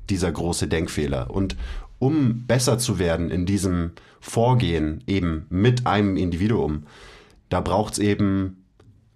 dieser 0.10 0.32
große 0.32 0.68
Denkfehler. 0.68 1.32
Und 1.32 1.56
um 2.00 2.46
besser 2.46 2.78
zu 2.78 3.00
werden 3.00 3.32
in 3.32 3.46
diesem 3.46 3.92
Vorgehen 4.20 5.02
eben 5.08 5.46
mit 5.50 5.88
einem 5.88 6.18
Individuum, 6.18 6.84
da 7.48 7.62
braucht 7.62 7.94
es 7.94 8.00
eben 8.00 8.63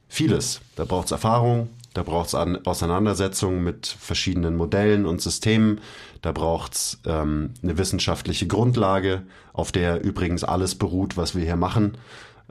vieles. 0.07 0.61
Da 0.75 0.85
braucht 0.85 1.05
es 1.05 1.11
Erfahrung, 1.11 1.69
da 1.93 2.03
braucht 2.03 2.27
es 2.27 2.35
Auseinandersetzungen 2.35 3.63
mit 3.63 3.87
verschiedenen 3.87 4.55
Modellen 4.55 5.07
und 5.07 5.19
Systemen. 5.19 5.81
Da 6.21 6.31
braucht 6.31 6.75
es 6.75 6.99
ähm, 7.05 7.55
eine 7.63 7.77
wissenschaftliche 7.79 8.45
Grundlage, 8.45 9.23
auf 9.53 9.71
der 9.71 10.03
übrigens 10.03 10.43
alles 10.43 10.75
beruht, 10.75 11.17
was 11.17 11.35
wir 11.35 11.43
hier 11.43 11.55
machen. 11.55 11.97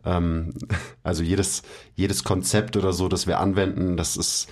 Ähm, 0.05 0.55
also 1.05 1.23
jedes, 1.23 1.63
jedes 1.95 2.25
Konzept 2.25 2.77
oder 2.77 2.93
so, 2.93 3.07
das 3.07 3.29
wir 3.29 3.39
anwenden, 3.39 3.97
das 3.97 4.17
ist, 4.17 4.49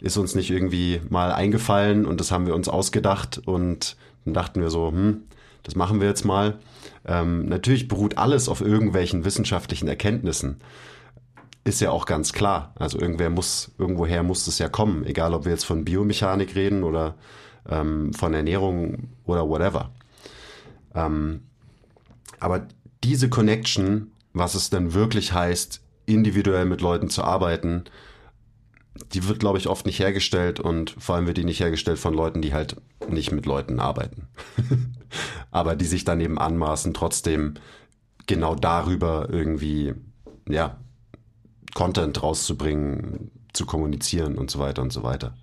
ist 0.00 0.16
uns 0.16 0.36
nicht 0.36 0.50
irgendwie 0.50 1.00
mal 1.08 1.32
eingefallen 1.32 2.06
und 2.06 2.20
das 2.20 2.30
haben 2.30 2.46
wir 2.46 2.54
uns 2.54 2.68
ausgedacht 2.68 3.40
und 3.46 3.96
dann 4.24 4.34
dachten 4.34 4.60
wir 4.60 4.70
so, 4.70 4.92
hm, 4.92 5.22
das 5.64 5.74
machen 5.74 6.00
wir 6.00 6.06
jetzt 6.06 6.24
mal. 6.24 6.60
Ähm, 7.04 7.46
natürlich 7.46 7.88
beruht 7.88 8.16
alles 8.16 8.48
auf 8.48 8.60
irgendwelchen 8.60 9.24
wissenschaftlichen 9.24 9.88
Erkenntnissen 9.88 10.60
ist 11.66 11.80
ja 11.80 11.90
auch 11.90 12.06
ganz 12.06 12.32
klar. 12.32 12.72
Also 12.76 13.00
irgendwer 13.00 13.28
muss, 13.28 13.72
irgendwoher 13.76 14.22
muss 14.22 14.46
es 14.46 14.58
ja 14.58 14.68
kommen, 14.68 15.04
egal 15.04 15.34
ob 15.34 15.44
wir 15.44 15.52
jetzt 15.52 15.64
von 15.64 15.84
Biomechanik 15.84 16.54
reden 16.54 16.84
oder 16.84 17.16
ähm, 17.68 18.12
von 18.14 18.34
Ernährung 18.34 19.08
oder 19.24 19.48
whatever. 19.48 19.90
Ähm, 20.94 21.42
aber 22.38 22.68
diese 23.02 23.28
Connection, 23.28 24.12
was 24.32 24.54
es 24.54 24.70
denn 24.70 24.94
wirklich 24.94 25.32
heißt, 25.32 25.82
individuell 26.06 26.66
mit 26.66 26.80
Leuten 26.80 27.10
zu 27.10 27.24
arbeiten, 27.24 27.84
die 29.12 29.26
wird, 29.26 29.40
glaube 29.40 29.58
ich, 29.58 29.68
oft 29.68 29.86
nicht 29.86 29.98
hergestellt 29.98 30.60
und 30.60 30.94
vor 30.98 31.16
allem 31.16 31.26
wird 31.26 31.36
die 31.36 31.44
nicht 31.44 31.60
hergestellt 31.60 31.98
von 31.98 32.14
Leuten, 32.14 32.42
die 32.42 32.54
halt 32.54 32.76
nicht 33.08 33.32
mit 33.32 33.44
Leuten 33.44 33.80
arbeiten. 33.80 34.28
aber 35.50 35.74
die 35.74 35.84
sich 35.84 36.04
dann 36.04 36.20
eben 36.20 36.38
anmaßen, 36.38 36.94
trotzdem 36.94 37.54
genau 38.26 38.54
darüber 38.54 39.28
irgendwie, 39.30 39.94
ja, 40.48 40.78
Content 41.76 42.22
rauszubringen, 42.22 43.30
zu 43.52 43.66
kommunizieren 43.66 44.38
und 44.38 44.50
so 44.50 44.58
weiter 44.58 44.80
und 44.80 44.94
so 44.94 45.02
weiter. 45.02 45.34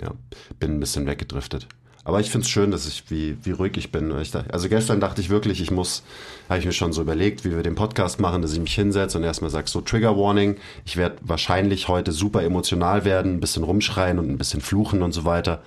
Ja, 0.00 0.12
bin 0.58 0.72
ein 0.72 0.80
bisschen 0.80 1.04
weggedriftet. 1.04 1.68
Aber 2.02 2.18
ich 2.18 2.30
finde 2.30 2.46
es 2.46 2.50
schön, 2.50 2.70
dass 2.70 2.86
ich, 2.86 3.10
wie, 3.10 3.36
wie 3.44 3.50
ruhig 3.50 3.76
ich 3.76 3.92
bin. 3.92 4.18
Ich 4.20 4.30
dachte, 4.30 4.54
also 4.54 4.70
gestern 4.70 5.00
dachte 5.00 5.20
ich 5.20 5.28
wirklich, 5.28 5.60
ich 5.60 5.70
muss, 5.70 6.02
habe 6.48 6.58
ich 6.58 6.64
mir 6.64 6.72
schon 6.72 6.94
so 6.94 7.02
überlegt, 7.02 7.44
wie 7.44 7.50
wir 7.50 7.62
den 7.62 7.74
Podcast 7.74 8.20
machen, 8.20 8.40
dass 8.40 8.54
ich 8.54 8.58
mich 8.58 8.74
hinsetze 8.74 9.18
und 9.18 9.24
erstmal 9.24 9.50
sage, 9.50 9.68
so 9.68 9.82
Trigger 9.82 10.16
Warning, 10.16 10.56
ich 10.86 10.96
werde 10.96 11.18
wahrscheinlich 11.20 11.88
heute 11.88 12.10
super 12.10 12.42
emotional 12.42 13.04
werden, 13.04 13.34
ein 13.34 13.40
bisschen 13.40 13.64
rumschreien 13.64 14.18
und 14.18 14.30
ein 14.30 14.38
bisschen 14.38 14.62
fluchen 14.62 15.02
und 15.02 15.12
so 15.12 15.26
weiter. 15.26 15.62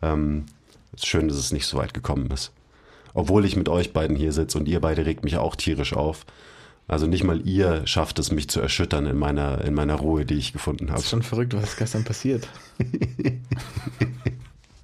Ähm, 0.00 0.46
ist 0.94 1.06
schön, 1.06 1.28
dass 1.28 1.36
es 1.36 1.52
nicht 1.52 1.66
so 1.66 1.76
weit 1.76 1.92
gekommen 1.92 2.30
ist. 2.30 2.50
Obwohl 3.14 3.44
ich 3.44 3.56
mit 3.56 3.68
euch 3.68 3.92
beiden 3.92 4.16
hier 4.16 4.32
sitze 4.32 4.58
und 4.58 4.68
ihr 4.68 4.80
beide 4.80 5.06
regt 5.06 5.24
mich 5.24 5.36
auch 5.36 5.56
tierisch 5.56 5.92
auf. 5.94 6.26
Also 6.86 7.06
nicht 7.06 7.22
mal 7.22 7.46
ihr 7.46 7.86
schafft 7.86 8.18
es, 8.18 8.32
mich 8.32 8.48
zu 8.48 8.60
erschüttern 8.60 9.06
in 9.06 9.18
meiner, 9.18 9.62
in 9.62 9.74
meiner 9.74 9.96
Ruhe, 9.96 10.24
die 10.24 10.34
ich 10.34 10.54
gefunden 10.54 10.86
habe. 10.88 10.96
Das 10.96 11.04
ist 11.04 11.10
schon 11.10 11.22
verrückt, 11.22 11.54
was 11.54 11.76
gestern 11.76 12.04
passiert. 12.04 12.48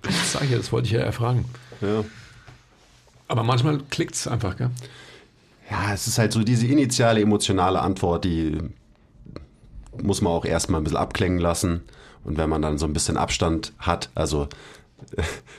das 0.02 0.32
sag 0.32 0.44
ich 0.44 0.50
ja, 0.50 0.58
das 0.58 0.70
wollte 0.70 0.86
ich 0.86 0.92
ja 0.92 1.00
erfragen. 1.00 1.46
Ja. 1.80 2.04
Aber 3.26 3.42
manchmal 3.42 3.78
klickt 3.90 4.14
es 4.14 4.28
einfach, 4.28 4.56
gell? 4.56 4.70
Ja, 5.70 5.94
es 5.94 6.06
ist 6.06 6.18
halt 6.18 6.32
so 6.32 6.44
diese 6.44 6.66
initiale 6.66 7.22
emotionale 7.22 7.80
Antwort, 7.80 8.26
die 8.26 8.58
muss 10.02 10.20
man 10.20 10.32
auch 10.32 10.44
erstmal 10.44 10.80
ein 10.80 10.84
bisschen 10.84 10.98
abklingen 10.98 11.38
lassen. 11.38 11.82
Und 12.22 12.36
wenn 12.36 12.50
man 12.50 12.60
dann 12.62 12.78
so 12.78 12.86
ein 12.86 12.92
bisschen 12.92 13.16
Abstand 13.16 13.72
hat, 13.78 14.10
also 14.14 14.48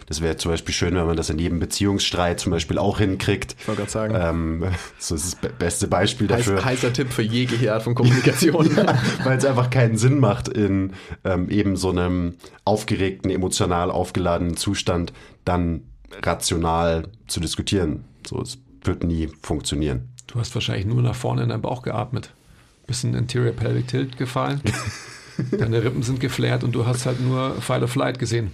das 0.07 0.21
wäre 0.21 0.37
zum 0.37 0.51
Beispiel 0.51 0.73
schön, 0.73 0.95
wenn 0.95 1.05
man 1.05 1.17
das 1.17 1.29
in 1.29 1.39
jedem 1.39 1.59
Beziehungsstreit 1.59 2.39
zum 2.39 2.51
Beispiel 2.51 2.77
auch 2.77 2.99
hinkriegt. 2.99 3.55
Ich 3.59 3.67
wollte 3.67 3.81
gerade 3.81 3.91
sagen. 3.91 4.15
Ähm, 4.17 4.63
so 4.97 5.15
ist 5.15 5.37
das 5.41 5.51
beste 5.53 5.87
Beispiel 5.87 6.29
Heiß, 6.29 6.45
dafür. 6.45 6.65
heißer 6.65 6.93
Tipp 6.93 7.11
für 7.11 7.21
jegliche 7.21 7.73
Art 7.73 7.83
von 7.83 7.95
Kommunikation. 7.95 8.69
weil 9.23 9.37
es 9.37 9.45
einfach 9.45 9.69
keinen 9.69 9.97
Sinn 9.97 10.19
macht, 10.19 10.47
in 10.47 10.93
ähm, 11.23 11.49
eben 11.49 11.75
so 11.77 11.89
einem 11.89 12.35
aufgeregten, 12.63 13.31
emotional 13.31 13.91
aufgeladenen 13.91 14.57
Zustand 14.57 15.13
dann 15.43 15.81
rational 16.23 17.07
zu 17.27 17.39
diskutieren. 17.39 18.05
So, 18.25 18.41
es 18.41 18.57
wird 18.83 19.03
nie 19.03 19.29
funktionieren. 19.41 20.09
Du 20.27 20.39
hast 20.39 20.53
wahrscheinlich 20.55 20.85
nur 20.85 21.01
nach 21.01 21.15
vorne 21.15 21.43
in 21.43 21.49
deinen 21.49 21.61
Bauch 21.61 21.83
geatmet. 21.83 22.31
Bisschen 22.87 23.15
Interior 23.15 23.53
Pelvic 23.53 23.87
Tilt 23.87 24.17
gefallen. 24.17 24.61
Deine 25.51 25.83
Rippen 25.83 26.03
sind 26.03 26.19
geflärt 26.19 26.63
und 26.63 26.73
du 26.73 26.85
hast 26.85 27.05
halt 27.05 27.19
nur 27.19 27.61
Fight 27.61 27.83
of 27.83 27.91
Flight 27.91 28.19
gesehen. 28.19 28.51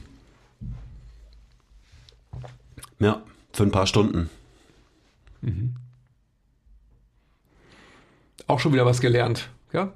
Ja, 3.01 3.23
für 3.51 3.63
ein 3.63 3.71
paar 3.71 3.87
Stunden. 3.87 4.29
Auch 8.47 8.59
schon 8.59 8.73
wieder 8.73 8.85
was 8.85 9.01
gelernt, 9.01 9.49
ja? 9.73 9.93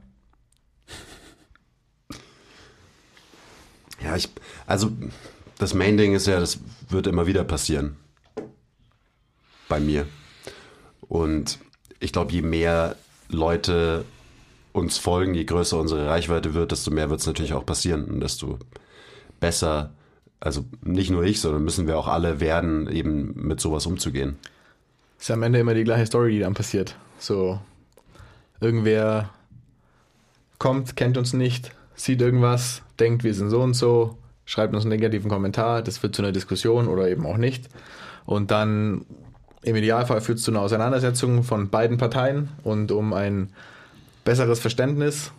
Ja, 4.03 4.15
ich, 4.15 4.29
also 4.65 4.91
das 5.57 5.73
Main-Ding 5.73 6.13
ist 6.13 6.27
ja, 6.27 6.39
das 6.39 6.59
wird 6.89 7.07
immer 7.07 7.27
wieder 7.27 7.43
passieren. 7.43 7.95
Bei 9.69 9.79
mir. 9.79 10.07
Und 11.01 11.59
ich 11.99 12.11
glaube, 12.11 12.31
je 12.31 12.41
mehr 12.41 12.95
Leute 13.29 14.03
uns 14.73 14.97
folgen, 14.97 15.33
je 15.35 15.45
größer 15.45 15.79
unsere 15.79 16.07
Reichweite 16.07 16.53
wird, 16.53 16.71
desto 16.71 16.91
mehr 16.91 17.09
wird 17.09 17.21
es 17.21 17.27
natürlich 17.27 17.53
auch 17.53 17.65
passieren 17.65 18.05
und 18.05 18.19
desto 18.19 18.59
besser, 19.39 19.93
also 20.39 20.65
nicht 20.83 21.09
nur 21.09 21.23
ich, 21.23 21.41
sondern 21.41 21.63
müssen 21.63 21.87
wir 21.87 21.97
auch 21.97 22.07
alle 22.07 22.39
werden, 22.39 22.87
eben 22.89 23.33
mit 23.35 23.59
sowas 23.59 23.85
umzugehen. 23.85 24.37
ist 25.19 25.29
ja 25.29 25.35
am 25.35 25.43
Ende 25.43 25.59
immer 25.59 25.73
die 25.73 25.83
gleiche 25.83 26.05
Story, 26.05 26.31
die 26.31 26.39
dann 26.39 26.53
passiert. 26.53 26.95
So, 27.19 27.59
irgendwer 28.59 29.29
kommt, 30.59 30.95
kennt 30.95 31.17
uns 31.17 31.33
nicht, 31.33 31.71
sieht 31.95 32.21
irgendwas, 32.21 32.81
denkt, 32.99 33.23
wir 33.23 33.33
sind 33.33 33.49
so 33.49 33.61
und 33.61 33.73
so, 33.73 34.17
schreibt 34.45 34.73
uns 34.73 34.83
einen 34.83 34.91
negativen 34.91 35.29
Kommentar, 35.29 35.81
das 35.81 35.97
führt 35.97 36.15
zu 36.15 36.21
einer 36.21 36.31
Diskussion 36.31 36.87
oder 36.87 37.09
eben 37.09 37.25
auch 37.25 37.37
nicht. 37.37 37.69
Und 38.25 38.51
dann 38.51 39.05
im 39.63 39.75
Idealfall 39.75 40.21
führt 40.21 40.37
es 40.37 40.43
zu 40.43 40.51
einer 40.51 40.61
Auseinandersetzung 40.61 41.43
von 41.43 41.69
beiden 41.69 41.97
Parteien 41.97 42.49
und 42.63 42.91
um 42.91 43.13
ein 43.13 43.49
besseres 44.23 44.59
Verständnis 44.59 45.31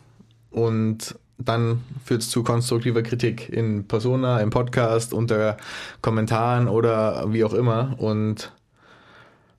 und 0.51 1.17
dann 1.39 1.83
führt 2.05 2.23
es 2.23 2.31
zu 2.31 2.43
konstruktiver 2.43 3.03
Kritik 3.03 3.49
in 3.49 3.87
Persona, 3.87 4.41
im 4.41 4.51
Podcast, 4.51 5.13
unter 5.13 5.57
Kommentaren 6.01 6.69
oder 6.69 7.33
wie 7.33 7.45
auch 7.45 7.53
immer. 7.53 7.95
Und 7.99 8.53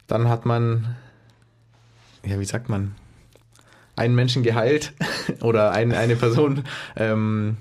dann 0.08 0.28
hat 0.30 0.46
man, 0.46 0.96
ja, 2.26 2.40
wie 2.40 2.46
sagt 2.46 2.70
man, 2.70 2.96
einen 3.96 4.16
Menschen 4.16 4.44
geheilt 4.44 4.94
oder 5.42 5.72
ein, 5.72 5.94
eine 5.94 6.16
Person 6.16 6.64
ähm, 6.96 7.58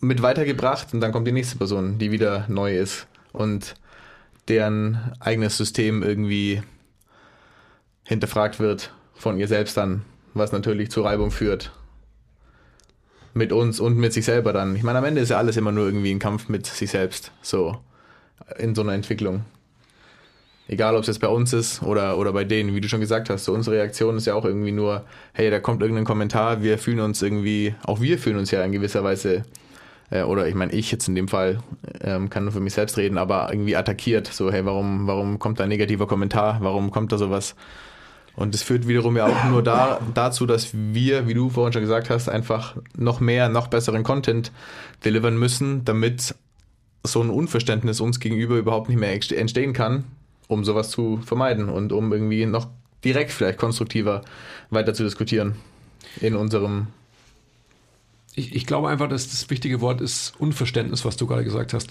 mit 0.00 0.22
weitergebracht 0.22 0.92
und 0.92 1.00
dann 1.00 1.12
kommt 1.12 1.26
die 1.26 1.32
nächste 1.32 1.56
Person, 1.56 1.98
die 1.98 2.12
wieder 2.12 2.44
neu 2.48 2.76
ist 2.76 3.06
und 3.32 3.74
deren 4.48 5.12
eigenes 5.20 5.56
System 5.56 6.02
irgendwie 6.02 6.62
hinterfragt 8.04 8.60
wird 8.60 8.92
von 9.14 9.38
ihr 9.38 9.48
selbst 9.48 9.76
dann, 9.76 10.02
was 10.34 10.52
natürlich 10.52 10.90
zu 10.90 11.00
Reibung 11.00 11.30
führt. 11.30 11.72
Mit 13.34 13.52
uns 13.52 13.80
und 13.80 13.96
mit 13.96 14.12
sich 14.12 14.24
selber 14.24 14.52
dann. 14.52 14.76
Ich 14.76 14.82
meine, 14.84 14.98
am 14.98 15.04
Ende 15.04 15.20
ist 15.20 15.30
ja 15.30 15.38
alles 15.38 15.56
immer 15.56 15.72
nur 15.72 15.86
irgendwie 15.86 16.12
ein 16.12 16.20
Kampf 16.20 16.48
mit 16.48 16.66
sich 16.66 16.90
selbst, 16.90 17.32
so 17.42 17.78
in 18.58 18.74
so 18.74 18.82
einer 18.82 18.92
Entwicklung. 18.92 19.44
Egal, 20.66 20.94
ob 20.94 21.02
es 21.02 21.08
jetzt 21.08 21.18
bei 21.18 21.28
uns 21.28 21.52
ist 21.52 21.82
oder, 21.82 22.16
oder 22.16 22.32
bei 22.32 22.44
denen, 22.44 22.74
wie 22.74 22.80
du 22.80 22.88
schon 22.88 23.00
gesagt 23.00 23.28
hast. 23.28 23.44
So 23.44 23.52
unsere 23.52 23.76
Reaktion 23.76 24.16
ist 24.16 24.26
ja 24.26 24.34
auch 24.34 24.46
irgendwie 24.46 24.72
nur, 24.72 25.04
hey, 25.34 25.50
da 25.50 25.60
kommt 25.60 25.82
irgendein 25.82 26.06
Kommentar, 26.06 26.62
wir 26.62 26.78
fühlen 26.78 27.00
uns 27.00 27.20
irgendwie, 27.20 27.74
auch 27.84 28.00
wir 28.00 28.18
fühlen 28.18 28.38
uns 28.38 28.50
ja 28.50 28.64
in 28.64 28.72
gewisser 28.72 29.04
Weise, 29.04 29.42
äh, 30.10 30.22
oder 30.22 30.48
ich 30.48 30.54
meine, 30.54 30.72
ich 30.72 30.90
jetzt 30.90 31.06
in 31.06 31.14
dem 31.14 31.28
Fall 31.28 31.58
ähm, 32.00 32.30
kann 32.30 32.44
nur 32.44 32.52
für 32.52 32.60
mich 32.60 32.72
selbst 32.72 32.96
reden, 32.96 33.18
aber 33.18 33.48
irgendwie 33.50 33.76
attackiert. 33.76 34.26
So, 34.28 34.50
hey, 34.50 34.64
warum, 34.64 35.06
warum 35.06 35.38
kommt 35.38 35.60
da 35.60 35.64
ein 35.64 35.68
negativer 35.68 36.06
Kommentar? 36.06 36.58
Warum 36.60 36.90
kommt 36.90 37.12
da 37.12 37.18
sowas? 37.18 37.54
Und 38.36 38.52
das 38.54 38.62
führt 38.62 38.88
wiederum 38.88 39.16
ja 39.16 39.26
auch 39.26 39.44
nur 39.44 39.62
da, 39.62 40.00
dazu, 40.12 40.44
dass 40.44 40.70
wir, 40.72 41.28
wie 41.28 41.34
du 41.34 41.50
vorhin 41.50 41.72
schon 41.72 41.82
gesagt 41.82 42.10
hast, 42.10 42.28
einfach 42.28 42.76
noch 42.96 43.20
mehr, 43.20 43.48
noch 43.48 43.68
besseren 43.68 44.02
Content 44.02 44.50
delivern 45.04 45.38
müssen, 45.38 45.84
damit 45.84 46.34
so 47.04 47.22
ein 47.22 47.30
Unverständnis 47.30 48.00
uns 48.00 48.18
gegenüber 48.18 48.56
überhaupt 48.56 48.88
nicht 48.88 48.98
mehr 48.98 49.12
entstehen 49.12 49.72
kann, 49.72 50.04
um 50.48 50.64
sowas 50.64 50.90
zu 50.90 51.18
vermeiden 51.24 51.68
und 51.68 51.92
um 51.92 52.12
irgendwie 52.12 52.46
noch 52.46 52.66
direkt 53.04 53.30
vielleicht 53.30 53.58
konstruktiver 53.58 54.22
weiter 54.70 54.94
zu 54.94 55.04
diskutieren 55.04 55.56
in 56.20 56.34
unserem. 56.34 56.88
Ich, 58.34 58.54
ich 58.54 58.66
glaube 58.66 58.88
einfach, 58.88 59.08
dass 59.08 59.28
das 59.28 59.48
wichtige 59.50 59.80
Wort 59.80 60.00
ist 60.00 60.32
Unverständnis, 60.38 61.04
was 61.04 61.16
du 61.16 61.26
gerade 61.26 61.44
gesagt 61.44 61.72
hast. 61.72 61.90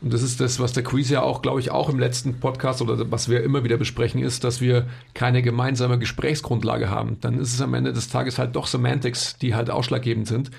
Und 0.00 0.12
das 0.12 0.22
ist 0.22 0.40
das, 0.40 0.60
was 0.60 0.72
der 0.72 0.84
Quiz 0.84 1.10
ja 1.10 1.22
auch, 1.22 1.42
glaube 1.42 1.58
ich, 1.58 1.72
auch 1.72 1.88
im 1.88 1.98
letzten 1.98 2.38
Podcast 2.38 2.80
oder 2.82 3.10
was 3.10 3.28
wir 3.28 3.42
immer 3.42 3.64
wieder 3.64 3.76
besprechen, 3.76 4.22
ist, 4.22 4.44
dass 4.44 4.60
wir 4.60 4.86
keine 5.12 5.42
gemeinsame 5.42 5.98
Gesprächsgrundlage 5.98 6.88
haben. 6.88 7.18
Dann 7.20 7.38
ist 7.38 7.52
es 7.52 7.60
am 7.60 7.74
Ende 7.74 7.92
des 7.92 8.08
Tages 8.08 8.38
halt 8.38 8.54
doch 8.54 8.68
Semantics, 8.68 9.38
die 9.38 9.56
halt 9.56 9.70
ausschlaggebend 9.70 10.28
sind. 10.28 10.50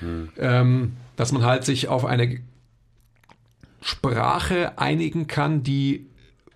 Hm. 0.00 0.30
Ähm, 0.36 0.92
dass 1.14 1.30
man 1.30 1.44
halt 1.44 1.64
sich 1.64 1.86
auf 1.86 2.04
eine 2.04 2.40
Sprache 3.80 4.78
einigen 4.78 5.28
kann, 5.28 5.62
die 5.62 6.06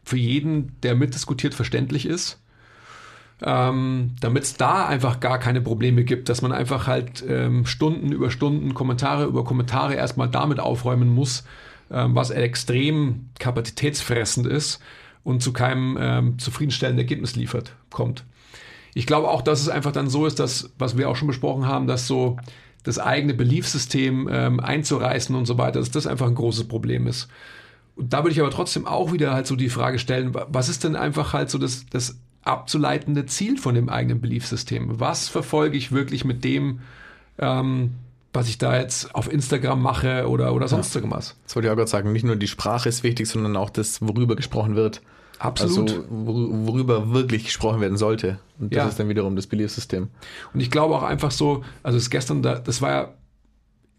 für 0.03 0.17
jeden, 0.17 0.81
der 0.83 0.95
mitdiskutiert, 0.97 1.55
verständlich 1.55 2.07
ist. 2.07 2.41
Ähm, 3.43 4.13
damit 4.21 4.45
es 4.45 4.55
da 4.55 4.87
einfach 4.87 5.21
gar 5.21 5.39
keine 5.39 5.61
Probleme 5.61 6.05
gibt, 6.05 6.31
dass 6.31 6.41
man 6.41 6.53
einfach 6.53 6.87
halt 6.87 7.23
ähm, 7.29 7.67
Stunden 7.67 8.11
über 8.11 8.31
Stunden, 8.31 8.73
Kommentare 8.73 9.27
über 9.27 9.45
Kommentare 9.45 9.95
erstmal 9.95 10.29
damit 10.29 10.59
aufräumen 10.59 11.09
muss, 11.09 11.45
was 11.89 12.31
extrem 12.31 13.31
kapazitätsfressend 13.39 14.47
ist 14.47 14.81
und 15.25 15.43
zu 15.43 15.53
keinem 15.53 15.97
ähm, 16.01 16.39
zufriedenstellenden 16.39 17.05
Ergebnis 17.05 17.37
liefert, 17.37 17.75
kommt. 17.91 18.25
Ich 18.95 19.07
glaube 19.07 19.29
auch, 19.29 19.43
dass 19.43 19.61
es 19.61 19.69
einfach 19.69 19.93
dann 19.93 20.09
so 20.09 20.25
ist, 20.25 20.39
dass, 20.39 20.71
was 20.79 20.97
wir 20.97 21.11
auch 21.11 21.17
schon 21.17 21.29
besprochen 21.29 21.67
haben, 21.67 21.87
dass 21.87 22.07
so 22.07 22.39
das 22.83 22.99
eigene 22.99 23.35
Beliefssystem 23.35 24.29
ähm, 24.31 24.61
einzureißen 24.61 25.35
und 25.35 25.45
so 25.45 25.59
weiter, 25.59 25.81
dass 25.81 25.91
das 25.91 26.07
einfach 26.07 26.29
ein 26.29 26.35
großes 26.37 26.69
Problem 26.69 27.07
ist. 27.07 27.29
Und 27.97 28.13
da 28.13 28.23
würde 28.23 28.31
ich 28.31 28.41
aber 28.41 28.51
trotzdem 28.51 28.87
auch 28.87 29.13
wieder 29.13 29.33
halt 29.33 29.47
so 29.47 29.57
die 29.57 29.69
Frage 29.69 29.99
stellen, 29.99 30.33
was 30.33 30.69
ist 30.69 30.85
denn 30.85 30.95
einfach 30.95 31.33
halt 31.33 31.51
so 31.51 31.59
das, 31.59 31.87
das 31.91 32.19
abzuleitende 32.43 33.27
Ziel 33.27 33.59
von 33.59 33.75
dem 33.75 33.89
eigenen 33.89 34.21
Beliefssystem? 34.21 35.01
Was 35.01 35.29
verfolge 35.29 35.77
ich 35.77 35.93
wirklich 35.93 36.25
mit 36.25 36.45
dem, 36.45 36.81
ähm, 37.39 37.95
was 38.37 38.49
ich 38.49 38.59
da 38.59 38.79
jetzt 38.79 39.15
auf 39.15 39.33
Instagram 39.33 39.83
mache 39.83 40.29
oder, 40.29 40.55
oder 40.55 40.69
sonst 40.69 40.95
ja. 40.95 41.01
irgendwas? 41.01 41.37
Das 41.45 41.57
wollte 41.57 41.67
ich 41.67 41.73
auch 41.73 41.77
gerade 41.77 41.91
sagen. 41.91 42.13
Nicht 42.13 42.25
nur 42.25 42.37
die 42.37 42.47
Sprache 42.47 42.89
ist 42.89 43.03
wichtig, 43.03 43.29
sondern 43.29 43.57
auch 43.57 43.71
das, 43.71 44.01
worüber 44.01 44.37
gesprochen 44.37 44.77
wird. 44.77 45.03
Absolut. 45.39 45.91
Also, 45.91 46.05
worüber 46.09 47.13
wirklich 47.13 47.45
gesprochen 47.45 47.81
werden 47.81 47.97
sollte. 47.97 48.39
Und 48.59 48.73
das 48.73 48.77
ja. 48.77 48.89
ist 48.89 48.99
dann 48.99 49.09
wiederum 49.09 49.37
das 49.37 49.47
Beliefssystem. 49.47 50.09
Und 50.55 50.61
ich 50.61 50.71
glaube 50.71 50.95
auch 50.95 51.03
einfach 51.03 51.31
so, 51.31 51.65
also 51.83 51.99
das 51.99 52.11
gestern, 52.11 52.43
da, 52.43 52.59
das 52.59 52.81
war 52.81 52.91
ja, 52.91 53.15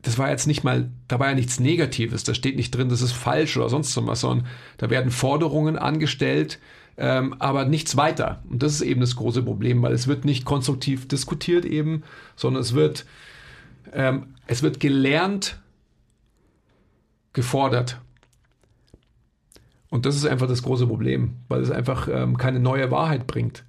das 0.01 0.17
war 0.17 0.29
jetzt 0.29 0.47
nicht 0.47 0.63
mal, 0.63 0.89
da 1.07 1.19
war 1.19 1.29
ja 1.29 1.35
nichts 1.35 1.59
Negatives, 1.59 2.23
da 2.23 2.33
steht 2.33 2.55
nicht 2.55 2.71
drin, 2.71 2.89
das 2.89 3.01
ist 3.01 3.11
falsch 3.11 3.57
oder 3.57 3.69
sonst 3.69 3.95
was, 4.05 4.21
sondern 4.21 4.47
da 4.77 4.89
werden 4.89 5.11
Forderungen 5.11 5.77
angestellt, 5.77 6.59
ähm, 6.97 7.35
aber 7.39 7.65
nichts 7.65 7.97
weiter. 7.97 8.41
Und 8.49 8.63
das 8.63 8.73
ist 8.73 8.81
eben 8.81 9.01
das 9.01 9.15
große 9.15 9.43
Problem, 9.43 9.81
weil 9.81 9.93
es 9.93 10.07
wird 10.07 10.25
nicht 10.25 10.45
konstruktiv 10.45 11.07
diskutiert 11.07 11.65
eben, 11.65 12.03
sondern 12.35 12.61
es 12.61 12.73
wird, 12.73 13.05
ähm, 13.93 14.35
es 14.47 14.63
wird 14.63 14.79
gelernt, 14.79 15.59
gefordert. 17.33 17.99
Und 19.89 20.05
das 20.05 20.15
ist 20.15 20.25
einfach 20.25 20.47
das 20.47 20.63
große 20.63 20.87
Problem, 20.87 21.35
weil 21.47 21.61
es 21.61 21.71
einfach 21.71 22.07
ähm, 22.11 22.37
keine 22.37 22.59
neue 22.59 22.91
Wahrheit 22.91 23.27
bringt. 23.27 23.63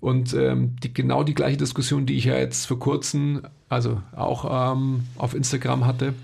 Und 0.00 0.34
ähm, 0.34 0.76
die, 0.82 0.92
genau 0.92 1.24
die 1.24 1.34
gleiche 1.34 1.56
Diskussion, 1.56 2.06
die 2.06 2.16
ich 2.16 2.26
ja 2.26 2.36
jetzt 2.36 2.66
vor 2.66 2.78
kurzem, 2.78 3.42
also 3.68 4.02
auch 4.14 4.74
ähm, 4.74 5.04
auf 5.16 5.34
Instagram 5.34 5.86
hatte, 5.86 6.14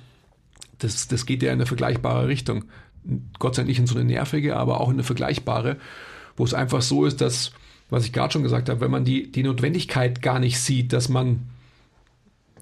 das, 0.78 1.08
das 1.08 1.26
geht 1.26 1.42
ja 1.42 1.50
in 1.50 1.58
eine 1.58 1.66
vergleichbare 1.66 2.28
Richtung. 2.28 2.64
Gott 3.38 3.54
sei 3.54 3.62
Dank 3.62 3.68
nicht 3.68 3.78
in 3.78 3.86
so 3.86 3.94
eine 3.94 4.04
nervige, 4.04 4.56
aber 4.56 4.80
auch 4.80 4.88
in 4.88 4.96
eine 4.96 5.02
vergleichbare, 5.02 5.76
wo 6.36 6.44
es 6.44 6.54
einfach 6.54 6.82
so 6.82 7.06
ist, 7.06 7.20
dass, 7.20 7.52
was 7.88 8.04
ich 8.04 8.12
gerade 8.12 8.32
schon 8.32 8.42
gesagt 8.42 8.68
habe, 8.68 8.80
wenn 8.80 8.90
man 8.90 9.04
die, 9.04 9.32
die 9.32 9.42
Notwendigkeit 9.42 10.20
gar 10.20 10.38
nicht 10.38 10.60
sieht, 10.60 10.92
dass 10.92 11.08
man 11.08 11.48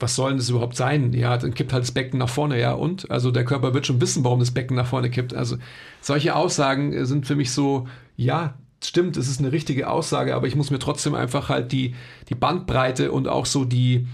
was 0.01 0.15
soll 0.15 0.31
denn 0.31 0.39
das 0.39 0.51
überhaupt 0.51 0.77
sein? 0.77 1.13
Ja, 1.13 1.37
dann 1.37 1.55
kippt 1.55 1.73
halt 1.73 1.83
das 1.83 1.93
Becken 1.93 2.19
nach 2.19 2.29
vorne, 2.29 2.61
ja, 2.61 2.73
und? 2.73 3.11
Also 3.11 3.31
der 3.31 3.45
Körper 3.45 3.75
wird 3.75 3.87
schon 3.87 4.01
wissen, 4.01 4.25
warum 4.25 4.41
das 4.41 4.51
Becken 4.51 4.77
nach 4.77 4.87
vorne 4.87 5.11
kippt. 5.11 5.35
Also 5.35 5.57
solche 6.01 6.35
Aussagen 6.35 7.05
sind 7.07 7.27
für 7.27 7.37
mich 7.37 7.53
so, 7.53 7.87
ja, 8.17 8.55
stimmt, 8.83 9.17
es 9.17 9.29
ist 9.29 9.41
eine 9.41 9.53
richtige 9.53 9.89
Aussage, 9.89 10.35
aber 10.35 10.47
ich 10.47 10.57
muss 10.57 10.71
mir 10.71 10.79
trotzdem 10.79 11.15
einfach 11.15 11.49
halt 11.49 11.73
die, 11.73 11.95
die 12.29 12.35
Bandbreite 12.35 13.13
und 13.13 13.29
auch 13.29 13.47
so 13.47 13.65
die, 13.65 14.07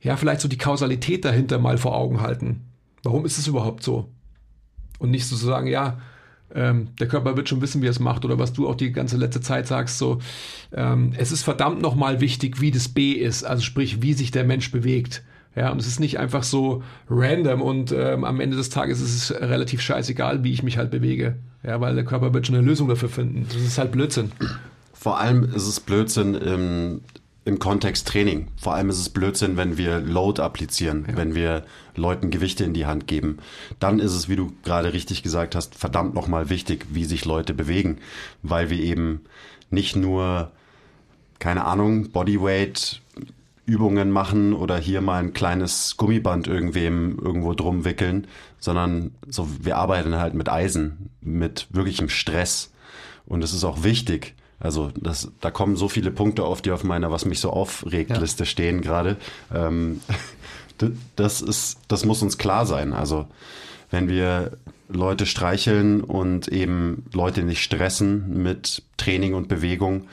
ja, 0.00 0.16
vielleicht 0.16 0.40
so 0.40 0.48
die 0.48 0.58
Kausalität 0.58 1.24
dahinter 1.24 1.58
mal 1.58 1.78
vor 1.78 1.96
Augen 1.96 2.20
halten. 2.20 2.64
Warum 3.02 3.24
ist 3.24 3.38
es 3.38 3.46
überhaupt 3.46 3.82
so? 3.82 4.10
Und 4.98 5.10
nicht 5.10 5.26
so 5.26 5.36
zu 5.36 5.46
sagen, 5.46 5.66
ja, 5.66 5.98
ähm, 6.54 6.88
der 6.98 7.08
Körper 7.08 7.36
wird 7.36 7.48
schon 7.48 7.60
wissen, 7.60 7.82
wie 7.82 7.86
er 7.86 7.92
es 7.92 8.00
macht 8.00 8.24
oder 8.24 8.38
was 8.38 8.52
du 8.52 8.68
auch 8.68 8.74
die 8.74 8.92
ganze 8.92 9.16
letzte 9.16 9.40
Zeit 9.40 9.66
sagst, 9.66 9.98
so, 9.98 10.18
ähm, 10.72 11.12
es 11.16 11.32
ist 11.32 11.42
verdammt 11.42 11.80
nochmal 11.80 12.20
wichtig, 12.20 12.60
wie 12.60 12.70
das 12.70 12.88
B 12.88 13.12
ist, 13.12 13.44
also 13.44 13.62
sprich, 13.62 14.02
wie 14.02 14.12
sich 14.12 14.30
der 14.30 14.44
Mensch 14.44 14.70
bewegt. 14.70 15.22
Ja, 15.56 15.70
und 15.70 15.80
es 15.80 15.88
ist 15.88 15.98
nicht 15.98 16.18
einfach 16.18 16.44
so 16.44 16.82
random 17.08 17.60
und 17.60 17.92
ähm, 17.92 18.24
am 18.24 18.38
Ende 18.40 18.56
des 18.56 18.70
Tages 18.70 19.00
ist 19.00 19.14
es 19.14 19.40
relativ 19.40 19.80
scheißegal, 19.80 20.44
wie 20.44 20.52
ich 20.52 20.62
mich 20.62 20.78
halt 20.78 20.92
bewege. 20.92 21.36
Ja, 21.64 21.80
weil 21.80 21.96
der 21.96 22.04
Körper 22.04 22.32
wird 22.32 22.46
schon 22.46 22.56
eine 22.56 22.64
Lösung 22.64 22.88
dafür 22.88 23.08
finden. 23.08 23.46
Das 23.48 23.60
ist 23.60 23.76
halt 23.76 23.90
Blödsinn. 23.90 24.30
Vor 24.92 25.18
allem 25.18 25.44
ist 25.44 25.66
es 25.66 25.80
Blödsinn 25.80 27.00
im, 27.44 27.58
Kontext 27.58 28.08
Training. 28.08 28.48
Vor 28.56 28.74
allem 28.74 28.90
ist 28.90 28.98
es 28.98 29.08
Blödsinn, 29.08 29.56
wenn 29.56 29.76
wir 29.76 30.00
Load 30.00 30.40
applizieren, 30.40 31.06
ja. 31.08 31.16
wenn 31.16 31.34
wir 31.34 31.64
Leuten 31.96 32.30
Gewichte 32.30 32.64
in 32.64 32.74
die 32.74 32.86
Hand 32.86 33.06
geben. 33.06 33.38
Dann 33.78 33.98
ist 33.98 34.12
es, 34.12 34.28
wie 34.28 34.36
du 34.36 34.52
gerade 34.64 34.92
richtig 34.92 35.22
gesagt 35.22 35.54
hast, 35.54 35.74
verdammt 35.74 36.14
nochmal 36.14 36.50
wichtig, 36.50 36.86
wie 36.90 37.04
sich 37.04 37.24
Leute 37.24 37.54
bewegen, 37.54 37.98
weil 38.42 38.70
wir 38.70 38.78
eben 38.78 39.22
nicht 39.70 39.96
nur, 39.96 40.50
keine 41.38 41.64
Ahnung, 41.64 42.10
Bodyweight 42.10 43.00
Übungen 43.70 44.10
machen 44.10 44.52
oder 44.52 44.76
hier 44.78 45.00
mal 45.00 45.22
ein 45.22 45.32
kleines 45.32 45.96
Gummiband 45.96 46.48
irgendwem 46.48 47.18
irgendwo 47.18 47.54
drum 47.54 47.84
wickeln, 47.84 48.26
sondern 48.58 49.12
so, 49.28 49.48
wir 49.60 49.76
arbeiten 49.76 50.16
halt 50.16 50.34
mit 50.34 50.48
Eisen, 50.48 51.10
mit 51.20 51.68
wirklichem 51.70 52.08
Stress. 52.08 52.72
Und 53.26 53.44
es 53.44 53.54
ist 53.54 53.62
auch 53.62 53.84
wichtig. 53.84 54.34
Also 54.60 54.92
das, 54.94 55.30
da 55.40 55.50
kommen 55.50 55.76
so 55.76 55.88
viele 55.88 56.10
Punkte 56.10 56.44
auf, 56.44 56.60
die 56.62 56.70
auf 56.70 56.84
meiner 56.84 57.10
Was 57.10 57.24
mich 57.24 57.40
so 57.40 57.50
aufregt 57.50 58.16
Liste 58.18 58.44
ja. 58.44 58.46
stehen 58.46 58.82
gerade. 58.82 59.16
Ähm, 59.52 60.00
das 61.16 61.40
ist, 61.40 61.78
das 61.88 62.04
muss 62.04 62.22
uns 62.22 62.38
klar 62.38 62.66
sein. 62.66 62.92
Also 62.92 63.26
wenn 63.90 64.08
wir 64.08 64.52
Leute 64.88 65.26
streicheln 65.26 66.02
und 66.02 66.48
eben 66.48 67.04
Leute 67.12 67.42
nicht 67.42 67.62
stressen 67.62 68.42
mit 68.42 68.82
Training 68.96 69.34
und 69.34 69.48
Bewegung, 69.48 70.08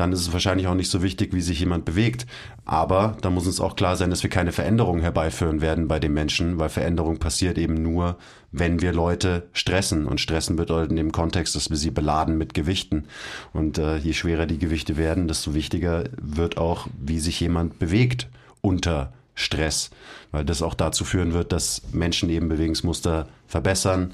dann 0.00 0.12
ist 0.12 0.20
es 0.20 0.32
wahrscheinlich 0.32 0.66
auch 0.66 0.74
nicht 0.74 0.90
so 0.90 1.02
wichtig, 1.02 1.34
wie 1.34 1.42
sich 1.42 1.60
jemand 1.60 1.84
bewegt. 1.84 2.26
Aber 2.64 3.18
da 3.20 3.28
muss 3.28 3.46
uns 3.46 3.60
auch 3.60 3.76
klar 3.76 3.96
sein, 3.96 4.08
dass 4.08 4.22
wir 4.22 4.30
keine 4.30 4.50
Veränderung 4.50 5.00
herbeiführen 5.00 5.60
werden 5.60 5.88
bei 5.88 5.98
den 5.98 6.14
Menschen, 6.14 6.58
weil 6.58 6.70
Veränderung 6.70 7.18
passiert 7.18 7.58
eben 7.58 7.74
nur, 7.82 8.16
wenn 8.50 8.80
wir 8.80 8.94
Leute 8.94 9.48
stressen. 9.52 10.06
Und 10.06 10.18
stressen 10.18 10.56
bedeutet 10.56 10.90
in 10.90 10.96
dem 10.96 11.12
Kontext, 11.12 11.54
dass 11.54 11.68
wir 11.68 11.76
sie 11.76 11.90
beladen 11.90 12.38
mit 12.38 12.54
Gewichten. 12.54 13.04
Und 13.52 13.76
äh, 13.76 13.98
je 13.98 14.14
schwerer 14.14 14.46
die 14.46 14.58
Gewichte 14.58 14.96
werden, 14.96 15.28
desto 15.28 15.52
wichtiger 15.52 16.04
wird 16.18 16.56
auch, 16.56 16.86
wie 16.98 17.20
sich 17.20 17.38
jemand 17.38 17.78
bewegt 17.78 18.28
unter 18.62 19.12
Stress, 19.34 19.90
weil 20.30 20.46
das 20.46 20.62
auch 20.62 20.74
dazu 20.74 21.04
führen 21.04 21.34
wird, 21.34 21.52
dass 21.52 21.82
Menschen 21.92 22.30
eben 22.30 22.48
Bewegungsmuster 22.48 23.28
verbessern 23.46 24.12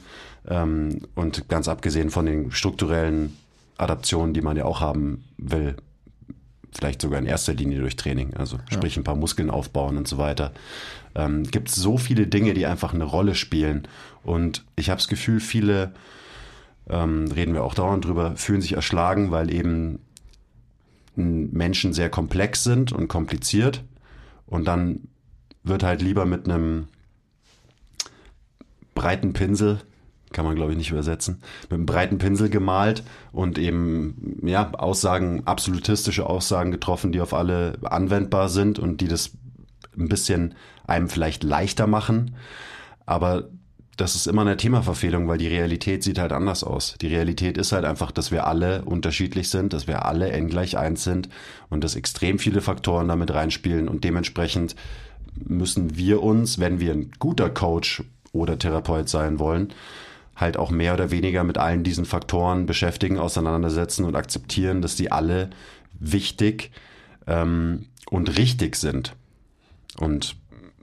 ähm, 0.49 1.03
und 1.14 1.49
ganz 1.49 1.68
abgesehen 1.68 2.11
von 2.11 2.26
den 2.26 2.51
strukturellen 2.51 3.37
Adaptionen, 3.79 4.35
die 4.35 4.43
man 4.43 4.57
ja 4.57 4.64
auch 4.64 4.81
haben 4.81 5.24
will. 5.37 5.77
Vielleicht 6.72 7.01
sogar 7.01 7.18
in 7.18 7.27
erster 7.27 7.55
Linie 7.55 7.81
durch 7.81 7.97
Training, 7.97 8.35
also 8.35 8.59
sprich 8.70 8.97
ein 8.97 9.05
paar 9.05 9.16
Muskeln 9.16 9.51
aufbauen 9.51 9.97
und 9.97 10.07
so 10.07 10.18
weiter. 10.18 10.53
Ähm, 11.14 11.45
Gibt 11.45 11.70
es 11.70 11.77
so 11.77 11.97
viele 11.97 12.27
Dinge, 12.27 12.53
die 12.53 12.66
einfach 12.66 12.93
eine 12.93 13.05
Rolle 13.05 13.35
spielen. 13.35 13.89
Und 14.22 14.64
ich 14.77 14.91
habe 14.91 14.99
das 14.99 15.09
Gefühl, 15.09 15.41
viele, 15.41 15.93
ähm, 16.91 17.31
reden 17.33 17.55
wir 17.55 17.64
auch 17.64 17.74
dauernd 17.74 18.05
drüber, 18.05 18.37
fühlen 18.37 18.61
sich 18.61 18.74
erschlagen, 18.74 19.31
weil 19.31 19.53
eben 19.53 20.01
Menschen 21.14 21.95
sehr 21.95 22.11
komplex 22.11 22.62
sind 22.62 22.93
und 22.93 23.09
kompliziert. 23.09 23.83
Und 24.47 24.66
dann 24.66 25.09
wird 25.62 25.83
halt 25.83 26.03
lieber 26.03 26.27
mit 26.27 26.45
einem 26.45 26.89
breiten 28.95 29.33
Pinsel 29.33 29.81
kann 30.33 30.45
man 30.45 30.57
glaube 30.57 30.72
ich 30.72 30.79
nicht 30.79 30.91
übersetzen, 30.91 31.41
mit 31.64 31.72
einem 31.72 31.87
breiten 31.87 32.18
Pinsel 32.18 32.51
gemalt 32.51 33.03
und 33.33 33.59
eben 33.59 34.41
ja 34.43 34.72
Aussagen, 34.72 35.43
absolutistische 35.47 36.27
Aussagen 36.27 36.70
getroffen, 36.70 37.12
die 37.12 37.20
auf 37.20 37.35
alle 37.35 37.79
anwendbar 37.83 38.49
sind 38.49 38.79
und 38.79 39.01
die 39.01 39.09
das 39.09 39.33
ein 39.97 40.09
bisschen 40.09 40.55
einem 40.87 41.09
vielleicht 41.09 41.43
leichter 41.43 41.87
machen. 41.87 42.37
Aber 43.07 43.49
das 43.97 44.14
ist 44.14 44.27
immer 44.27 44.43
eine 44.43 44.59
Themaverfehlung, 44.59 45.27
weil 45.27 45.39
die 45.39 45.47
Realität 45.47 46.03
sieht 46.03 46.18
halt 46.18 46.33
anders 46.33 46.62
aus. 46.64 46.97
Die 47.01 47.07
Realität 47.07 47.57
ist 47.57 47.72
halt 47.72 47.85
einfach, 47.85 48.12
dass 48.12 48.31
wir 48.31 48.47
alle 48.47 48.85
unterschiedlich 48.85 49.49
sind, 49.49 49.72
dass 49.72 49.87
wir 49.87 50.05
alle 50.05 50.31
n 50.31 50.49
gleich 50.49 50.77
eins 50.77 51.03
sind 51.03 51.31
und 51.70 51.83
dass 51.83 51.97
extrem 51.97 52.39
viele 52.39 52.61
Faktoren 52.61 53.09
damit 53.09 53.33
reinspielen 53.33 53.89
und 53.89 54.05
dementsprechend 54.05 54.77
müssen 55.35 55.97
wir 55.97 56.22
uns, 56.22 56.59
wenn 56.59 56.79
wir 56.79 56.93
ein 56.93 57.11
guter 57.18 57.49
Coach 57.49 58.03
oder 58.33 58.59
Therapeut 58.59 59.09
sein 59.09 59.39
wollen, 59.39 59.72
halt 60.37 60.57
auch 60.59 60.70
mehr 60.70 60.95
oder 60.95 61.11
weniger 61.11 61.45
mit 61.45 61.59
allen 61.59 61.82
diesen 61.82 62.05
Faktoren 62.05 62.66
beschäftigen, 62.66 63.18
auseinandersetzen 63.18 64.05
und 64.05 64.14
akzeptieren, 64.14 64.82
dass 64.82 64.95
die 64.95 65.11
alle 65.11 65.51
wichtig 65.99 66.70
ähm, 67.26 67.87
und 68.11 68.37
richtig 68.37 68.76
sind. 68.76 69.14
Und 69.99 70.37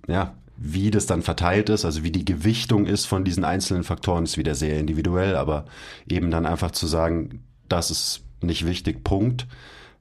ja, 0.08 0.34
wie 0.58 0.92
das 0.92 1.06
dann 1.06 1.22
verteilt 1.22 1.70
ist, 1.70 1.86
also 1.86 2.04
wie 2.04 2.12
die 2.12 2.26
Gewichtung 2.26 2.86
ist 2.86 3.06
von 3.06 3.24
diesen 3.24 3.46
einzelnen 3.46 3.84
Faktoren, 3.84 4.24
ist 4.24 4.38
wieder 4.38 4.56
sehr 4.56 4.80
individuell, 4.80 5.36
aber 5.36 5.66
eben 6.08 6.32
dann 6.32 6.46
einfach 6.46 6.72
zu 6.72 6.88
sagen, 6.88 7.44
das 7.70 7.92
ist 7.92 8.24
nicht 8.42 8.66
wichtig, 8.66 9.04
Punkt, 9.04 9.48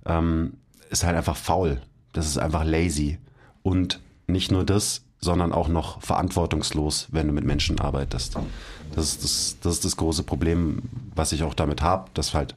ähm, 0.07 0.55
ist 0.91 1.05
halt 1.05 1.17
einfach 1.17 1.37
faul. 1.37 1.81
Das 2.13 2.27
ist 2.27 2.39
einfach 2.39 2.65
lazy. 2.65 3.19
Und 3.63 4.01
nicht 4.27 4.51
nur 4.51 4.65
das, 4.65 5.05
sondern 5.23 5.53
auch 5.53 5.69
noch 5.69 6.03
verantwortungslos, 6.03 7.07
wenn 7.13 7.29
du 7.29 7.33
mit 7.33 7.45
Menschen 7.45 7.81
arbeitest. 7.81 8.37
Das 8.95 9.05
ist 9.07 9.25
das, 9.25 9.57
das, 9.63 9.75
ist 9.75 9.85
das 9.85 9.97
große 9.97 10.25
Problem, 10.25 10.83
was 11.15 11.33
ich 11.33 11.45
auch 11.45 11.55
damit 11.55 11.81
habe, 11.81 12.11
dass 12.15 12.35
halt 12.35 12.55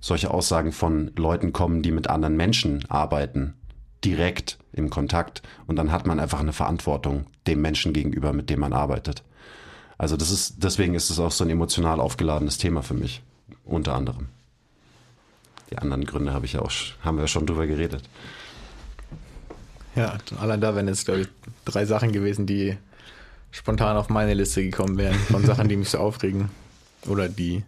solche 0.00 0.30
Aussagen 0.30 0.72
von 0.72 1.10
Leuten 1.16 1.52
kommen, 1.52 1.82
die 1.82 1.90
mit 1.90 2.08
anderen 2.08 2.36
Menschen 2.36 2.88
arbeiten, 2.88 3.54
direkt 4.04 4.58
im 4.72 4.88
Kontakt. 4.88 5.42
Und 5.66 5.76
dann 5.76 5.90
hat 5.90 6.06
man 6.06 6.20
einfach 6.20 6.40
eine 6.40 6.52
Verantwortung 6.52 7.26
dem 7.48 7.60
Menschen 7.60 7.92
gegenüber, 7.92 8.32
mit 8.32 8.50
dem 8.50 8.60
man 8.60 8.72
arbeitet. 8.72 9.24
Also 9.98 10.16
das 10.16 10.30
ist, 10.30 10.62
deswegen 10.62 10.94
ist 10.94 11.10
es 11.10 11.18
auch 11.18 11.32
so 11.32 11.42
ein 11.42 11.50
emotional 11.50 12.00
aufgeladenes 12.00 12.58
Thema 12.58 12.82
für 12.82 12.94
mich, 12.94 13.22
unter 13.64 13.94
anderem. 13.94 14.28
Die 15.70 15.78
anderen 15.78 16.04
Gründe 16.04 16.32
habe 16.32 16.46
ich 16.46 16.52
ja 16.52 16.60
auch, 16.60 16.70
haben 17.02 17.18
wir 17.18 17.26
schon 17.26 17.46
drüber 17.46 17.66
geredet. 17.66 18.02
Ja, 19.96 20.18
allein 20.38 20.60
da 20.60 20.74
wären 20.74 20.88
jetzt, 20.88 21.06
glaube 21.06 21.22
ich, 21.22 21.28
drei 21.64 21.86
Sachen 21.86 22.12
gewesen, 22.12 22.46
die 22.46 22.76
spontan 23.50 23.96
auf 23.96 24.10
meine 24.10 24.34
Liste 24.34 24.62
gekommen 24.62 24.98
wären, 24.98 25.14
von 25.14 25.44
Sachen, 25.44 25.68
die 25.68 25.76
mich 25.76 25.88
so 25.88 25.98
aufregen. 25.98 26.50
Oder 27.08 27.28
die 27.28 27.64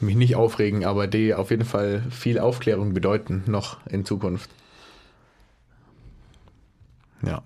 mich 0.00 0.16
nicht 0.16 0.36
aufregen, 0.36 0.84
aber 0.84 1.06
die 1.06 1.34
auf 1.34 1.50
jeden 1.50 1.64
Fall 1.64 2.02
viel 2.10 2.38
Aufklärung 2.38 2.94
bedeuten, 2.94 3.44
noch 3.46 3.78
in 3.86 4.04
Zukunft. 4.04 4.50
Ja. 7.24 7.42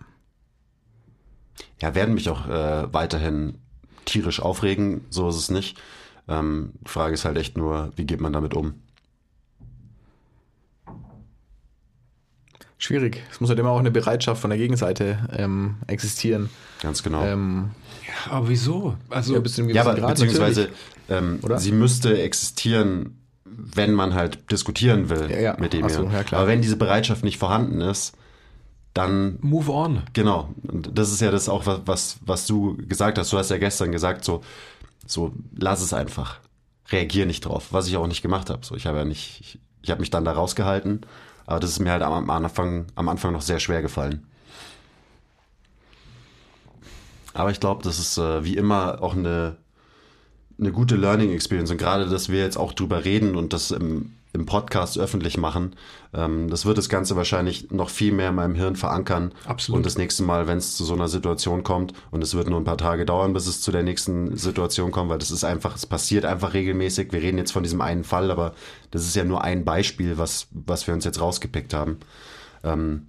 Ja, 1.83 1.95
werden 1.95 2.15
mich 2.15 2.31
auch 2.31 2.49
äh, 2.49 2.93
weiterhin 2.93 3.59
tierisch 4.05 4.41
aufregen, 4.41 5.05
so 5.11 5.29
ist 5.29 5.37
es 5.37 5.51
nicht. 5.51 5.79
Ähm, 6.29 6.73
die 6.87 6.91
Frage 6.91 7.15
ist 7.15 7.25
halt 7.25 7.37
echt 7.37 7.59
nur, 7.59 7.93
wie 7.97 8.07
geht 8.07 8.21
man 8.21 8.33
damit 8.33 8.55
um? 8.55 8.75
Schwierig. 12.79 13.23
Es 13.31 13.41
muss 13.41 13.49
halt 13.49 13.59
immer 13.59 13.71
auch 13.71 13.79
eine 13.79 13.91
Bereitschaft 13.91 14.41
von 14.41 14.51
der 14.51 14.59
Gegenseite 14.59 15.19
ähm, 15.37 15.77
existieren. 15.87 16.51
Ganz 16.83 17.03
genau. 17.03 17.25
Ähm, 17.25 17.71
ja, 18.07 18.33
aber 18.33 18.49
wieso? 18.49 18.97
Also, 19.11 19.35
ja, 19.35 19.41
bis 19.41 19.57
ja 19.57 19.83
aber 19.83 19.95
Grad 19.95 20.11
beziehungsweise 20.11 20.69
ähm, 21.09 21.41
sie 21.57 21.73
müsste 21.73 22.21
existieren, 22.21 23.21
wenn 23.45 23.93
man 23.93 24.15
halt 24.15 24.51
diskutieren 24.51 25.09
will 25.09 25.31
ja, 25.31 25.39
ja. 25.39 25.57
mit 25.59 25.73
dem. 25.73 25.89
So, 25.89 26.05
ja, 26.05 26.23
klar. 26.23 26.41
Aber 26.41 26.51
wenn 26.51 26.63
diese 26.63 26.77
Bereitschaft 26.77 27.25
nicht 27.25 27.39
vorhanden 27.39 27.81
ist, 27.81 28.15
dann 28.93 29.39
move 29.41 29.71
on. 29.71 30.03
Genau. 30.13 30.55
Und 30.67 30.99
das 30.99 31.13
ist 31.13 31.21
ja 31.21 31.31
das 31.31 31.49
auch 31.49 31.67
was, 31.67 31.81
was, 31.85 32.19
was 32.25 32.47
du 32.47 32.77
gesagt 32.77 33.19
hast. 33.19 33.33
Du 33.33 33.39
hast 33.39 33.51
ja 33.51 33.59
gestern 33.59 33.93
gesagt 33.93 34.25
so, 34.25 34.43
so 35.07 35.33
lass 35.55 35.83
es 35.83 35.93
einfach. 35.93 36.41
Reagier 36.89 37.27
nicht 37.27 37.45
drauf, 37.45 37.69
was 37.73 37.89
ich 37.89 37.97
auch 37.97 38.07
nicht 38.07 38.23
gemacht 38.23 38.49
habe. 38.49 38.65
So, 38.65 38.77
ich 38.77 38.87
habe 38.87 38.99
ja 38.99 39.05
nicht, 39.05 39.41
ich, 39.41 39.59
ich 39.83 39.91
habe 39.91 40.01
mich 40.01 40.11
dann 40.11 40.25
da 40.25 40.33
rausgehalten 40.33 41.01
aber 41.47 41.61
das 41.61 41.71
ist 41.71 41.79
mir 41.79 41.93
halt 41.93 42.03
am 42.03 42.29
Anfang, 42.29 42.87
am 42.97 43.09
Anfang 43.09 43.33
noch 43.33 43.43
sehr 43.43 43.61
schwer 43.61 43.83
gefallen. 43.83 44.27
Aber 47.35 47.51
ich 47.51 47.61
glaube, 47.61 47.83
das 47.83 47.99
ist 47.99 48.19
äh, 48.19 48.45
wie 48.45 48.57
immer 48.57 49.03
auch 49.03 49.15
eine, 49.15 49.57
eine 50.59 50.73
gute 50.73 50.97
Learning 50.97 51.33
Experience. 51.33 51.71
Und 51.71 51.77
gerade, 51.77 52.07
dass 52.07 52.29
wir 52.29 52.41
jetzt 52.41 52.57
auch 52.57 52.73
drüber 52.73 53.05
reden 53.05 53.37
und 53.37 53.53
das 53.53 53.71
im, 53.71 54.16
im 54.37 54.47
Podcast 54.47 54.99
öffentlich 54.99 55.37
machen, 55.37 55.75
ähm, 56.15 56.49
das 56.49 56.65
wird 56.65 56.79
das 56.79 56.89
Ganze 56.89 57.17
wahrscheinlich 57.17 57.71
noch 57.71 57.91
viel 57.91 58.13
mehr 58.13 58.29
in 58.29 58.37
meinem 58.37 58.55
Hirn 58.55 58.77
verankern. 58.77 59.33
Absolut. 59.47 59.79
Und 59.79 59.87
das 59.87 59.99
nächste 59.99 60.23
Mal, 60.23 60.47
wenn 60.47 60.59
es 60.59 60.77
zu 60.77 60.85
so 60.85 60.95
einer 60.95 61.09
Situation 61.09 61.65
kommt, 61.65 61.95
und 62.11 62.23
es 62.23 62.35
wird 62.35 62.49
nur 62.49 62.61
ein 62.61 62.65
paar 62.65 62.79
Tage 62.79 63.05
dauern, 63.05 63.33
bis 63.33 63.47
es 63.47 63.61
zu 63.61 63.73
der 63.73 63.83
nächsten 63.83 64.37
Situation 64.37 64.93
kommt, 64.93 65.11
weil 65.11 65.19
das 65.19 65.31
ist 65.31 65.45
einfach, 65.45 65.75
es 65.75 65.87
passiert 65.87 66.25
einfach 66.25 66.55
regelmäßig. 66.55 67.13
Wir 67.13 67.23
reden 67.23 67.39
jetzt 67.39 67.53
von 67.53 67.63
diesem 67.63 67.81
einen 67.81 68.05
Fall, 68.05 68.31
aber 68.31 68.55
das 68.91 69.05
ist 69.05 69.17
ja 69.17 69.25
nur 69.25 69.43
ein 69.43 69.65
Beispiel, 69.65 70.19
was, 70.19 70.47
was 70.53 70.87
wir 70.87 70.95
uns 70.95 71.05
jetzt 71.05 71.21
rausgepickt 71.21 71.75
haben. 71.75 71.99
Ähm, 72.63 73.09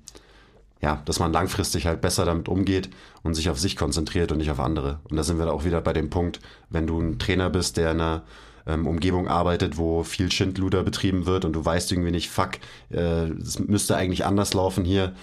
ja, 0.82 1.02
dass 1.06 1.20
man 1.20 1.34
langfristig 1.34 1.88
halt 1.88 2.02
besser 2.02 2.24
damit 2.26 2.48
umgeht 2.48 2.90
und 3.24 3.34
sich 3.34 3.50
auf 3.50 3.60
sich 3.60 3.76
konzentriert 3.76 4.32
und 4.32 4.38
nicht 4.38 4.52
auf 4.52 4.60
andere. 4.60 5.00
Und 5.10 5.18
da 5.18 5.24
sind 5.24 5.40
wir 5.40 5.52
auch 5.52 5.66
wieder 5.66 5.82
bei 5.82 5.92
dem 5.92 6.10
Punkt, 6.10 6.40
wenn 6.70 6.86
du 6.86 7.00
ein 7.00 7.18
Trainer 7.18 7.50
bist, 7.50 7.78
der 7.78 7.92
in 7.92 8.00
einer 8.00 8.24
ähm, 8.68 8.86
Umgebung 8.86 9.28
arbeitet, 9.28 9.78
wo 9.78 10.04
viel 10.04 10.32
Schindluder 10.32 10.84
betrieben 10.84 11.26
wird 11.26 11.46
und 11.46 11.54
du 11.54 11.64
weißt 11.64 11.92
irgendwie 11.92 12.12
nicht, 12.12 12.30
fuck, 12.30 12.60
äh, 12.92 13.30
es 13.30 13.60
müsste 13.60 13.96
eigentlich 13.96 14.26
anders 14.26 14.54
laufen 14.54 14.84
hier. 14.84 15.16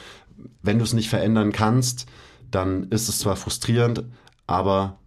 Wenn 0.63 0.79
du 0.79 0.85
es 0.85 0.95
nicht 0.95 1.11
verändern 1.11 1.53
kannst, 1.53 2.07
dann 2.51 2.85
ist 2.85 3.09
es 3.09 3.19
zwar 3.19 3.37
frustrierend, 3.37 4.05
aber 4.47 4.99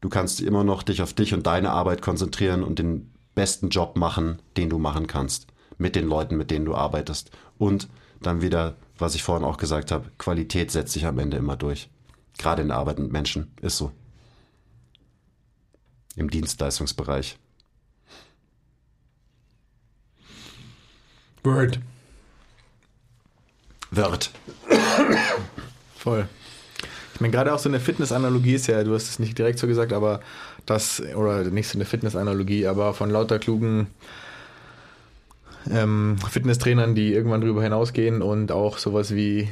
du 0.00 0.08
kannst 0.08 0.40
immer 0.40 0.62
noch 0.62 0.82
dich 0.82 1.02
auf 1.02 1.14
dich 1.14 1.34
und 1.34 1.46
deine 1.46 1.70
Arbeit 1.70 2.02
konzentrieren 2.02 2.62
und 2.62 2.78
den 2.78 3.10
besten 3.34 3.70
Job 3.70 3.96
machen, 3.96 4.40
den 4.56 4.70
du 4.70 4.78
machen 4.78 5.06
kannst. 5.06 5.48
Mit 5.78 5.94
den 5.94 6.08
Leuten, 6.08 6.36
mit 6.36 6.50
denen 6.50 6.64
du 6.64 6.74
arbeitest. 6.74 7.30
Und 7.58 7.88
dann 8.22 8.40
wieder, 8.40 8.76
was 8.96 9.14
ich 9.14 9.22
vorhin 9.22 9.44
auch 9.44 9.58
gesagt 9.58 9.92
habe, 9.92 10.10
Qualität 10.16 10.70
setzt 10.70 10.94
sich 10.94 11.06
am 11.06 11.18
Ende 11.18 11.36
immer 11.36 11.56
durch. 11.56 11.90
Gerade 12.38 12.62
in 12.62 12.68
der 12.68 12.78
Arbeit 12.78 12.98
mit 12.98 13.12
Menschen. 13.12 13.52
Ist 13.60 13.76
so. 13.76 13.92
Im 16.16 16.30
Dienstleistungsbereich. 16.30 17.38
Word. 21.46 21.78
Wird. 23.90 24.30
Voll. 25.96 26.28
Ich 27.14 27.20
meine, 27.20 27.32
gerade 27.32 27.54
auch 27.54 27.58
so 27.58 27.68
eine 27.68 27.80
Fitness-Analogie 27.80 28.54
ist 28.54 28.66
ja, 28.66 28.84
du 28.84 28.92
hast 28.94 29.08
es 29.08 29.18
nicht 29.18 29.38
direkt 29.38 29.58
so 29.58 29.66
gesagt, 29.66 29.92
aber 29.92 30.20
das, 30.66 31.00
oder 31.14 31.44
nicht 31.44 31.68
so 31.68 31.78
eine 31.78 31.86
Fitness-Analogie, 31.86 32.66
aber 32.66 32.92
von 32.92 33.08
lauter 33.08 33.38
klugen 33.38 33.86
ähm, 35.70 36.16
Fitnesstrainern, 36.30 36.94
die 36.94 37.12
irgendwann 37.12 37.40
drüber 37.40 37.62
hinausgehen 37.62 38.22
und 38.22 38.52
auch 38.52 38.78
sowas 38.78 39.14
wie 39.14 39.48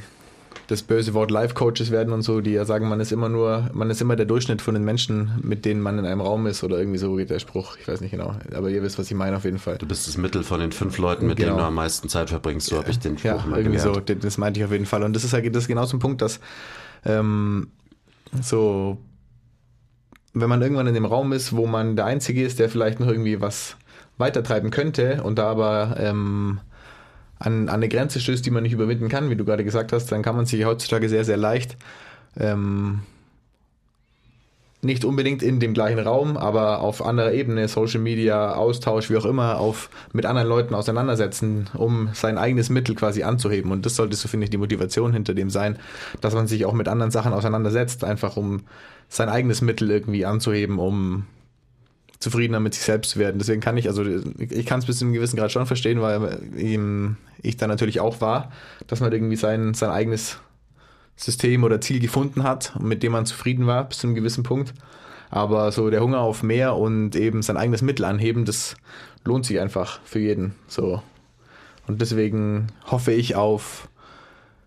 das 0.66 0.82
böse 0.82 1.12
Wort 1.14 1.30
Life-Coaches 1.30 1.90
werden 1.90 2.12
und 2.12 2.22
so, 2.22 2.40
die 2.40 2.52
ja 2.52 2.64
sagen, 2.64 2.88
man 2.88 2.98
ist 3.00 3.12
immer 3.12 3.28
nur, 3.28 3.68
man 3.74 3.90
ist 3.90 4.00
immer 4.00 4.16
der 4.16 4.24
Durchschnitt 4.26 4.62
von 4.62 4.74
den 4.74 4.84
Menschen, 4.84 5.32
mit 5.42 5.64
denen 5.64 5.80
man 5.82 5.98
in 5.98 6.06
einem 6.06 6.20
Raum 6.22 6.46
ist 6.46 6.64
oder 6.64 6.78
irgendwie 6.78 6.98
so 6.98 7.14
geht 7.16 7.28
der 7.30 7.38
Spruch. 7.38 7.76
Ich 7.78 7.86
weiß 7.86 8.00
nicht 8.00 8.12
genau, 8.12 8.34
aber 8.54 8.70
ihr 8.70 8.82
wisst, 8.82 8.98
was 8.98 9.10
ich 9.10 9.16
meine 9.16 9.36
auf 9.36 9.44
jeden 9.44 9.58
Fall. 9.58 9.76
Du 9.78 9.86
bist 9.86 10.08
das 10.08 10.16
Mittel 10.16 10.42
von 10.42 10.60
den 10.60 10.72
fünf 10.72 10.96
Leuten, 10.98 11.26
mit 11.26 11.36
Genau. 11.36 11.48
denen 11.50 11.58
du 11.58 11.64
am 11.64 11.74
meisten 11.74 12.08
Zeit 12.08 12.30
verbringst. 12.30 12.68
So 12.68 12.78
habe 12.78 12.90
ich 12.90 12.98
den 12.98 13.18
Spruch 13.18 13.30
Ja, 13.44 13.46
mal 13.46 13.58
irgendwie 13.60 13.76
gelernt. 13.78 14.08
so, 14.08 14.14
das 14.14 14.38
meinte 14.38 14.60
ich 14.60 14.64
auf 14.64 14.72
jeden 14.72 14.86
Fall. 14.86 15.02
Und 15.02 15.14
das 15.14 15.24
ist 15.24 15.32
halt 15.34 15.44
das 15.54 15.64
ist 15.64 15.68
genau 15.68 15.84
so 15.84 15.96
ein 15.96 16.00
Punkt, 16.00 16.22
dass 16.22 16.40
ähm, 17.04 17.68
so, 18.40 18.96
wenn 20.32 20.48
man 20.48 20.62
irgendwann 20.62 20.86
in 20.86 20.94
dem 20.94 21.04
Raum 21.04 21.32
ist, 21.32 21.54
wo 21.54 21.66
man 21.66 21.96
der 21.96 22.06
Einzige 22.06 22.42
ist, 22.44 22.58
der 22.58 22.68
vielleicht 22.68 23.00
noch 23.00 23.06
irgendwie 23.08 23.40
was 23.40 23.76
weitertreiben 24.16 24.70
könnte 24.70 25.22
und 25.22 25.38
da 25.38 25.50
aber 25.50 25.96
ähm, 25.98 26.60
an, 27.38 27.68
an 27.68 27.76
eine 27.76 27.88
Grenze 27.88 28.20
stößt, 28.20 28.44
die 28.44 28.50
man 28.50 28.62
nicht 28.62 28.72
überwinden 28.72 29.08
kann, 29.08 29.30
wie 29.30 29.36
du 29.36 29.44
gerade 29.44 29.64
gesagt 29.64 29.92
hast, 29.92 30.10
dann 30.12 30.22
kann 30.22 30.36
man 30.36 30.46
sich 30.46 30.64
heutzutage 30.64 31.08
sehr, 31.08 31.24
sehr 31.24 31.36
leicht 31.36 31.76
ähm, 32.38 33.00
nicht 34.84 35.04
unbedingt 35.04 35.42
in 35.42 35.60
dem 35.60 35.72
gleichen 35.74 35.98
Raum, 35.98 36.36
aber 36.36 36.80
auf 36.80 37.04
anderer 37.04 37.32
Ebene, 37.32 37.68
Social 37.68 38.00
Media, 38.00 38.54
Austausch, 38.54 39.10
wie 39.10 39.16
auch 39.16 39.24
immer, 39.24 39.58
auf, 39.58 39.88
mit 40.12 40.26
anderen 40.26 40.46
Leuten 40.46 40.74
auseinandersetzen, 40.74 41.70
um 41.74 42.10
sein 42.12 42.36
eigenes 42.36 42.68
Mittel 42.68 42.94
quasi 42.94 43.22
anzuheben. 43.22 43.72
Und 43.72 43.86
das 43.86 43.96
sollte 43.96 44.14
so, 44.14 44.28
finde 44.28 44.44
ich, 44.44 44.50
die 44.50 44.58
Motivation 44.58 45.12
hinter 45.12 45.34
dem 45.34 45.48
sein, 45.48 45.78
dass 46.20 46.34
man 46.34 46.46
sich 46.46 46.66
auch 46.66 46.74
mit 46.74 46.88
anderen 46.88 47.10
Sachen 47.10 47.32
auseinandersetzt, 47.32 48.04
einfach 48.04 48.36
um 48.36 48.60
sein 49.08 49.28
eigenes 49.28 49.62
Mittel 49.62 49.90
irgendwie 49.90 50.26
anzuheben, 50.26 50.78
um 50.78 51.24
zufriedener 52.24 52.58
mit 52.58 52.74
sich 52.74 52.82
selbst 52.82 53.10
zu 53.10 53.18
werden. 53.18 53.38
Deswegen 53.38 53.60
kann 53.60 53.76
ich, 53.76 53.88
also 53.88 54.04
ich 54.04 54.66
kann 54.66 54.80
es 54.80 54.86
bis 54.86 54.98
zu 54.98 55.04
einem 55.04 55.14
gewissen 55.14 55.36
Grad 55.36 55.52
schon 55.52 55.66
verstehen, 55.66 56.00
weil 56.00 56.40
ähm, 56.56 57.16
ich 57.42 57.56
da 57.56 57.66
natürlich 57.66 58.00
auch 58.00 58.20
war, 58.20 58.50
dass 58.86 59.00
man 59.00 59.12
irgendwie 59.12 59.36
sein, 59.36 59.74
sein 59.74 59.90
eigenes 59.90 60.38
System 61.16 61.62
oder 61.62 61.80
Ziel 61.80 62.00
gefunden 62.00 62.42
hat, 62.42 62.78
mit 62.80 63.02
dem 63.02 63.12
man 63.12 63.26
zufrieden 63.26 63.66
war 63.66 63.84
bis 63.84 63.98
zu 63.98 64.06
einem 64.06 64.16
gewissen 64.16 64.42
Punkt. 64.42 64.74
Aber 65.30 65.70
so 65.70 65.90
der 65.90 66.00
Hunger 66.00 66.20
auf 66.20 66.42
mehr 66.42 66.76
und 66.76 67.14
eben 67.14 67.42
sein 67.42 67.56
eigenes 67.56 67.82
Mittel 67.82 68.04
anheben, 68.04 68.44
das 68.44 68.76
lohnt 69.24 69.46
sich 69.46 69.60
einfach 69.60 70.00
für 70.04 70.18
jeden. 70.18 70.54
So. 70.66 71.02
Und 71.86 72.00
deswegen 72.00 72.68
hoffe 72.86 73.12
ich 73.12 73.36
auf 73.36 73.88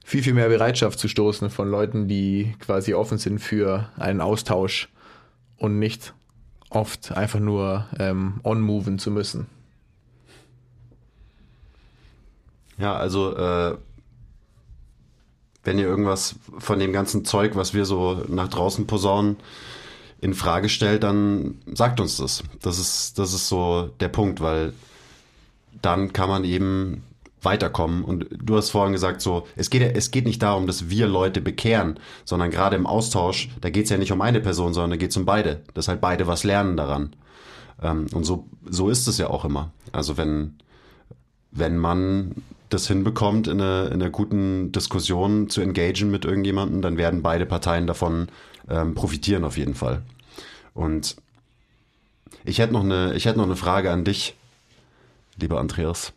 viel, 0.05 0.23
viel 0.23 0.33
mehr 0.33 0.49
Bereitschaft 0.49 0.99
zu 0.99 1.07
stoßen 1.07 1.49
von 1.49 1.69
Leuten, 1.69 2.07
die 2.07 2.55
quasi 2.59 2.93
offen 2.93 3.17
sind 3.17 3.39
für 3.39 3.89
einen 3.97 4.21
Austausch 4.21 4.89
und 5.57 5.79
nicht 5.79 6.13
oft 6.70 7.11
einfach 7.11 7.39
nur 7.39 7.88
ähm, 7.99 8.39
on-moven 8.43 8.99
zu 8.99 9.11
müssen. 9.11 9.47
Ja, 12.78 12.95
also 12.95 13.36
äh, 13.36 13.78
wenn 15.63 15.80
ihr 15.80 15.86
irgendwas 15.86 16.36
von 16.59 16.80
dem 16.80 16.93
ganzen 16.93 17.26
Zeug, 17.26 17.55
was 17.55 17.74
wir 17.74 17.86
so 17.86 18.24
nach 18.28 18.47
draußen 18.47 18.88
posaunen, 18.88 19.38
in 20.20 20.34
Frage 20.34 20.70
stellt, 20.70 21.03
dann 21.03 21.59
sagt 21.74 21.99
uns 21.99 22.18
das. 22.18 22.43
Das 22.61 22.80
ist, 22.80 23.20
das 23.20 23.34
ist 23.34 23.47
so 23.49 23.89
der 23.99 24.07
Punkt, 24.07 24.41
weil 24.41 24.74
dann 25.82 26.11
kann 26.13 26.30
man 26.30 26.43
eben 26.43 27.03
weiterkommen. 27.47 28.03
Und 28.03 28.27
du 28.29 28.57
hast 28.57 28.71
vorhin 28.71 28.91
gesagt, 28.91 29.21
so, 29.21 29.47
es 29.55 29.69
geht, 29.69 29.95
es 29.95 30.11
geht 30.11 30.25
nicht 30.25 30.43
darum, 30.43 30.67
dass 30.67 30.89
wir 30.89 31.07
Leute 31.07 31.39
bekehren, 31.39 31.97
sondern 32.25 32.51
gerade 32.51 32.75
im 32.75 32.85
Austausch, 32.85 33.49
da 33.61 33.69
geht 33.69 33.85
es 33.85 33.89
ja 33.89 33.97
nicht 33.97 34.11
um 34.11 34.21
eine 34.21 34.41
Person, 34.41 34.73
sondern 34.73 34.91
da 34.91 34.97
geht 34.97 35.11
es 35.11 35.17
um 35.17 35.25
beide. 35.25 35.61
Dass 35.73 35.87
halt 35.87 36.01
beide 36.01 36.27
was 36.27 36.43
lernen 36.43 36.75
daran. 36.75 37.15
Ähm, 37.81 38.07
und 38.13 38.25
so, 38.25 38.47
so 38.69 38.89
ist 38.89 39.07
es 39.07 39.17
ja 39.17 39.29
auch 39.29 39.45
immer. 39.45 39.71
Also 39.93 40.17
wenn, 40.17 40.57
wenn 41.51 41.77
man 41.77 42.35
das 42.69 42.87
hinbekommt, 42.87 43.47
in 43.47 43.61
einer, 43.61 43.87
in 43.87 44.01
einer 44.01 44.09
guten 44.09 44.73
Diskussion 44.73 45.49
zu 45.49 45.61
engagieren 45.61 46.11
mit 46.11 46.25
irgendjemandem, 46.25 46.81
dann 46.81 46.97
werden 46.97 47.21
beide 47.21 47.45
Parteien 47.45 47.87
davon 47.87 48.27
ähm, 48.69 48.93
profitieren 48.93 49.45
auf 49.45 49.57
jeden 49.57 49.73
Fall. 49.73 50.01
Und 50.73 51.15
ich 52.43 52.59
hätte 52.59 52.73
noch 52.73 52.83
eine, 52.83 53.13
ich 53.13 53.25
hätte 53.25 53.37
noch 53.37 53.45
eine 53.45 53.55
Frage 53.55 53.91
an 53.91 54.03
dich, 54.03 54.35
lieber 55.39 55.59
Andreas. 55.59 56.11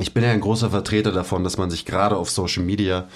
Ich 0.00 0.12
bin 0.12 0.24
ja 0.24 0.30
ein 0.30 0.40
großer 0.40 0.70
Vertreter 0.70 1.12
davon, 1.12 1.44
dass 1.44 1.56
man 1.56 1.70
sich 1.70 1.84
gerade 1.84 2.16
auf 2.16 2.30
Social 2.30 2.64
Media 2.64 3.08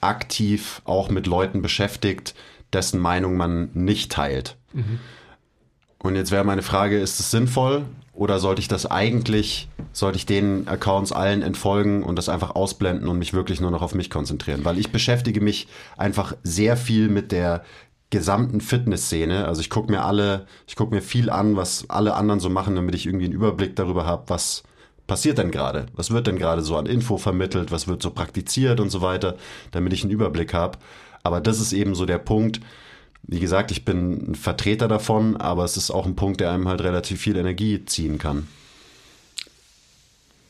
aktiv 0.00 0.82
auch 0.84 1.08
mit 1.08 1.26
Leuten 1.26 1.62
beschäftigt, 1.62 2.34
dessen 2.72 3.00
Meinung 3.00 3.36
man 3.36 3.70
nicht 3.74 4.12
teilt. 4.12 4.56
Und 5.98 6.16
jetzt 6.16 6.30
wäre 6.30 6.44
meine 6.44 6.62
Frage, 6.62 6.98
ist 6.98 7.20
es 7.20 7.30
sinnvoll 7.30 7.84
oder 8.12 8.38
sollte 8.38 8.60
ich 8.60 8.68
das 8.68 8.86
eigentlich, 8.90 9.68
sollte 9.92 10.18
ich 10.18 10.26
den 10.26 10.66
Accounts 10.68 11.12
allen 11.12 11.42
entfolgen 11.42 12.02
und 12.02 12.16
das 12.16 12.28
einfach 12.28 12.54
ausblenden 12.54 13.08
und 13.08 13.18
mich 13.18 13.32
wirklich 13.32 13.60
nur 13.60 13.70
noch 13.70 13.82
auf 13.82 13.94
mich 13.94 14.10
konzentrieren? 14.10 14.64
Weil 14.64 14.78
ich 14.78 14.90
beschäftige 14.90 15.40
mich 15.40 15.68
einfach 15.96 16.34
sehr 16.42 16.76
viel 16.76 17.08
mit 17.08 17.30
der 17.30 17.64
gesamten 18.10 18.60
Fitnessszene. 18.60 19.46
Also 19.46 19.60
ich 19.60 19.70
gucke 19.70 19.90
mir 19.90 20.04
alle, 20.04 20.46
ich 20.66 20.76
gucke 20.76 20.94
mir 20.94 21.02
viel 21.02 21.30
an, 21.30 21.56
was 21.56 21.88
alle 21.90 22.14
anderen 22.14 22.40
so 22.40 22.48
machen, 22.48 22.76
damit 22.76 22.94
ich 22.94 23.06
irgendwie 23.06 23.26
einen 23.26 23.34
Überblick 23.34 23.76
darüber 23.76 24.06
habe, 24.06 24.24
was 24.28 24.62
passiert 25.06 25.38
denn 25.38 25.50
gerade? 25.50 25.86
Was 25.94 26.10
wird 26.10 26.26
denn 26.26 26.38
gerade 26.38 26.62
so 26.62 26.76
an 26.76 26.86
Info 26.86 27.16
vermittelt? 27.16 27.70
Was 27.70 27.88
wird 27.88 28.02
so 28.02 28.10
praktiziert 28.10 28.80
und 28.80 28.90
so 28.90 29.02
weiter, 29.02 29.36
damit 29.70 29.92
ich 29.92 30.02
einen 30.02 30.12
Überblick 30.12 30.54
habe? 30.54 30.78
Aber 31.22 31.40
das 31.40 31.60
ist 31.60 31.72
eben 31.72 31.94
so 31.94 32.06
der 32.06 32.18
Punkt, 32.18 32.60
wie 33.22 33.40
gesagt, 33.40 33.70
ich 33.70 33.84
bin 33.84 34.30
ein 34.30 34.34
Vertreter 34.34 34.86
davon, 34.86 35.36
aber 35.36 35.64
es 35.64 35.76
ist 35.76 35.90
auch 35.90 36.06
ein 36.06 36.16
Punkt, 36.16 36.40
der 36.40 36.52
einem 36.52 36.68
halt 36.68 36.80
relativ 36.82 37.20
viel 37.20 37.36
Energie 37.36 37.84
ziehen 37.84 38.18
kann. 38.18 38.46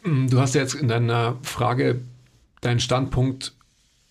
Du 0.05 0.39
hast 0.39 0.55
jetzt 0.55 0.75
in 0.75 0.89
deiner 0.89 1.37
Frage 1.43 2.01
deinen 2.61 2.81
Standpunkt 2.81 3.53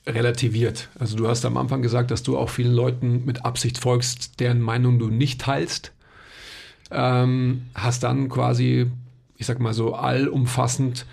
relativiert. 0.07 0.89
Also 0.99 1.15
du 1.15 1.27
hast 1.27 1.45
am 1.45 1.57
Anfang 1.57 1.81
gesagt, 1.81 2.11
dass 2.11 2.23
du 2.23 2.37
auch 2.37 2.49
vielen 2.49 2.73
Leuten 2.73 3.23
mit 3.25 3.45
Absicht 3.45 3.77
folgst, 3.77 4.39
deren 4.39 4.61
Meinung 4.61 4.99
du 4.99 5.07
nicht 5.07 5.41
teilst. 5.41 5.91
Ähm, 6.91 7.67
hast 7.73 8.03
dann 8.03 8.29
quasi, 8.29 8.91
ich 9.37 9.45
sag 9.45 9.59
mal 9.59 9.73
so, 9.73 9.95
allumfassend 9.95 11.05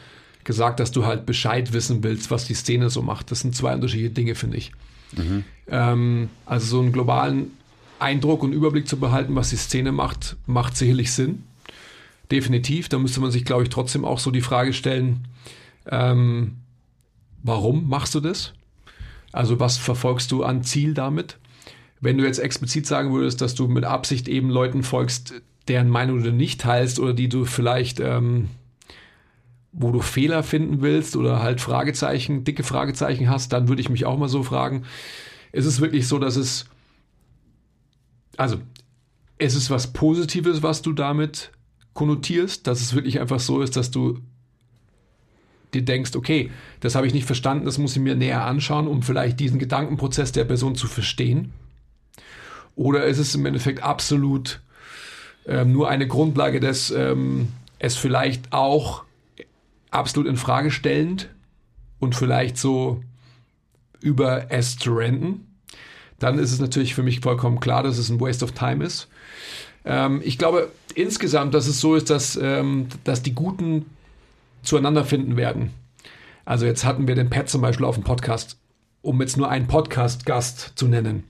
gesagt, 0.44 0.80
dass 0.80 0.90
du 0.90 1.06
halt 1.06 1.26
Bescheid 1.26 1.72
wissen 1.72 2.02
willst, 2.02 2.30
was 2.30 2.46
die 2.46 2.54
Szene 2.54 2.90
so 2.90 3.02
macht. 3.02 3.30
Das 3.30 3.40
sind 3.40 3.54
zwei 3.54 3.74
unterschiedliche 3.74 4.10
Dinge, 4.10 4.34
finde 4.34 4.56
ich. 4.56 4.72
Ähm, 5.68 6.28
also 6.46 6.66
so 6.66 6.80
einen 6.80 6.92
globalen 6.92 7.52
Eindruck 7.98 8.42
und 8.42 8.52
Überblick 8.52 8.88
zu 8.88 8.98
behalten, 8.98 9.36
was 9.36 9.50
die 9.50 9.56
Szene 9.56 9.92
macht, 9.92 10.36
macht 10.46 10.76
sicherlich 10.76 11.12
Sinn. 11.12 11.44
Definitiv. 12.30 12.88
Da 12.88 12.98
müsste 12.98 13.20
man 13.20 13.30
sich, 13.30 13.44
glaube 13.44 13.62
ich, 13.62 13.68
trotzdem 13.68 14.04
auch 14.04 14.18
so 14.18 14.30
die 14.30 14.40
Frage 14.40 14.72
stellen, 14.72 15.28
ähm, 15.86 16.56
warum 17.42 17.88
machst 17.88 18.14
du 18.14 18.20
das? 18.20 18.54
Also 19.32 19.60
was 19.60 19.78
verfolgst 19.78 20.32
du 20.32 20.42
an 20.42 20.62
Ziel 20.62 20.94
damit? 20.94 21.38
Wenn 22.00 22.18
du 22.18 22.24
jetzt 22.24 22.38
explizit 22.38 22.86
sagen 22.86 23.12
würdest, 23.12 23.40
dass 23.40 23.54
du 23.54 23.68
mit 23.68 23.84
Absicht 23.84 24.28
eben 24.28 24.50
Leuten 24.50 24.82
folgst, 24.82 25.34
deren 25.68 25.88
Meinung 25.88 26.22
du 26.22 26.32
nicht 26.32 26.60
teilst 26.60 26.98
oder 26.98 27.14
die 27.14 27.28
du 27.28 27.44
vielleicht, 27.44 28.00
ähm, 28.00 28.48
wo 29.72 29.90
du 29.90 30.00
Fehler 30.00 30.42
finden 30.42 30.82
willst 30.82 31.16
oder 31.16 31.42
halt 31.42 31.60
Fragezeichen, 31.60 32.44
dicke 32.44 32.62
Fragezeichen 32.62 33.30
hast, 33.30 33.52
dann 33.52 33.68
würde 33.68 33.80
ich 33.80 33.88
mich 33.88 34.04
auch 34.04 34.18
mal 34.18 34.28
so 34.28 34.42
fragen, 34.42 34.84
ist 35.52 35.66
es 35.66 35.80
wirklich 35.80 36.08
so, 36.08 36.18
dass 36.18 36.36
es, 36.36 36.66
also 38.36 38.58
es 39.38 39.54
ist 39.54 39.70
was 39.70 39.92
Positives, 39.92 40.62
was 40.62 40.82
du 40.82 40.92
damit 40.92 41.52
konnotierst, 41.94 42.66
dass 42.66 42.80
es 42.80 42.94
wirklich 42.94 43.20
einfach 43.20 43.40
so 43.40 43.60
ist, 43.60 43.76
dass 43.76 43.90
du 43.90 44.18
dir 45.74 45.82
denkst, 45.82 46.16
okay, 46.16 46.50
das 46.80 46.94
habe 46.94 47.06
ich 47.06 47.14
nicht 47.14 47.26
verstanden, 47.26 47.64
das 47.64 47.78
muss 47.78 47.96
ich 47.96 48.02
mir 48.02 48.14
näher 48.14 48.44
anschauen, 48.44 48.86
um 48.86 49.02
vielleicht 49.02 49.40
diesen 49.40 49.58
Gedankenprozess 49.58 50.32
der 50.32 50.44
Person 50.44 50.74
zu 50.74 50.86
verstehen? 50.86 51.52
Oder 52.74 53.04
ist 53.04 53.18
es 53.18 53.34
im 53.34 53.46
Endeffekt 53.46 53.82
absolut 53.82 54.60
ähm, 55.47 55.72
nur 55.72 55.88
eine 55.88 56.07
Grundlage 56.07 56.61
des 56.61 56.90
ähm, 56.90 57.49
es 57.78 57.97
vielleicht 57.97 58.53
auch 58.53 59.05
absolut 59.90 60.28
in 60.28 60.36
Frage 60.36 60.70
stellend 60.70 61.28
und 61.99 62.14
vielleicht 62.14 62.57
so 62.59 63.03
über 64.01 64.51
es 64.51 64.78
zu 64.78 64.95
renten? 64.95 65.47
Dann 66.18 66.38
ist 66.38 66.53
es 66.53 66.61
natürlich 66.61 66.95
für 66.95 67.03
mich 67.03 67.20
vollkommen 67.20 67.59
klar, 67.59 67.82
dass 67.82 67.99
es 67.99 68.09
ein 68.09 68.20
Waste 68.20 68.45
of 68.45 68.53
Time 68.53 68.84
ist. 68.84 69.09
Ähm, 69.84 70.20
ich 70.24 70.38
glaube 70.38 70.70
insgesamt, 70.95 71.55
dass 71.55 71.66
es 71.66 71.80
so 71.80 71.97
ist, 71.97 72.11
dass, 72.11 72.36
ähm, 72.36 72.88
dass 73.05 73.22
die 73.22 73.34
Guten 73.34 73.86
zueinander 74.62 75.05
finden 75.05 75.36
werden. 75.36 75.70
Also 76.45 76.66
jetzt 76.66 76.84
hatten 76.84 77.09
wir 77.09 77.14
den 77.14 77.30
Pat 77.30 77.49
zum 77.49 77.61
Beispiel 77.61 77.86
auf 77.86 77.97
dem 77.97 78.05
Podcast, 78.05 78.59
um 79.01 79.20
jetzt 79.20 79.36
nur 79.36 79.49
einen 79.49 79.66
Podcast-Gast 79.66 80.72
zu 80.76 80.88
nennen. 80.88 81.24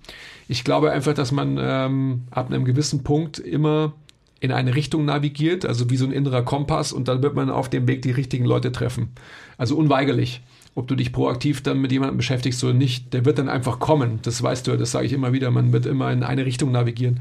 Ich 0.48 0.64
glaube 0.64 0.90
einfach, 0.90 1.14
dass 1.14 1.32
man 1.32 1.58
ähm, 1.60 2.24
ab 2.30 2.50
einem 2.50 2.64
gewissen 2.64 3.02
Punkt 3.02 3.38
immer 3.38 3.94
in 4.42 4.50
eine 4.50 4.74
Richtung 4.74 5.04
navigiert, 5.04 5.64
also 5.64 5.88
wie 5.88 5.96
so 5.96 6.04
ein 6.04 6.10
innerer 6.10 6.42
Kompass, 6.42 6.92
und 6.92 7.06
dann 7.06 7.22
wird 7.22 7.36
man 7.36 7.48
auf 7.48 7.70
dem 7.70 7.86
Weg 7.86 8.02
die 8.02 8.10
richtigen 8.10 8.44
Leute 8.44 8.72
treffen. 8.72 9.10
Also 9.56 9.76
unweigerlich. 9.76 10.42
Ob 10.74 10.88
du 10.88 10.96
dich 10.96 11.12
proaktiv 11.12 11.62
dann 11.62 11.80
mit 11.80 11.92
jemandem 11.92 12.16
beschäftigst 12.16 12.64
oder 12.64 12.72
nicht, 12.72 13.12
der 13.14 13.24
wird 13.24 13.38
dann 13.38 13.48
einfach 13.48 13.78
kommen. 13.78 14.18
Das 14.22 14.42
weißt 14.42 14.66
du, 14.66 14.76
das 14.76 14.90
sage 14.90 15.06
ich 15.06 15.12
immer 15.12 15.32
wieder. 15.32 15.52
Man 15.52 15.72
wird 15.72 15.86
immer 15.86 16.10
in 16.10 16.24
eine 16.24 16.44
Richtung 16.44 16.72
navigieren. 16.72 17.20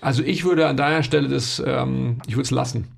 Also 0.00 0.24
ich 0.24 0.44
würde 0.44 0.66
an 0.66 0.76
deiner 0.76 1.04
Stelle 1.04 1.28
das, 1.28 1.62
ähm, 1.64 2.16
ich 2.26 2.34
würde 2.34 2.42
es 2.42 2.50
lassen. 2.50 2.88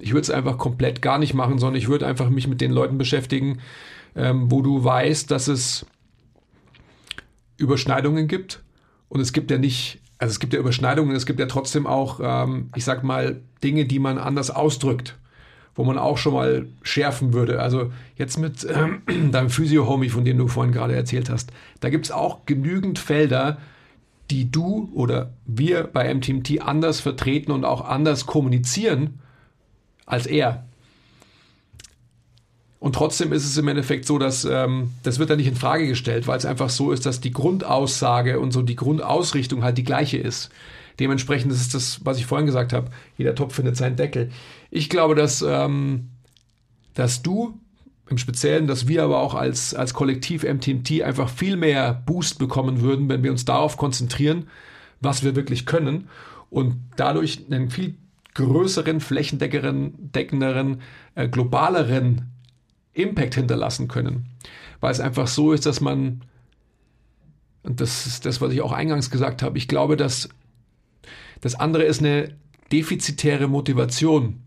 Ich 0.00 0.10
würde 0.10 0.22
es 0.22 0.30
einfach 0.30 0.58
komplett 0.58 1.00
gar 1.00 1.18
nicht 1.18 1.34
machen, 1.34 1.58
sondern 1.58 1.76
ich 1.76 1.86
würde 1.86 2.08
einfach 2.08 2.28
mich 2.28 2.48
mit 2.48 2.60
den 2.60 2.72
Leuten 2.72 2.98
beschäftigen, 2.98 3.58
ähm, 4.16 4.50
wo 4.50 4.62
du 4.62 4.82
weißt, 4.82 5.30
dass 5.30 5.46
es 5.46 5.86
Überschneidungen 7.56 8.26
gibt. 8.26 8.64
Und 9.08 9.20
es 9.20 9.32
gibt 9.32 9.52
ja 9.52 9.58
nicht, 9.58 10.00
also 10.18 10.32
es 10.32 10.40
gibt 10.40 10.52
ja 10.52 10.58
Überschneidungen, 10.58 11.14
es 11.14 11.26
gibt 11.26 11.40
ja 11.40 11.46
trotzdem 11.46 11.86
auch, 11.86 12.20
ähm, 12.22 12.70
ich 12.74 12.84
sag 12.84 13.04
mal, 13.04 13.40
Dinge, 13.62 13.86
die 13.86 13.98
man 13.98 14.18
anders 14.18 14.50
ausdrückt, 14.50 15.16
wo 15.74 15.84
man 15.84 15.96
auch 15.96 16.18
schon 16.18 16.34
mal 16.34 16.66
schärfen 16.82 17.32
würde. 17.32 17.60
Also 17.60 17.92
jetzt 18.16 18.36
mit 18.36 18.66
ähm, 18.68 19.02
deinem 19.32 19.50
Physio-Homie, 19.50 20.08
von 20.08 20.24
dem 20.24 20.38
du 20.38 20.48
vorhin 20.48 20.72
gerade 20.72 20.94
erzählt 20.94 21.30
hast, 21.30 21.52
da 21.80 21.88
gibt 21.88 22.06
es 22.06 22.12
auch 22.12 22.46
genügend 22.46 22.98
Felder, 22.98 23.58
die 24.30 24.50
du 24.50 24.90
oder 24.92 25.32
wir 25.46 25.84
bei 25.84 26.12
MTMT 26.12 26.60
anders 26.62 27.00
vertreten 27.00 27.52
und 27.52 27.64
auch 27.64 27.84
anders 27.84 28.26
kommunizieren 28.26 29.20
als 30.04 30.26
er. 30.26 30.64
Und 32.80 32.94
trotzdem 32.94 33.32
ist 33.32 33.44
es 33.44 33.56
im 33.56 33.66
Endeffekt 33.66 34.04
so, 34.04 34.18
dass 34.18 34.44
ähm, 34.44 34.90
das 35.02 35.18
wird 35.18 35.30
da 35.30 35.36
nicht 35.36 35.48
in 35.48 35.56
Frage 35.56 35.88
gestellt, 35.88 36.28
weil 36.28 36.38
es 36.38 36.46
einfach 36.46 36.70
so 36.70 36.92
ist, 36.92 37.06
dass 37.06 37.20
die 37.20 37.32
Grundaussage 37.32 38.38
und 38.38 38.52
so 38.52 38.62
die 38.62 38.76
Grundausrichtung 38.76 39.64
halt 39.64 39.78
die 39.78 39.84
gleiche 39.84 40.18
ist. 40.18 40.50
Dementsprechend 41.00 41.52
ist 41.52 41.60
es 41.60 41.68
das, 41.70 42.00
was 42.04 42.18
ich 42.18 42.26
vorhin 42.26 42.46
gesagt 42.46 42.72
habe, 42.72 42.90
jeder 43.16 43.34
Topf 43.34 43.54
findet 43.54 43.76
seinen 43.76 43.96
Deckel. 43.96 44.30
Ich 44.70 44.88
glaube, 44.88 45.14
dass, 45.14 45.42
ähm, 45.42 46.08
dass 46.94 47.22
du 47.22 47.58
im 48.08 48.18
Speziellen, 48.18 48.66
dass 48.66 48.88
wir 48.88 49.02
aber 49.02 49.20
auch 49.20 49.34
als, 49.34 49.74
als 49.74 49.92
Kollektiv 49.92 50.44
MTMT 50.44 51.02
einfach 51.02 51.28
viel 51.28 51.56
mehr 51.56 52.02
Boost 52.06 52.38
bekommen 52.38 52.80
würden, 52.80 53.08
wenn 53.08 53.22
wir 53.22 53.30
uns 53.30 53.44
darauf 53.44 53.76
konzentrieren, 53.76 54.48
was 55.00 55.24
wir 55.24 55.36
wirklich 55.36 55.66
können 55.66 56.08
und 56.50 56.76
dadurch 56.96 57.44
einen 57.50 57.70
viel 57.70 57.96
größeren, 58.34 59.00
flächendeckenderen, 59.00 60.80
äh, 61.14 61.28
globaleren 61.28 62.30
Impact 62.98 63.34
hinterlassen 63.34 63.88
können. 63.88 64.26
Weil 64.80 64.92
es 64.92 65.00
einfach 65.00 65.26
so 65.26 65.52
ist, 65.52 65.66
dass 65.66 65.80
man, 65.80 66.22
und 67.62 67.80
das 67.80 68.06
ist 68.06 68.26
das, 68.26 68.40
was 68.40 68.52
ich 68.52 68.60
auch 68.60 68.72
eingangs 68.72 69.10
gesagt 69.10 69.42
habe, 69.42 69.58
ich 69.58 69.68
glaube, 69.68 69.96
dass 69.96 70.28
das 71.40 71.54
andere 71.54 71.84
ist 71.84 72.00
eine 72.00 72.36
defizitäre 72.70 73.48
Motivation 73.48 74.42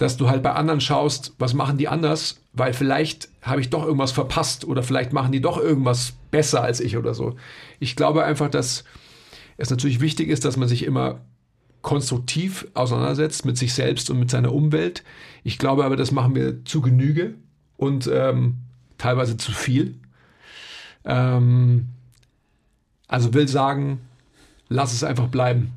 dass 0.00 0.16
du 0.16 0.30
halt 0.30 0.42
bei 0.42 0.52
anderen 0.52 0.80
schaust, 0.80 1.34
was 1.38 1.52
machen 1.52 1.76
die 1.76 1.86
anders, 1.86 2.40
weil 2.54 2.72
vielleicht 2.72 3.28
habe 3.42 3.60
ich 3.60 3.68
doch 3.68 3.84
irgendwas 3.84 4.12
verpasst 4.12 4.64
oder 4.64 4.82
vielleicht 4.82 5.12
machen 5.12 5.30
die 5.30 5.42
doch 5.42 5.58
irgendwas 5.58 6.14
besser 6.30 6.62
als 6.62 6.80
ich 6.80 6.96
oder 6.96 7.12
so. 7.12 7.36
Ich 7.80 7.96
glaube 7.96 8.24
einfach, 8.24 8.48
dass 8.48 8.84
es 9.58 9.68
natürlich 9.68 10.00
wichtig 10.00 10.30
ist, 10.30 10.46
dass 10.46 10.56
man 10.56 10.68
sich 10.68 10.84
immer 10.84 11.20
konstruktiv 11.82 12.66
auseinandersetzt 12.72 13.44
mit 13.44 13.58
sich 13.58 13.74
selbst 13.74 14.08
und 14.08 14.18
mit 14.18 14.30
seiner 14.30 14.54
Umwelt. 14.54 15.04
Ich 15.44 15.58
glaube 15.58 15.84
aber, 15.84 15.96
das 15.96 16.12
machen 16.12 16.34
wir 16.34 16.64
zu 16.64 16.80
Genüge 16.80 17.34
und 17.80 18.10
ähm, 18.12 18.56
teilweise 18.98 19.38
zu 19.38 19.52
viel. 19.52 19.94
Ähm, 21.06 21.88
also 23.08 23.32
will 23.32 23.48
sagen, 23.48 24.00
lass 24.68 24.92
es 24.92 25.02
einfach 25.02 25.28
bleiben. 25.28 25.72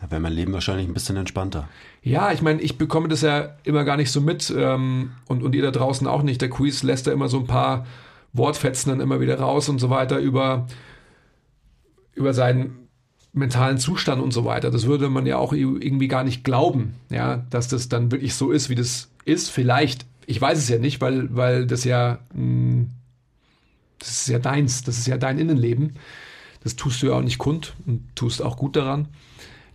Da 0.00 0.10
wäre 0.10 0.20
mein 0.20 0.32
Leben 0.32 0.52
wahrscheinlich 0.52 0.86
ein 0.86 0.94
bisschen 0.94 1.16
entspannter. 1.16 1.68
Ja, 2.02 2.30
ich 2.30 2.42
meine, 2.42 2.60
ich 2.60 2.78
bekomme 2.78 3.08
das 3.08 3.22
ja 3.22 3.56
immer 3.64 3.82
gar 3.82 3.96
nicht 3.96 4.12
so 4.12 4.20
mit 4.20 4.54
ähm, 4.56 5.10
und, 5.26 5.42
und 5.42 5.56
ihr 5.56 5.62
da 5.62 5.72
draußen 5.72 6.06
auch 6.06 6.22
nicht. 6.22 6.40
Der 6.40 6.50
Quiz 6.50 6.84
lässt 6.84 7.08
da 7.08 7.12
immer 7.12 7.28
so 7.28 7.40
ein 7.40 7.48
paar 7.48 7.86
Wortfetzen 8.34 8.90
dann 8.90 9.00
immer 9.00 9.18
wieder 9.18 9.40
raus 9.40 9.68
und 9.68 9.80
so 9.80 9.90
weiter 9.90 10.18
über, 10.18 10.68
über 12.14 12.32
seinen 12.32 12.85
mentalen 13.36 13.78
Zustand 13.78 14.22
und 14.22 14.32
so 14.32 14.44
weiter. 14.44 14.70
Das 14.70 14.86
würde 14.86 15.08
man 15.08 15.26
ja 15.26 15.36
auch 15.36 15.52
irgendwie 15.52 16.08
gar 16.08 16.24
nicht 16.24 16.42
glauben, 16.42 16.94
ja, 17.10 17.44
dass 17.50 17.68
das 17.68 17.88
dann 17.88 18.10
wirklich 18.10 18.34
so 18.34 18.50
ist, 18.50 18.70
wie 18.70 18.74
das 18.74 19.10
ist. 19.24 19.50
Vielleicht, 19.50 20.06
ich 20.26 20.40
weiß 20.40 20.58
es 20.58 20.68
ja 20.68 20.78
nicht, 20.78 21.00
weil, 21.00 21.34
weil 21.36 21.66
das 21.66 21.84
ja, 21.84 22.18
mh, 22.32 22.40
hm, 22.40 22.90
das 23.98 24.08
ist 24.08 24.28
ja 24.28 24.38
deins, 24.38 24.82
das 24.82 24.98
ist 24.98 25.06
ja 25.06 25.18
dein 25.18 25.38
Innenleben. 25.38 25.94
Das 26.62 26.76
tust 26.76 27.02
du 27.02 27.08
ja 27.08 27.14
auch 27.14 27.22
nicht 27.22 27.38
kund 27.38 27.74
und 27.86 28.02
tust 28.14 28.42
auch 28.42 28.56
gut 28.56 28.76
daran. 28.76 29.08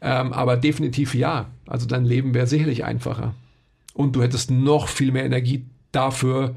Ähm, 0.02 0.34
aber 0.34 0.58
definitiv 0.58 1.16
ja. 1.16 1.48
Also 1.68 1.88
dein 1.88 2.06
Leben 2.06 2.34
wäre 2.34 2.48
sicherlich 2.48 2.84
einfacher. 2.84 3.34
Und 3.94 4.16
du 4.16 4.22
hättest 4.22 4.52
noch 4.52 4.88
viel 4.88 5.12
mehr 5.12 5.26
Energie 5.26 5.66
dafür, 5.92 6.56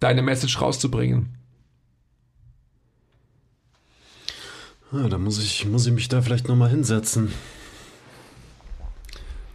deine 0.00 0.22
Message 0.22 0.60
rauszubringen. 0.60 1.35
Ja, 4.92 5.08
da 5.08 5.18
muss 5.18 5.42
ich, 5.42 5.66
muss 5.66 5.86
ich 5.86 5.92
mich 5.92 6.08
da 6.08 6.22
vielleicht 6.22 6.48
nochmal 6.48 6.70
hinsetzen. 6.70 7.32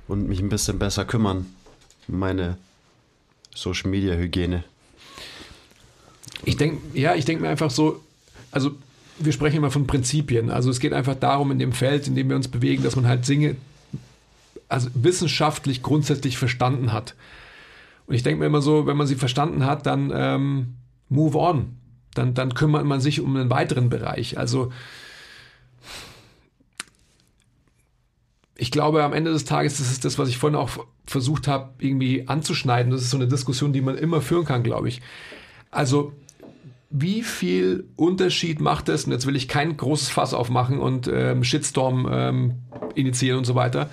Und 0.07 0.27
mich 0.27 0.41
ein 0.41 0.49
bisschen 0.49 0.77
besser 0.77 1.05
kümmern. 1.05 1.45
Meine 2.07 2.57
Social 3.55 3.89
Media 3.89 4.15
Hygiene. 4.15 4.63
Ich 6.43 6.57
denke, 6.57 6.81
ja, 6.97 7.15
ich 7.15 7.23
denke 7.23 7.43
mir 7.43 7.49
einfach 7.49 7.71
so, 7.71 8.03
also 8.51 8.71
wir 9.19 9.31
sprechen 9.31 9.57
immer 9.57 9.71
von 9.71 9.87
Prinzipien. 9.87 10.49
Also 10.49 10.69
es 10.69 10.79
geht 10.79 10.91
einfach 10.91 11.15
darum, 11.15 11.51
in 11.51 11.59
dem 11.59 11.71
Feld, 11.71 12.07
in 12.07 12.15
dem 12.15 12.27
wir 12.27 12.35
uns 12.35 12.49
bewegen, 12.49 12.83
dass 12.83 12.95
man 12.95 13.07
halt 13.07 13.25
Dinge 13.27 13.55
also 14.67 14.89
wissenschaftlich 14.93 15.81
grundsätzlich 15.81 16.37
verstanden 16.37 16.91
hat. 16.91 17.15
Und 18.07 18.15
ich 18.15 18.23
denke 18.23 18.39
mir 18.39 18.47
immer 18.47 18.61
so, 18.61 18.87
wenn 18.87 18.97
man 18.97 19.07
sie 19.07 19.15
verstanden 19.15 19.65
hat, 19.65 19.85
dann 19.85 20.11
ähm, 20.13 20.75
move 21.07 21.37
on. 21.37 21.77
Dann, 22.13 22.33
dann 22.33 22.53
kümmert 22.53 22.85
man 22.85 22.99
sich 22.99 23.21
um 23.21 23.35
einen 23.35 23.49
weiteren 23.49 23.89
Bereich. 23.89 24.37
Also 24.37 24.71
ich 28.61 28.69
glaube, 28.69 29.03
am 29.03 29.11
Ende 29.11 29.31
des 29.31 29.43
Tages, 29.43 29.79
das 29.79 29.91
ist 29.91 30.05
das, 30.05 30.19
was 30.19 30.29
ich 30.29 30.37
vorhin 30.37 30.55
auch 30.55 30.69
versucht 31.07 31.47
habe, 31.47 31.71
irgendwie 31.79 32.27
anzuschneiden. 32.27 32.91
Das 32.91 33.01
ist 33.01 33.09
so 33.09 33.17
eine 33.17 33.27
Diskussion, 33.27 33.73
die 33.73 33.81
man 33.81 33.97
immer 33.97 34.21
führen 34.21 34.45
kann, 34.45 34.61
glaube 34.61 34.87
ich. 34.87 35.01
Also 35.71 36.13
wie 36.91 37.23
viel 37.23 37.85
Unterschied 37.95 38.61
macht 38.61 38.87
es, 38.87 39.05
und 39.05 39.13
jetzt 39.13 39.25
will 39.25 39.35
ich 39.35 39.47
kein 39.47 39.75
großes 39.77 40.09
Fass 40.09 40.35
aufmachen 40.35 40.77
und 40.77 41.07
ähm, 41.11 41.43
Shitstorm 41.43 42.07
ähm, 42.11 42.53
initiieren 42.93 43.39
und 43.39 43.45
so 43.45 43.55
weiter. 43.55 43.89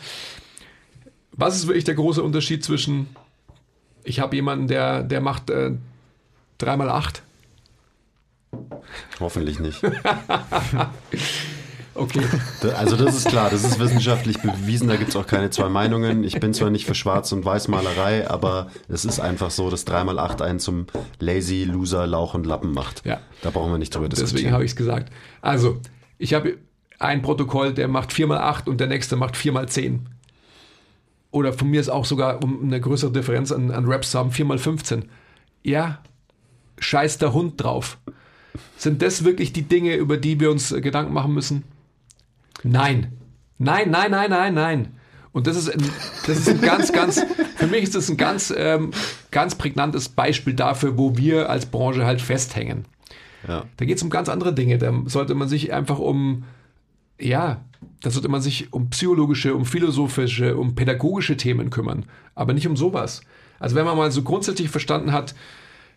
Was 1.32 1.56
ist 1.56 1.66
wirklich 1.66 1.84
der 1.84 1.94
große 1.94 2.22
Unterschied 2.22 2.62
zwischen, 2.62 3.06
ich 4.04 4.20
habe 4.20 4.36
jemanden, 4.36 4.68
der, 4.68 5.02
der 5.02 5.22
macht 5.22 5.48
äh, 5.48 5.72
3x8? 6.60 7.20
Hoffentlich 9.18 9.60
nicht. 9.60 9.80
Okay. 11.98 12.22
Also 12.76 12.96
das 12.96 13.16
ist 13.16 13.28
klar, 13.28 13.50
das 13.50 13.64
ist 13.64 13.78
wissenschaftlich 13.78 14.40
bewiesen, 14.40 14.88
da 14.88 14.96
gibt 14.96 15.10
es 15.10 15.16
auch 15.16 15.26
keine 15.26 15.50
zwei 15.50 15.68
Meinungen. 15.68 16.24
Ich 16.24 16.38
bin 16.38 16.54
zwar 16.54 16.70
nicht 16.70 16.86
für 16.86 16.94
Schwarz- 16.94 17.32
und 17.32 17.44
Weißmalerei, 17.44 18.28
aber 18.28 18.70
es 18.88 19.04
ist 19.04 19.20
einfach 19.20 19.50
so, 19.50 19.70
dass 19.70 19.86
3x8 19.86 20.42
einen 20.42 20.58
zum 20.60 20.86
Lazy, 21.18 21.64
Loser, 21.64 22.06
Lauch 22.06 22.34
und 22.34 22.46
Lappen 22.46 22.72
macht. 22.72 23.04
Ja. 23.04 23.20
Da 23.42 23.50
brauchen 23.50 23.70
wir 23.72 23.78
nicht 23.78 23.94
drüber 23.94 24.08
Deswegen 24.08 24.26
diskutieren. 24.26 24.54
habe 24.54 24.64
ich 24.64 24.72
es 24.72 24.76
gesagt. 24.76 25.12
Also, 25.40 25.80
ich 26.18 26.34
habe 26.34 26.58
ein 26.98 27.22
Protokoll, 27.22 27.72
der 27.72 27.88
macht 27.88 28.10
4x8 28.10 28.68
und 28.68 28.80
der 28.80 28.86
nächste 28.88 29.16
macht 29.16 29.34
4x10. 29.34 30.00
Oder 31.30 31.52
von 31.52 31.68
mir 31.68 31.80
ist 31.80 31.88
auch 31.88 32.04
sogar, 32.04 32.42
um 32.42 32.64
eine 32.64 32.80
größere 32.80 33.12
Differenz 33.12 33.52
an, 33.52 33.70
an 33.70 33.84
Raps 33.86 34.10
zu 34.10 34.18
haben, 34.18 34.30
4x15. 34.30 35.04
Ja, 35.62 36.02
scheiß 36.78 37.18
der 37.18 37.32
Hund 37.32 37.62
drauf. 37.62 37.98
Sind 38.76 39.02
das 39.02 39.24
wirklich 39.24 39.52
die 39.52 39.62
Dinge, 39.62 39.94
über 39.94 40.16
die 40.16 40.40
wir 40.40 40.50
uns 40.50 40.70
Gedanken 40.70 41.12
machen 41.12 41.34
müssen? 41.34 41.64
Nein. 42.62 43.12
Nein, 43.58 43.90
nein, 43.90 44.10
nein, 44.10 44.30
nein, 44.30 44.54
nein. 44.54 44.88
Und 45.32 45.46
das 45.46 45.56
ist 45.56 45.68
ein, 45.68 45.82
das 46.26 46.38
ist 46.38 46.48
ein 46.48 46.60
ganz, 46.60 46.92
ganz, 46.92 47.24
für 47.56 47.66
mich 47.66 47.82
ist 47.82 47.94
das 47.94 48.08
ein 48.08 48.16
ganz, 48.16 48.52
ähm, 48.56 48.92
ganz 49.30 49.54
prägnantes 49.54 50.08
Beispiel 50.08 50.54
dafür, 50.54 50.96
wo 50.96 51.16
wir 51.16 51.50
als 51.50 51.66
Branche 51.66 52.06
halt 52.06 52.20
festhängen. 52.20 52.86
Ja. 53.46 53.64
Da 53.76 53.84
geht 53.84 53.98
es 53.98 54.02
um 54.02 54.10
ganz 54.10 54.28
andere 54.28 54.54
Dinge. 54.54 54.78
Da 54.78 54.92
sollte 55.06 55.34
man 55.34 55.48
sich 55.48 55.72
einfach 55.72 55.98
um, 55.98 56.44
ja, 57.20 57.60
da 58.02 58.10
sollte 58.10 58.28
man 58.28 58.40
sich 58.40 58.72
um 58.72 58.90
psychologische, 58.90 59.54
um 59.54 59.64
philosophische, 59.64 60.56
um 60.56 60.74
pädagogische 60.74 61.36
Themen 61.36 61.70
kümmern, 61.70 62.06
aber 62.34 62.52
nicht 62.52 62.66
um 62.66 62.76
sowas. 62.76 63.22
Also 63.58 63.76
wenn 63.76 63.84
man 63.84 63.96
mal 63.96 64.10
so 64.10 64.22
grundsätzlich 64.22 64.70
verstanden 64.70 65.12
hat, 65.12 65.34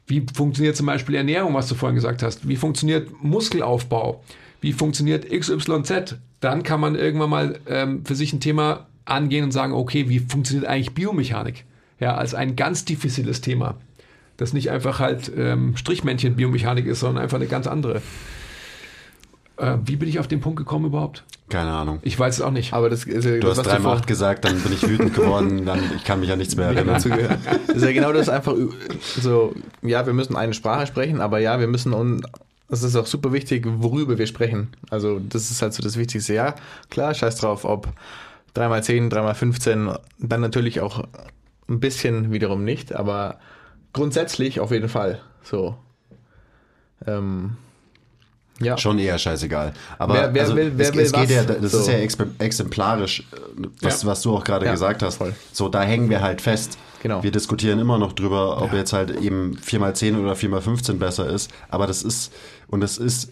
wie 0.08 0.26
funktioniert 0.34 0.76
zum 0.76 0.88
Beispiel 0.88 1.16
Ernährung, 1.16 1.54
was 1.54 1.68
du 1.68 1.76
vorhin 1.76 1.96
gesagt 1.96 2.24
hast, 2.24 2.48
wie 2.48 2.56
funktioniert 2.56 3.12
Muskelaufbau, 3.24 4.24
wie 4.62 4.74
funktioniert 4.74 5.30
XYZ, 5.30 6.16
dann 6.40 6.64
kann 6.64 6.80
man 6.80 6.96
irgendwann 6.96 7.30
mal 7.30 7.60
ähm, 7.68 8.06
für 8.06 8.16
sich 8.16 8.32
ein 8.32 8.40
Thema 8.40 8.88
angehen 9.06 9.44
und 9.44 9.52
sagen, 9.52 9.74
okay, 9.74 10.08
wie 10.08 10.20
funktioniert 10.20 10.68
eigentlich 10.68 10.94
Biomechanik? 10.94 11.66
Ja, 12.00 12.16
als 12.16 12.34
ein 12.34 12.56
ganz 12.56 12.86
diffiziles 12.86 13.42
Thema. 13.42 13.76
Das 14.38 14.54
nicht 14.54 14.72
einfach 14.72 15.00
halt 15.00 15.32
ähm, 15.36 15.76
Strichmännchen 15.76 16.36
Biomechanik 16.36 16.86
ist, 16.86 17.02
sondern 17.02 17.24
einfach 17.24 17.38
eine 17.38 17.48
ganz 17.48 17.68
andere. 17.68 18.02
Äh, 19.58 19.78
wie 19.86 19.98
bin 19.98 20.10
ich 20.10 20.20
auf 20.20 20.28
den 20.28 20.40
Punkt 20.40 20.58
gekommen 20.58 20.86
überhaupt? 20.86 21.24
Keine 21.50 21.72
Ahnung. 21.72 22.00
Ich 22.02 22.18
weiß 22.18 22.36
es 22.36 22.42
auch 22.42 22.52
nicht. 22.52 22.74
Aber 22.74 22.90
das 22.90 23.04
ist 23.04 23.26
ja 23.26 23.38
Du 23.38 23.50
hast 23.50 23.58
was 23.58 23.68
dreimal 23.68 23.98
acht 23.98 24.08
gesagt, 24.08 24.46
dann 24.46 24.60
bin 24.62 24.74
ich 24.74 24.88
wütend 24.88 25.14
geworden, 25.14 25.66
dann 25.66 25.80
ich 25.96 26.04
kann 26.04 26.20
mich 26.22 26.32
an 26.32 26.40
nichts 26.40 26.56
mehr 26.56 26.68
erinnern. 26.68 26.96
Das 26.96 27.06
ist 27.76 27.84
ja 27.84 27.92
genau 27.92 28.14
das 28.14 28.30
einfach 28.30 28.56
so, 29.20 29.54
ja, 29.82 30.06
wir 30.06 30.14
müssen 30.14 30.36
eine 30.36 30.54
Sprache 30.54 30.88
sprechen, 30.88 31.20
aber 31.20 31.40
ja, 31.40 31.60
wir 31.60 31.68
müssen 31.68 31.94
und 31.94 32.26
es 32.72 32.84
ist 32.84 32.96
auch 32.96 33.06
super 33.06 33.32
wichtig, 33.34 33.66
worüber 33.68 34.18
wir 34.18 34.28
sprechen. 34.28 34.70
Also 34.90 35.20
das 35.20 35.52
ist 35.52 35.62
halt 35.62 35.74
so 35.74 35.84
das 35.84 35.98
Wichtigste. 35.98 36.34
Ja, 36.34 36.56
klar, 36.90 37.14
scheiß 37.14 37.36
drauf, 37.38 37.66
ob 37.66 37.88
3x10, 38.56 39.10
3x15, 39.12 40.00
dann 40.20 40.42
natürlich 40.42 40.82
auch 40.82 41.04
ein 41.70 41.80
bisschen 41.80 42.32
wiederum 42.32 42.64
nicht, 42.64 42.94
aber 42.94 43.38
grundsätzlich 43.94 44.60
auf 44.60 44.72
jeden 44.72 44.90
Fall. 44.90 45.22
So. 45.44 45.76
Ähm, 47.08 47.58
ja. 48.60 48.78
Schon 48.78 49.00
eher 49.00 49.18
scheißegal. 49.18 49.74
Aber 49.98 50.14
Wer- 50.14 50.34
wer 50.36 50.42
also, 50.44 50.56
will- 50.56 50.72
wer 50.76 50.90
es, 50.90 50.94
will 50.96 51.02
es 51.04 51.12
geht 51.12 51.22
was? 51.24 51.30
ja, 51.32 51.44
das 51.44 51.72
So. 51.72 51.80
ist 51.80 51.88
ja 51.88 51.94
exemplarisch, 52.40 53.24
was, 53.82 54.04
Ja. 54.04 54.08
was 54.10 54.22
du 54.22 54.36
auch 54.36 54.44
gerade 54.44 54.66
Ja, 54.68 54.72
gesagt 54.74 55.02
hast. 55.02 55.16
voll. 55.16 55.34
So, 55.52 55.68
da 55.68 55.82
hängen 55.82 56.10
wir 56.12 56.22
halt 56.22 56.42
fest. 56.42 56.78
Genau. 57.02 57.24
Wir 57.24 57.32
diskutieren 57.32 57.80
immer 57.80 57.98
noch 57.98 58.14
drüber, 58.14 58.62
ob 58.62 58.74
jetzt 58.74 58.94
halt 58.94 59.20
eben 59.20 59.58
4x10 59.58 60.16
oder 60.22 60.36
4x15 60.36 61.00
besser 61.00 61.28
ist. 61.28 61.50
Aber 61.70 61.88
das 61.88 62.04
ist, 62.04 62.32
und 62.72 62.82
das 62.82 62.98
ist 62.98 63.32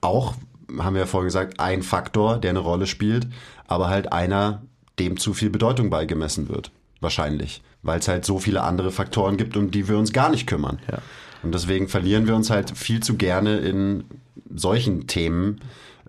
auch, 0.00 0.34
haben 0.78 0.94
wir 0.94 1.02
ja 1.02 1.06
vorhin 1.06 1.26
gesagt, 1.26 1.60
ein 1.60 1.82
Faktor, 1.82 2.38
der 2.38 2.50
eine 2.50 2.60
Rolle 2.60 2.86
spielt, 2.86 3.26
aber 3.66 3.88
halt 3.88 4.12
einer, 4.12 4.62
dem 4.98 5.18
zu 5.18 5.34
viel 5.34 5.50
Bedeutung 5.50 5.90
beigemessen 5.90 6.48
wird. 6.48 6.70
Wahrscheinlich. 7.00 7.62
Weil 7.82 8.00
es 8.00 8.08
halt 8.08 8.24
so 8.24 8.38
viele 8.38 8.62
andere 8.62 8.90
Faktoren 8.90 9.36
gibt, 9.36 9.56
um 9.56 9.70
die 9.70 9.88
wir 9.88 9.98
uns 9.98 10.12
gar 10.12 10.30
nicht 10.30 10.46
kümmern. 10.46 10.78
Ja. 10.90 10.98
Und 11.42 11.54
deswegen 11.54 11.88
verlieren 11.88 12.26
wir 12.26 12.34
uns 12.34 12.50
halt 12.50 12.76
viel 12.76 13.00
zu 13.00 13.16
gerne 13.16 13.58
in 13.58 14.04
solchen 14.52 15.06
Themen, 15.06 15.60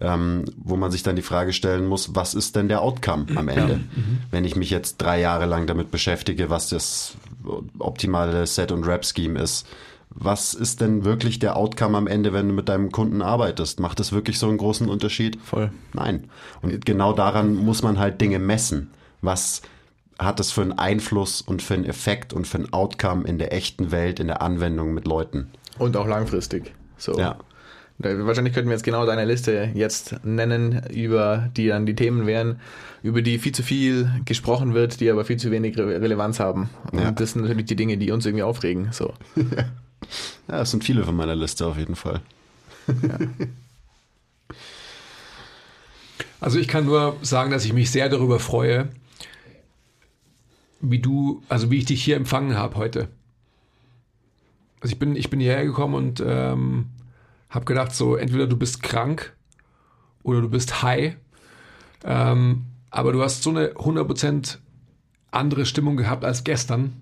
ähm, 0.02 0.46
wo 0.58 0.76
man 0.76 0.92
sich 0.92 1.04
dann 1.04 1.16
die 1.16 1.22
Frage 1.22 1.54
stellen 1.54 1.86
muss, 1.86 2.16
was 2.16 2.34
ist 2.34 2.56
denn 2.56 2.70
der 2.70 2.82
Outcome 2.82 3.26
am 3.36 3.50
Ende? 3.50 3.82
Wenn 4.32 4.46
ich 4.46 4.56
mich 4.56 4.70
jetzt 4.70 4.98
drei 4.98 5.20
Jahre 5.20 5.46
lang 5.46 5.68
damit 5.68 5.92
beschäftige, 5.92 6.50
was 6.50 6.70
das 6.70 7.16
optimale 7.78 8.48
Set- 8.48 8.72
und 8.72 8.86
Rap-Scheme 8.86 9.40
ist, 9.40 9.68
was 10.10 10.54
ist 10.54 10.82
denn 10.82 11.06
wirklich 11.06 11.40
der 11.40 11.56
Outcome 11.56 11.98
am 11.98 12.08
Ende, 12.08 12.34
wenn 12.34 12.48
du 12.48 12.54
mit 12.54 12.68
deinem 12.68 12.92
Kunden 12.92 13.22
arbeitest? 13.22 13.80
Macht 13.80 14.00
das 14.00 14.12
wirklich 14.12 14.40
so 14.40 14.48
einen 14.48 14.58
großen 14.58 14.90
Unterschied? 14.90 15.38
Voll. 15.44 15.72
Nein. 15.94 16.26
Und 16.62 16.86
genau 16.86 17.14
daran 17.14 17.56
muss 17.56 17.84
man 17.84 18.00
halt 18.00 18.20
Dinge 18.20 18.40
messen. 18.40 18.90
Was 19.22 19.62
hat 20.18 20.40
es 20.40 20.52
für 20.52 20.62
einen 20.62 20.74
Einfluss 20.74 21.42
und 21.42 21.62
für 21.62 21.76
einen 21.76 21.86
Effekt 21.86 22.34
und 22.34 22.48
für 22.48 22.58
einen 22.58 22.74
Outcome 22.74 23.26
in 23.28 23.38
der 23.38 23.54
echten 23.54 23.92
Welt, 23.92 24.20
in 24.20 24.28
der 24.28 24.42
Anwendung 24.42 24.94
mit 24.94 25.08
Leuten? 25.08 25.48
Und 25.78 25.96
auch 25.96 26.08
langfristig. 26.08 26.74
So. 26.98 27.18
Ja. 27.18 27.38
Wahrscheinlich 28.02 28.54
könnten 28.54 28.70
wir 28.70 28.76
jetzt 28.76 28.84
genau 28.86 29.06
deine 29.06 29.26
Liste 29.26 29.72
jetzt 29.74 30.24
nennen, 30.24 30.82
über 30.90 31.50
die 31.58 31.68
dann 31.68 31.86
die 31.86 31.96
Themen 31.96 32.26
wären, 32.26 32.62
über 33.04 33.22
die 33.22 33.40
viel 33.40 33.52
zu 33.52 33.62
viel 33.62 34.10
gesprochen 34.24 34.74
wird, 34.74 35.02
die 35.02 35.10
aber 35.12 35.26
viel 35.26 35.36
zu 35.36 35.52
wenig 35.52 35.78
Re 35.78 36.02
Relevanz 36.02 36.40
haben. 36.40 36.70
Und 36.94 37.00
Ja. 37.02 37.12
das 37.12 37.34
sind 37.34 37.42
natürlich 37.42 37.66
die 37.66 37.76
Dinge, 37.76 37.98
die 37.98 38.12
uns 38.12 38.26
irgendwie 38.26 38.44
aufregen. 38.44 38.90
So. 38.92 39.14
Ja, 40.48 40.58
das 40.58 40.72
sind 40.72 40.84
viele 40.84 41.04
von 41.04 41.16
meiner 41.16 41.36
Liste 41.36 41.66
auf 41.68 41.78
jeden 41.78 41.96
Fall. 41.96 42.22
Also 46.42 46.58
ich 46.58 46.68
kann 46.68 46.86
nur 46.86 47.18
sagen, 47.22 47.52
dass 47.52 47.66
ich 47.66 47.74
mich 47.74 47.92
sehr 47.92 48.10
darüber 48.10 48.40
freue, 48.40 48.90
wie 50.80 51.00
du, 51.00 51.44
also 51.50 51.70
wie 51.70 51.78
ich 51.80 51.86
dich 51.86 52.04
hier 52.04 52.16
empfangen 52.16 52.56
habe 52.56 52.78
heute. 52.78 53.10
Also 54.80 54.94
ich 54.94 55.00
bin, 55.00 55.16
ich 55.16 55.30
bin 55.30 55.42
hierher 55.42 55.66
gekommen 55.66 55.96
und 55.96 56.24
ähm, 56.26 56.86
habe 57.50 57.66
gedacht, 57.66 57.94
so 57.94 58.16
entweder 58.16 58.48
du 58.48 58.56
bist 58.56 58.82
krank 58.82 59.34
oder 60.24 60.42
du 60.42 60.50
bist 60.50 60.82
high, 60.82 61.18
ähm, 62.06 62.66
aber 62.90 63.12
du 63.12 63.22
hast 63.22 63.44
so 63.44 63.50
eine 63.50 63.74
100% 63.74 64.60
andere 65.32 65.66
Stimmung 65.66 65.98
gehabt 65.98 66.24
als 66.24 66.46
gestern. 66.46 66.94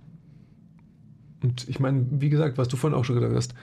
Und 1.42 1.68
ich 1.70 1.80
meine, 1.80 2.06
wie 2.10 2.30
gesagt, 2.30 2.58
was 2.58 2.68
du 2.68 2.78
vorhin 2.78 2.98
auch 2.98 3.06
schon 3.06 3.16
gesagt 3.16 3.36
hast, 3.36 3.54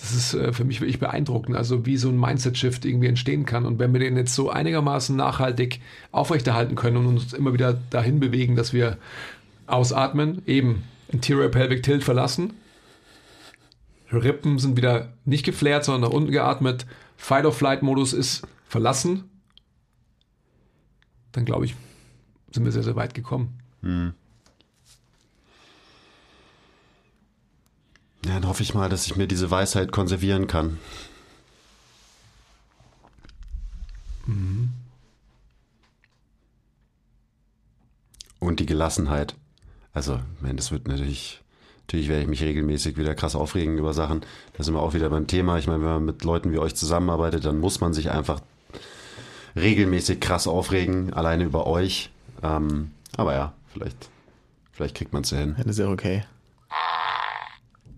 das 0.00 0.14
ist 0.14 0.34
äh, 0.34 0.52
für 0.52 0.64
mich 0.64 0.80
wirklich 0.80 0.98
beeindruckend, 0.98 1.56
also 1.56 1.86
wie 1.86 1.96
so 1.96 2.08
ein 2.08 2.18
Mindset-Shift 2.18 2.84
irgendwie 2.84 3.08
entstehen 3.08 3.44
kann. 3.44 3.66
Und 3.66 3.78
wenn 3.78 3.92
wir 3.92 4.00
den 4.00 4.16
jetzt 4.16 4.34
so 4.34 4.50
einigermaßen 4.50 5.16
nachhaltig 5.16 5.80
aufrechterhalten 6.12 6.74
können 6.74 6.96
und 6.96 7.06
uns 7.06 7.32
immer 7.32 7.52
wieder 7.52 7.74
dahin 7.90 8.20
bewegen, 8.20 8.56
dass 8.56 8.72
wir 8.72 8.98
ausatmen, 9.66 10.42
eben 10.46 10.84
Interior 11.08 11.48
Pelvic 11.48 11.82
Tilt 11.82 12.04
verlassen, 12.04 12.52
Rippen 14.12 14.58
sind 14.58 14.76
wieder 14.76 15.12
nicht 15.24 15.44
geflärt, 15.44 15.84
sondern 15.84 16.10
nach 16.10 16.16
unten 16.16 16.30
geatmet, 16.30 16.86
Fight-or-Flight-Modus 17.16 18.12
ist 18.12 18.46
verlassen, 18.68 19.24
dann 21.32 21.44
glaube 21.44 21.64
ich, 21.64 21.74
sind 22.52 22.64
wir 22.64 22.72
sehr, 22.72 22.82
sehr 22.84 22.96
weit 22.96 23.14
gekommen. 23.14 23.58
Ja, 28.26 28.34
dann 28.34 28.48
hoffe 28.48 28.62
ich 28.62 28.74
mal, 28.74 28.88
dass 28.88 29.06
ich 29.06 29.16
mir 29.16 29.26
diese 29.26 29.50
Weisheit 29.50 29.92
konservieren 29.92 30.46
kann. 30.46 30.78
Und 38.38 38.60
die 38.60 38.66
Gelassenheit. 38.66 39.34
Also, 39.92 40.14
ich 40.36 40.42
meine, 40.42 40.56
das 40.56 40.70
wird 40.72 40.88
natürlich, 40.88 41.42
natürlich 41.86 42.08
werde 42.08 42.22
ich 42.22 42.28
mich 42.28 42.42
regelmäßig 42.42 42.96
wieder 42.96 43.14
krass 43.14 43.36
aufregen 43.36 43.76
über 43.78 43.92
Sachen. 43.92 44.22
Da 44.56 44.64
sind 44.64 44.74
wir 44.74 44.80
auch 44.80 44.94
wieder 44.94 45.10
beim 45.10 45.26
Thema. 45.26 45.58
Ich 45.58 45.66
meine, 45.66 45.80
wenn 45.80 45.90
man 45.90 46.04
mit 46.04 46.24
Leuten 46.24 46.50
wie 46.52 46.58
euch 46.58 46.74
zusammenarbeitet, 46.74 47.44
dann 47.44 47.58
muss 47.58 47.80
man 47.80 47.92
sich 47.92 48.10
einfach 48.10 48.40
regelmäßig 49.54 50.20
krass 50.20 50.46
aufregen, 50.46 51.12
alleine 51.12 51.44
über 51.44 51.66
euch. 51.66 52.10
Ähm, 52.42 52.90
aber 53.16 53.34
ja, 53.34 53.52
vielleicht, 53.72 54.08
vielleicht 54.72 54.96
kriegt 54.96 55.12
man 55.12 55.22
es 55.22 55.30
ja 55.30 55.38
hin. 55.38 55.54
Das 55.58 55.66
ist 55.66 55.78
ja 55.78 55.88
okay. 55.88 56.24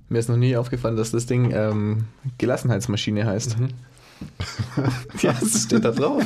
Mir 0.08 0.18
ist 0.20 0.28
noch 0.28 0.36
nie 0.36 0.56
aufgefallen, 0.56 0.96
dass 0.96 1.10
das 1.10 1.26
Ding 1.26 1.50
ähm, 1.52 2.06
Gelassenheitsmaschine 2.38 3.26
heißt. 3.26 3.56
ja, 5.20 5.32
das 5.32 5.64
steht 5.64 5.84
da 5.84 5.90
drauf. 5.90 6.24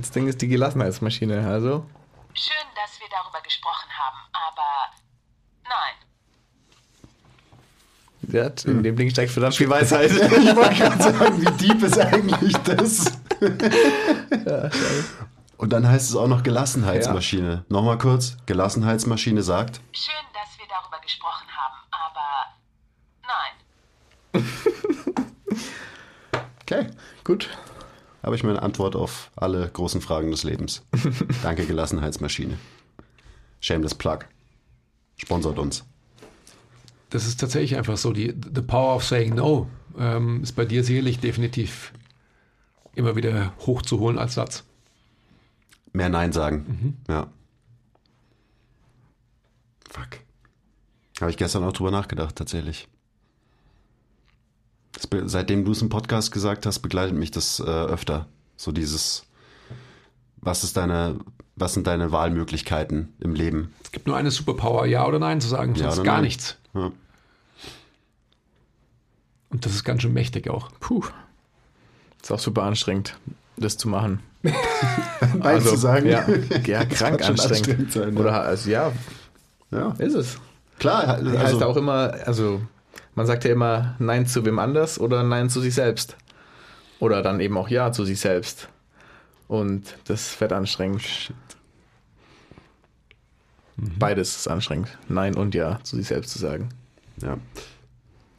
Das 0.00 0.10
Ding 0.12 0.28
ist 0.28 0.40
die 0.40 0.48
Gelassenheitsmaschine, 0.48 1.46
also. 1.46 1.84
Schön, 2.32 2.66
dass 2.76 3.00
wir 3.00 3.08
darüber 3.10 3.40
gesprochen 3.42 3.88
haben, 3.98 4.18
aber 4.32 4.92
nein. 5.64 5.96
Ja, 8.28 8.70
in 8.70 8.82
dem 8.84 8.94
Ding 8.94 9.10
steckt 9.10 9.32
verdammt 9.32 9.56
viel 9.56 9.68
Weisheit. 9.68 10.10
Ich 10.12 10.54
wollte 10.56 10.74
gerade 10.74 11.02
sagen, 11.18 11.40
wie 11.40 11.50
deep 11.58 11.82
ist 11.82 11.98
eigentlich 11.98 12.56
das? 12.58 13.06
Und 15.56 15.72
dann 15.72 15.88
heißt 15.88 16.10
es 16.10 16.14
auch 16.16 16.28
noch 16.28 16.44
Gelassenheitsmaschine. 16.44 17.64
Nochmal 17.68 17.98
kurz, 17.98 18.36
Gelassenheitsmaschine 18.46 19.42
sagt. 19.42 19.80
Schön, 19.92 20.14
darüber 20.70 21.00
gesprochen 21.00 21.46
haben, 21.50 21.76
aber 21.90 22.46
nein. 23.22 24.44
Okay, 26.62 26.86
Gut. 27.24 27.50
habe 28.22 28.36
ich 28.36 28.44
meine 28.44 28.62
Antwort 28.62 28.94
auf 28.94 29.32
alle 29.34 29.68
großen 29.68 30.00
Fragen 30.00 30.30
des 30.30 30.44
Lebens. 30.44 30.84
Danke, 31.42 31.66
Gelassenheitsmaschine. 31.66 32.58
Shameless 33.60 33.96
Plug. 33.96 34.20
Sponsort 35.16 35.58
uns. 35.58 35.84
Das 37.10 37.26
ist 37.26 37.40
tatsächlich 37.40 37.76
einfach 37.76 37.96
so. 37.96 38.12
Die 38.12 38.28
the 38.28 38.62
power 38.62 38.94
of 38.94 39.04
saying 39.04 39.34
no 39.34 39.68
ähm, 39.98 40.44
ist 40.44 40.52
bei 40.52 40.64
dir 40.64 40.84
sicherlich 40.84 41.18
definitiv 41.18 41.92
immer 42.94 43.16
wieder 43.16 43.52
hochzuholen 43.66 44.16
als 44.16 44.34
Satz. 44.34 44.64
Mehr 45.92 46.08
Nein 46.08 46.30
sagen. 46.30 47.02
Ja. 47.08 47.26
Fuck. 49.90 50.20
Habe 51.20 51.30
ich 51.30 51.36
gestern 51.36 51.64
auch 51.64 51.72
drüber 51.72 51.90
nachgedacht, 51.90 52.36
tatsächlich. 52.36 52.88
Seitdem 55.24 55.64
du 55.64 55.72
es 55.72 55.82
im 55.82 55.88
Podcast 55.88 56.32
gesagt 56.32 56.66
hast, 56.66 56.80
begleitet 56.80 57.16
mich 57.16 57.30
das 57.30 57.60
äh, 57.60 57.64
öfter. 57.64 58.26
So 58.56 58.72
dieses, 58.72 59.24
was 60.36 60.64
ist 60.64 60.76
deine 60.76 61.20
was 61.60 61.74
sind 61.74 61.86
deine 61.86 62.10
Wahlmöglichkeiten 62.10 63.12
im 63.20 63.34
Leben? 63.34 63.74
Es 63.84 63.92
gibt 63.92 64.06
nur 64.06 64.16
eine 64.16 64.30
Superpower, 64.30 64.86
ja 64.86 65.06
oder 65.06 65.18
nein 65.18 65.40
zu 65.40 65.48
sagen, 65.48 65.74
Ja 65.74 65.84
sonst 65.84 65.98
oder 65.98 66.04
gar 66.04 66.14
nein? 66.14 66.24
nichts. 66.24 66.56
Ja. 66.74 66.90
Und 69.50 69.66
das 69.66 69.74
ist 69.74 69.84
ganz 69.84 70.02
schön 70.02 70.12
mächtig 70.12 70.48
auch. 70.48 70.70
Puh. 70.80 71.04
Ist 72.22 72.32
auch 72.32 72.38
super 72.38 72.62
anstrengend, 72.62 73.16
das 73.56 73.76
zu 73.76 73.88
machen. 73.88 74.20
Nein 75.34 75.60
zu 75.60 75.76
sagen. 75.76 76.06
Ja, 76.06 76.26
ja 76.66 76.84
krank 76.84 77.22
anstrengend. 77.22 77.40
anstrengend 77.40 77.92
sein, 77.92 78.14
ja. 78.14 78.20
Oder 78.20 78.42
also 78.42 78.70
ja, 78.70 78.92
ja. 79.70 79.90
ist 79.98 80.14
es. 80.14 80.38
Klar, 80.80 81.08
Also, 81.08 81.38
heißt 81.38 81.62
auch 81.62 81.76
immer, 81.76 82.14
also 82.26 82.60
man 83.14 83.26
sagt 83.26 83.44
ja 83.44 83.52
immer 83.52 83.94
Nein 83.98 84.26
zu 84.26 84.44
wem 84.44 84.58
anders 84.58 84.98
oder 84.98 85.22
Nein 85.22 85.48
zu 85.48 85.60
sich 85.60 85.74
selbst. 85.74 86.16
Oder 86.98 87.22
dann 87.22 87.38
eben 87.40 87.56
auch 87.56 87.68
Ja 87.68 87.92
zu 87.92 88.04
sich 88.04 88.18
selbst. 88.18 88.68
Und 89.46 89.96
das 90.04 90.40
wird 90.40 90.52
anstrengend. 90.52 91.32
Beides 93.76 94.36
ist 94.36 94.48
anstrengend. 94.48 94.98
Nein 95.08 95.34
und 95.36 95.54
Ja 95.54 95.80
zu 95.82 95.96
sich 95.96 96.08
selbst 96.08 96.32
zu 96.32 96.38
sagen. 96.38 96.68
ja. 97.22 97.38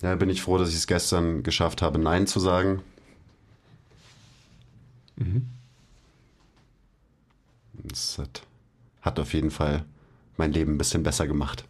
ja, 0.01 0.15
bin 0.15 0.29
ich 0.29 0.41
froh, 0.41 0.57
dass 0.57 0.69
ich 0.69 0.75
es 0.75 0.87
gestern 0.87 1.43
geschafft 1.43 1.81
habe, 1.81 1.97
Nein 1.99 2.27
zu 2.27 2.39
sagen. 2.39 2.81
Das 7.73 8.17
hat, 8.17 8.41
hat 9.01 9.19
auf 9.19 9.33
jeden 9.33 9.51
Fall 9.51 9.85
mein 10.37 10.51
Leben 10.51 10.73
ein 10.73 10.77
bisschen 10.77 11.03
besser 11.03 11.27
gemacht, 11.27 11.65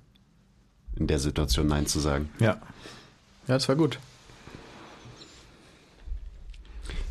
in 0.96 1.08
der 1.08 1.20
Situation 1.20 1.68
Nein 1.68 1.88
zu 1.88 2.00
sagen. 2.00 2.30
Ja. 2.40 2.58
Ja, 3.48 3.56
das 3.56 3.68
war 3.68 3.76
gut. 3.76 4.00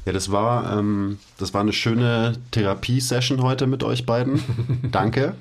Ja, 0.07 0.13
das 0.13 0.33
war, 0.33 0.79
ähm, 0.79 1.19
das 1.39 1.53
war 1.53 1.61
eine 1.61 1.73
schöne 1.73 2.35
Therapiesession 2.53 3.43
heute 3.43 3.67
mit 3.67 3.85
euch 3.85 4.07
beiden. 4.07 4.43
Danke. 4.91 5.35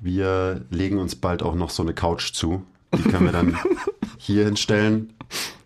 Wir 0.00 0.62
legen 0.70 0.98
uns 0.98 1.14
bald 1.14 1.42
auch 1.42 1.54
noch 1.54 1.70
so 1.70 1.82
eine 1.82 1.94
Couch 1.94 2.32
zu. 2.32 2.64
Die 2.92 3.02
können 3.02 3.26
wir 3.26 3.32
dann 3.32 3.56
hier 4.18 4.44
hinstellen. 4.44 5.12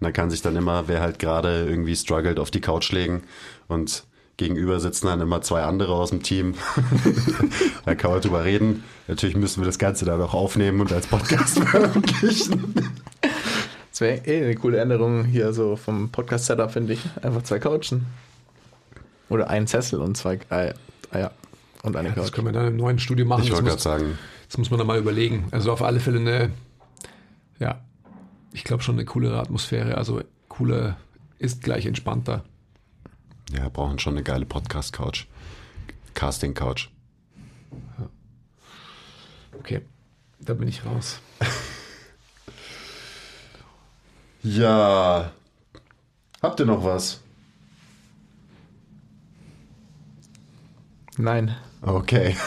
Da 0.00 0.12
kann 0.12 0.30
sich 0.30 0.42
dann 0.42 0.56
immer, 0.56 0.88
wer 0.88 1.00
halt 1.00 1.18
gerade 1.18 1.66
irgendwie 1.66 1.96
struggelt, 1.96 2.38
auf 2.38 2.50
die 2.50 2.60
Couch 2.60 2.92
legen. 2.92 3.24
Und 3.66 4.04
gegenüber 4.38 4.80
sitzen 4.80 5.08
dann 5.08 5.20
immer 5.20 5.42
zwei 5.42 5.62
andere 5.64 5.92
aus 5.92 6.10
dem 6.10 6.22
Team. 6.22 6.54
da 7.84 7.94
kann 7.94 8.12
man 8.12 8.20
drüber 8.22 8.44
reden. 8.44 8.84
Natürlich 9.06 9.36
müssen 9.36 9.60
wir 9.60 9.66
das 9.66 9.78
Ganze 9.78 10.06
dann 10.06 10.22
auch 10.22 10.32
aufnehmen 10.32 10.80
und 10.80 10.92
als 10.92 11.06
Podcast 11.06 11.58
veröffentlichen. 11.64 12.72
Das 13.90 14.00
wäre 14.00 14.24
eh 14.26 14.44
eine 14.44 14.54
coole 14.54 14.78
Änderung 14.78 15.24
hier 15.24 15.52
so 15.52 15.76
vom 15.76 16.10
Podcast-Setup, 16.10 16.70
finde 16.70 16.94
ich. 16.94 17.00
Einfach 17.20 17.42
zwei 17.42 17.58
Couchen. 17.58 18.06
Oder 19.28 19.50
ein 19.50 19.66
Sessel 19.66 20.00
und 20.00 20.16
zwei, 20.16 20.36
äh, 20.50 20.72
ah 21.10 21.18
ja, 21.18 21.30
und 21.82 21.96
eine 21.96 22.10
Das 22.12 22.26
Couch. 22.26 22.32
können 22.32 22.46
wir 22.46 22.52
dann 22.52 22.68
im 22.68 22.76
neuen 22.76 22.98
Studio 22.98 23.26
machen. 23.26 23.42
Ich 23.42 23.50
das, 23.50 23.58
wollte 23.58 23.72
muss, 23.72 23.82
gerade 23.82 24.00
sagen, 24.00 24.18
das 24.48 24.56
muss 24.56 24.70
man 24.70 24.78
dann 24.78 24.86
mal 24.86 24.98
überlegen. 24.98 25.48
Also 25.50 25.72
auf 25.72 25.82
alle 25.82 26.00
Fälle 26.00 26.20
eine, 26.20 26.50
ja, 27.58 27.80
ich 28.52 28.64
glaube 28.64 28.82
schon 28.84 28.94
eine 28.94 29.04
coolere 29.04 29.40
Atmosphäre. 29.40 29.98
Also 29.98 30.22
cooler 30.48 30.96
ist 31.38 31.62
gleich 31.62 31.84
entspannter. 31.86 32.44
Ja, 33.52 33.62
wir 33.62 33.70
brauchen 33.70 33.98
schon 33.98 34.14
eine 34.14 34.22
geile 34.22 34.46
Podcast-Couch. 34.46 35.26
Casting-Couch. 36.14 36.88
Okay, 39.58 39.82
da 40.40 40.54
bin 40.54 40.68
ich 40.68 40.84
raus. 40.84 41.20
Ja. 44.44 45.32
Habt 46.40 46.60
ihr 46.60 46.66
noch 46.66 46.84
was? 46.84 47.20
Nein. 51.16 51.56
Okay. 51.82 52.36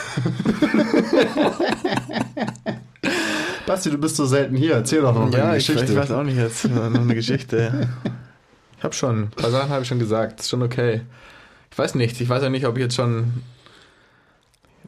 Basti, 3.68 3.90
du 3.92 3.98
bist 3.98 4.16
so 4.16 4.26
selten 4.26 4.56
hier. 4.56 4.76
Erzähl 4.76 5.02
doch 5.02 5.14
noch 5.14 5.32
Ja, 5.34 5.50
eine 5.50 5.58
ich, 5.58 5.68
Geschichte. 5.68 5.92
ich 5.92 5.98
weiß 6.00 6.12
auch 6.12 6.24
nicht 6.24 6.38
jetzt. 6.38 6.64
Noch 6.70 6.84
eine 6.86 7.14
Geschichte. 7.14 7.90
Ich 8.82 8.84
habe 8.84 8.96
schon, 8.96 9.26
ein 9.26 9.30
paar 9.30 9.52
Sachen 9.52 9.70
habe 9.70 9.84
ich 9.84 9.88
schon 9.88 10.00
gesagt. 10.00 10.40
Ist 10.40 10.50
schon 10.50 10.64
okay. 10.64 11.02
Ich 11.72 11.78
weiß 11.78 11.94
nicht. 11.94 12.20
Ich 12.20 12.28
weiß 12.28 12.42
auch 12.42 12.50
nicht, 12.50 12.66
ob 12.66 12.78
ich 12.78 12.82
jetzt 12.82 12.96
schon. 12.96 13.44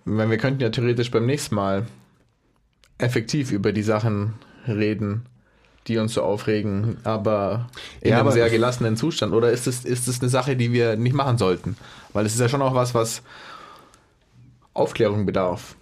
Weil 0.04 0.32
wir 0.32 0.40
könnten 0.40 0.62
ja 0.62 0.70
theoretisch 0.72 1.12
beim 1.12 1.28
nächsten 1.28 1.54
Mal 1.54 1.86
effektiv 2.98 3.52
über 3.52 3.72
die 3.72 3.84
Sachen 3.84 4.34
reden, 4.68 5.28
die 5.86 6.00
uns 6.00 6.16
so 6.16 6.24
aufregen, 6.24 6.98
aber 7.04 7.70
in 8.02 8.10
Ja, 8.10 8.16
einem 8.16 8.26
aber- 8.26 8.32
sehr 8.34 8.50
gelassenen 8.50 8.98
Zustand. 8.98 9.32
Oder 9.32 9.52
ist 9.52 9.68
es, 9.68 9.86
ist 9.86 10.08
es 10.08 10.22
eine 10.22 10.30
Sache, 10.30 10.56
die 10.56 10.74
wir 10.74 10.96
nicht 10.96 11.14
machen 11.14 11.38
sollten? 11.38 11.78
Weil 12.14 12.26
es 12.26 12.34
ist 12.34 12.40
ja 12.42 12.50
schon 12.50 12.64
auch 12.64 12.74
was, 12.74 12.96
was 12.96 13.22
Aufklärung 14.74 15.28
bedarf. 15.28 15.76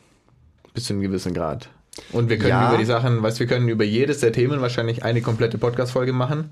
Bis 0.73 0.83
zu 0.83 0.93
einem 0.93 1.01
gewissen 1.01 1.33
Grad. 1.33 1.69
Und 2.11 2.27
wir 2.29 2.37
können 2.37 2.49
Ja. 2.49 2.67
über 2.69 2.77
die 2.77 2.85
Sachen, 2.85 3.23
weißt 3.23 3.39
wir 3.39 3.47
können 3.47 3.69
über 3.69 3.85
jedes 3.85 4.19
der 4.19 4.33
Themen 4.33 4.59
wahrscheinlich 4.59 5.03
eine 5.05 5.21
komplette 5.21 5.57
Podcast-Folge 5.57 6.11
machen. 6.13 6.51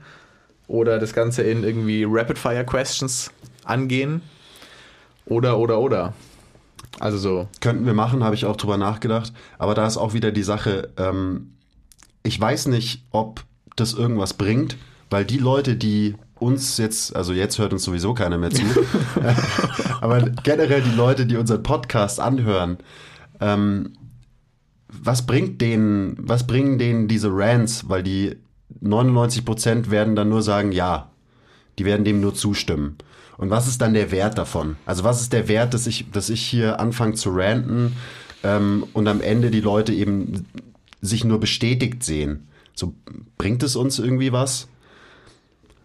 Oder 0.69 0.99
das 0.99 1.13
Ganze 1.13 1.41
in 1.41 1.63
irgendwie 1.63 2.05
Rapid-Fire-Questions 2.07 3.31
angehen. 3.65 4.21
Oder, 5.25 5.57
oder, 5.57 5.79
oder. 5.79 6.13
Also 6.99 7.17
so. 7.17 7.47
Könnten 7.59 7.87
wir 7.87 7.95
machen, 7.95 8.23
habe 8.23 8.35
ich 8.35 8.45
auch 8.45 8.55
drüber 8.55 8.77
nachgedacht. 8.77 9.33
Aber 9.57 9.73
da 9.73 9.87
ist 9.87 9.97
auch 9.97 10.13
wieder 10.13 10.31
die 10.31 10.43
Sache, 10.43 10.89
ähm, 10.97 11.55
ich 12.21 12.39
weiß 12.39 12.67
nicht, 12.67 13.03
ob 13.09 13.43
das 13.75 13.93
irgendwas 13.93 14.35
bringt, 14.35 14.77
weil 15.09 15.25
die 15.25 15.39
Leute, 15.39 15.75
die 15.75 16.15
uns 16.35 16.77
jetzt, 16.77 17.15
also 17.15 17.33
jetzt 17.33 17.57
hört 17.57 17.73
uns 17.73 17.83
sowieso 17.83 18.13
keiner 18.13 18.37
mehr 18.37 18.51
zu, 18.51 18.61
aber 20.01 20.21
generell 20.43 20.83
die 20.83 20.95
Leute, 20.95 21.25
die 21.25 21.37
unseren 21.37 21.63
Podcast 21.63 22.19
anhören, 22.19 22.77
ähm, 23.39 23.93
was 24.87 25.25
bringt 25.25 25.61
denen, 25.61 26.15
was 26.19 26.45
bringen 26.45 26.77
denen 26.77 27.07
diese 27.07 27.29
Rants, 27.31 27.89
weil 27.89 28.03
die 28.03 28.37
99 28.81 29.45
Prozent 29.45 29.91
werden 29.91 30.15
dann 30.15 30.29
nur 30.29 30.41
sagen, 30.41 30.71
ja, 30.71 31.09
die 31.77 31.85
werden 31.85 32.05
dem 32.05 32.21
nur 32.21 32.35
zustimmen. 32.35 32.97
Und 33.37 33.49
was 33.49 33.67
ist 33.67 33.81
dann 33.81 33.93
der 33.93 34.11
Wert 34.11 34.37
davon? 34.37 34.75
Also 34.85 35.03
was 35.03 35.21
ist 35.21 35.31
der 35.31 35.47
Wert, 35.47 35.73
dass 35.73 35.87
ich, 35.87 36.11
dass 36.11 36.29
ich 36.29 36.41
hier 36.41 36.79
anfange 36.79 37.13
zu 37.13 37.29
ranten 37.31 37.95
ähm, 38.43 38.85
und 38.93 39.07
am 39.07 39.21
Ende 39.21 39.49
die 39.49 39.61
Leute 39.61 39.93
eben 39.93 40.45
sich 41.01 41.23
nur 41.23 41.39
bestätigt 41.39 42.03
sehen? 42.03 42.49
So 42.73 42.93
bringt 43.37 43.63
es 43.63 43.75
uns 43.75 43.97
irgendwie 43.97 44.33
was? 44.33 44.67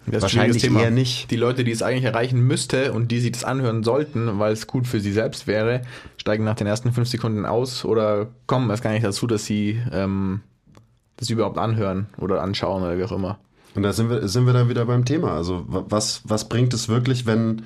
Das 0.07 0.23
Wahrscheinlich 0.23 0.61
schwieriges 0.61 0.83
eher 0.83 0.91
nicht. 0.91 1.31
Die 1.31 1.37
Leute, 1.37 1.65
die 1.65 1.71
es 1.71 1.83
eigentlich 1.83 2.05
erreichen 2.05 2.41
müsste 2.41 2.93
und 2.93 3.11
die 3.11 3.21
sich 3.21 3.33
das 3.33 3.45
anhören 3.45 3.83
sollten, 3.85 4.39
weil 4.39 4.53
es 4.53 4.67
gut 4.67 4.87
für 4.87 5.01
sie 5.01 5.13
selbst 5.13 5.47
wäre, 5.47 5.83
steigen 6.17 6.45
nach 6.45 6.57
den 6.57 6.67
ersten 6.67 6.93
fünf 6.93 7.09
Sekunden 7.09 7.47
aus 7.47 7.85
oder 7.85 8.29
kommen 8.47 8.69
erst 8.71 8.83
gar 8.83 8.93
nicht 8.93 9.05
dazu, 9.05 9.27
dass 9.27 9.47
sie 9.47 9.81
ähm, 9.93 10.41
das 11.17 11.31
überhaupt 11.31 11.59
anhören 11.59 12.07
oder 12.19 12.43
anschauen 12.43 12.83
oder 12.83 12.99
wie 12.99 13.05
auch 13.05 13.13
immer. 13.13 13.39
Und 13.75 13.83
da 13.83 13.93
sind 13.93 14.09
wir, 14.11 14.29
sind 14.29 14.47
wir 14.47 14.53
dann 14.53 14.69
wieder 14.69 14.85
beim 14.85 15.05
Thema. 15.05 15.33
Also 15.35 15.65
wa- 15.67 15.85
was, 15.89 16.23
was 16.25 16.49
bringt 16.49 16.73
es 16.75 16.89
wirklich, 16.89 17.27
wenn, 17.27 17.63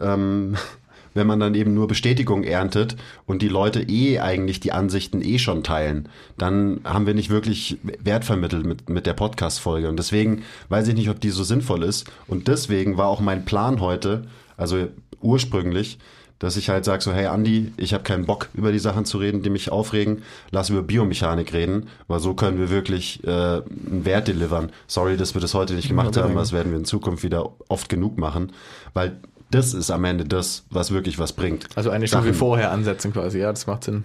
ähm, 0.00 0.56
wenn 1.14 1.26
man 1.26 1.38
dann 1.40 1.54
eben 1.54 1.74
nur 1.74 1.86
Bestätigung 1.88 2.42
erntet 2.42 2.96
und 3.26 3.42
die 3.42 3.48
Leute 3.48 3.82
eh 3.82 4.18
eigentlich 4.18 4.60
die 4.60 4.72
Ansichten 4.72 5.20
eh 5.22 5.38
schon 5.38 5.62
teilen? 5.62 6.08
Dann 6.38 6.80
haben 6.84 7.06
wir 7.06 7.14
nicht 7.14 7.30
wirklich 7.30 7.78
Wert 8.02 8.24
vermittelt 8.24 8.64
mit, 8.66 8.88
mit 8.88 9.06
der 9.06 9.12
Podcast-Folge. 9.14 9.88
Und 9.88 9.98
deswegen 9.98 10.42
weiß 10.68 10.88
ich 10.88 10.94
nicht, 10.94 11.10
ob 11.10 11.20
die 11.20 11.30
so 11.30 11.44
sinnvoll 11.44 11.82
ist. 11.84 12.10
Und 12.26 12.48
deswegen 12.48 12.96
war 12.96 13.06
auch 13.08 13.20
mein 13.20 13.44
Plan 13.44 13.80
heute, 13.80 14.24
also 14.56 14.88
ursprünglich, 15.20 15.98
dass 16.42 16.56
ich 16.56 16.68
halt 16.68 16.84
sage 16.84 17.02
so, 17.02 17.12
hey 17.12 17.26
Andi, 17.26 17.72
ich 17.76 17.94
habe 17.94 18.02
keinen 18.02 18.26
Bock 18.26 18.48
über 18.54 18.72
die 18.72 18.80
Sachen 18.80 19.04
zu 19.04 19.18
reden, 19.18 19.42
die 19.42 19.50
mich 19.50 19.70
aufregen. 19.70 20.22
Lass 20.50 20.70
über 20.70 20.82
Biomechanik 20.82 21.52
reden, 21.52 21.86
weil 22.08 22.18
so 22.18 22.34
können 22.34 22.58
wir 22.58 22.68
wirklich 22.68 23.22
äh, 23.22 23.30
einen 23.30 24.04
Wert 24.04 24.26
delivern. 24.26 24.70
Sorry, 24.88 25.16
dass 25.16 25.34
wir 25.34 25.40
das 25.40 25.54
heute 25.54 25.74
nicht 25.74 25.86
gemacht 25.86 26.16
haben, 26.16 26.32
aber 26.32 26.40
das 26.40 26.52
werden 26.52 26.72
wir 26.72 26.78
in 26.78 26.84
Zukunft 26.84 27.22
wieder 27.22 27.52
oft 27.68 27.88
genug 27.88 28.18
machen, 28.18 28.50
weil 28.92 29.18
das 29.52 29.72
ist 29.72 29.92
am 29.92 30.02
Ende 30.04 30.24
das, 30.24 30.64
was 30.70 30.90
wirklich 30.90 31.20
was 31.20 31.32
bringt. 31.32 31.68
Also 31.76 31.90
eine 31.90 32.08
Sachen- 32.08 32.24
Stufe 32.24 32.34
vorher 32.38 32.72
ansetzen 32.72 33.12
quasi, 33.12 33.38
ja, 33.38 33.50
das 33.50 33.68
macht 33.68 33.84
Sinn. 33.84 34.02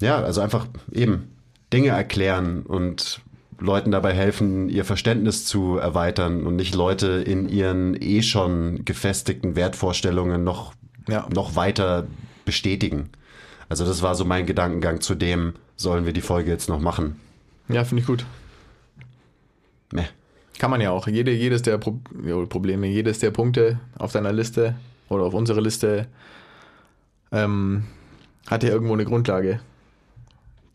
Ja, 0.00 0.22
also 0.22 0.40
einfach 0.40 0.66
eben 0.92 1.32
Dinge 1.72 1.88
erklären 1.88 2.62
und 2.62 3.20
Leuten 3.58 3.90
dabei 3.90 4.12
helfen, 4.12 4.68
ihr 4.68 4.84
Verständnis 4.84 5.46
zu 5.46 5.78
erweitern 5.78 6.46
und 6.46 6.54
nicht 6.56 6.74
Leute 6.76 7.06
in 7.26 7.48
ihren 7.48 8.00
eh 8.00 8.22
schon 8.22 8.84
gefestigten 8.84 9.56
Wertvorstellungen 9.56 10.44
noch, 10.44 10.74
Ja. 11.08 11.28
noch 11.34 11.56
weiter 11.56 12.06
bestätigen. 12.44 13.10
Also 13.68 13.84
das 13.84 14.02
war 14.02 14.14
so 14.14 14.24
mein 14.24 14.46
Gedankengang 14.46 15.00
zu 15.00 15.14
dem, 15.14 15.54
sollen 15.76 16.06
wir 16.06 16.12
die 16.12 16.20
Folge 16.20 16.50
jetzt 16.50 16.68
noch 16.68 16.80
machen? 16.80 17.18
Ja, 17.68 17.84
finde 17.84 18.02
ich 18.02 18.06
gut. 18.06 18.24
Meh. 19.92 20.04
Kann 20.58 20.70
man 20.70 20.80
ja 20.80 20.90
auch. 20.90 21.06
Jede, 21.08 21.32
jedes 21.32 21.62
der 21.62 21.78
Pro 21.78 21.98
Probleme, 22.48 22.86
jedes 22.86 23.18
der 23.18 23.30
Punkte 23.30 23.80
auf 23.98 24.12
deiner 24.12 24.32
Liste 24.32 24.76
oder 25.08 25.24
auf 25.24 25.34
unserer 25.34 25.60
Liste 25.60 26.06
ähm, 27.32 27.84
hat 28.46 28.62
ja 28.62 28.70
irgendwo 28.70 28.92
eine 28.92 29.04
Grundlage, 29.04 29.60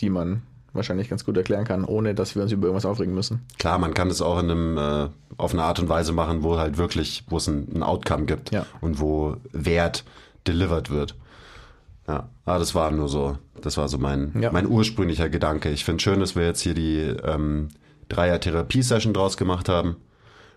die 0.02 0.10
man 0.10 0.42
wahrscheinlich 0.78 1.10
ganz 1.10 1.26
gut 1.26 1.36
erklären 1.36 1.66
kann, 1.66 1.84
ohne 1.84 2.16
dass 2.16 2.36
wir 2.36 2.44
uns 2.44 2.52
über 2.54 2.68
irgendwas 2.68 2.86
aufregen 2.86 3.14
müssen. 3.14 3.42
Klar, 3.60 3.78
man 3.80 3.94
kann 3.94 4.10
es 4.10 4.22
auch 4.22 4.40
in 4.40 4.50
einem, 4.50 4.78
äh, 4.78 5.10
auf 5.38 5.52
eine 5.54 5.64
Art 5.64 5.80
und 5.80 5.90
Weise 5.90 6.14
machen, 6.14 6.44
wo 6.44 6.58
halt 6.58 6.78
wirklich, 6.78 7.26
wo 7.28 7.38
es 7.38 7.48
ein, 7.48 7.68
ein 7.76 7.84
Outcome 7.84 8.26
gibt 8.26 8.52
Ja. 8.52 8.66
und 8.80 9.00
wo 9.02 9.36
Wert 9.52 10.06
delivered 10.48 10.90
wird. 10.90 11.16
Ja, 12.08 12.30
aber 12.46 12.60
das 12.60 12.74
war 12.74 12.90
nur 12.92 13.10
so, 13.10 13.38
das 13.62 13.76
war 13.76 13.90
so 13.90 13.98
mein, 13.98 14.32
Ja. 14.40 14.52
mein 14.54 14.66
ursprünglicher 14.68 15.28
Gedanke. 15.28 15.70
Ich 15.70 15.84
finde 15.84 16.02
schön, 16.02 16.22
dass 16.22 16.36
wir 16.38 16.46
jetzt 16.46 16.62
hier 16.62 16.74
die 16.74 17.00
ähm, 17.02 17.68
Dreier-Therapie-Session 18.10 19.14
draus 19.14 19.36
gemacht 19.38 19.68
haben. 19.70 19.98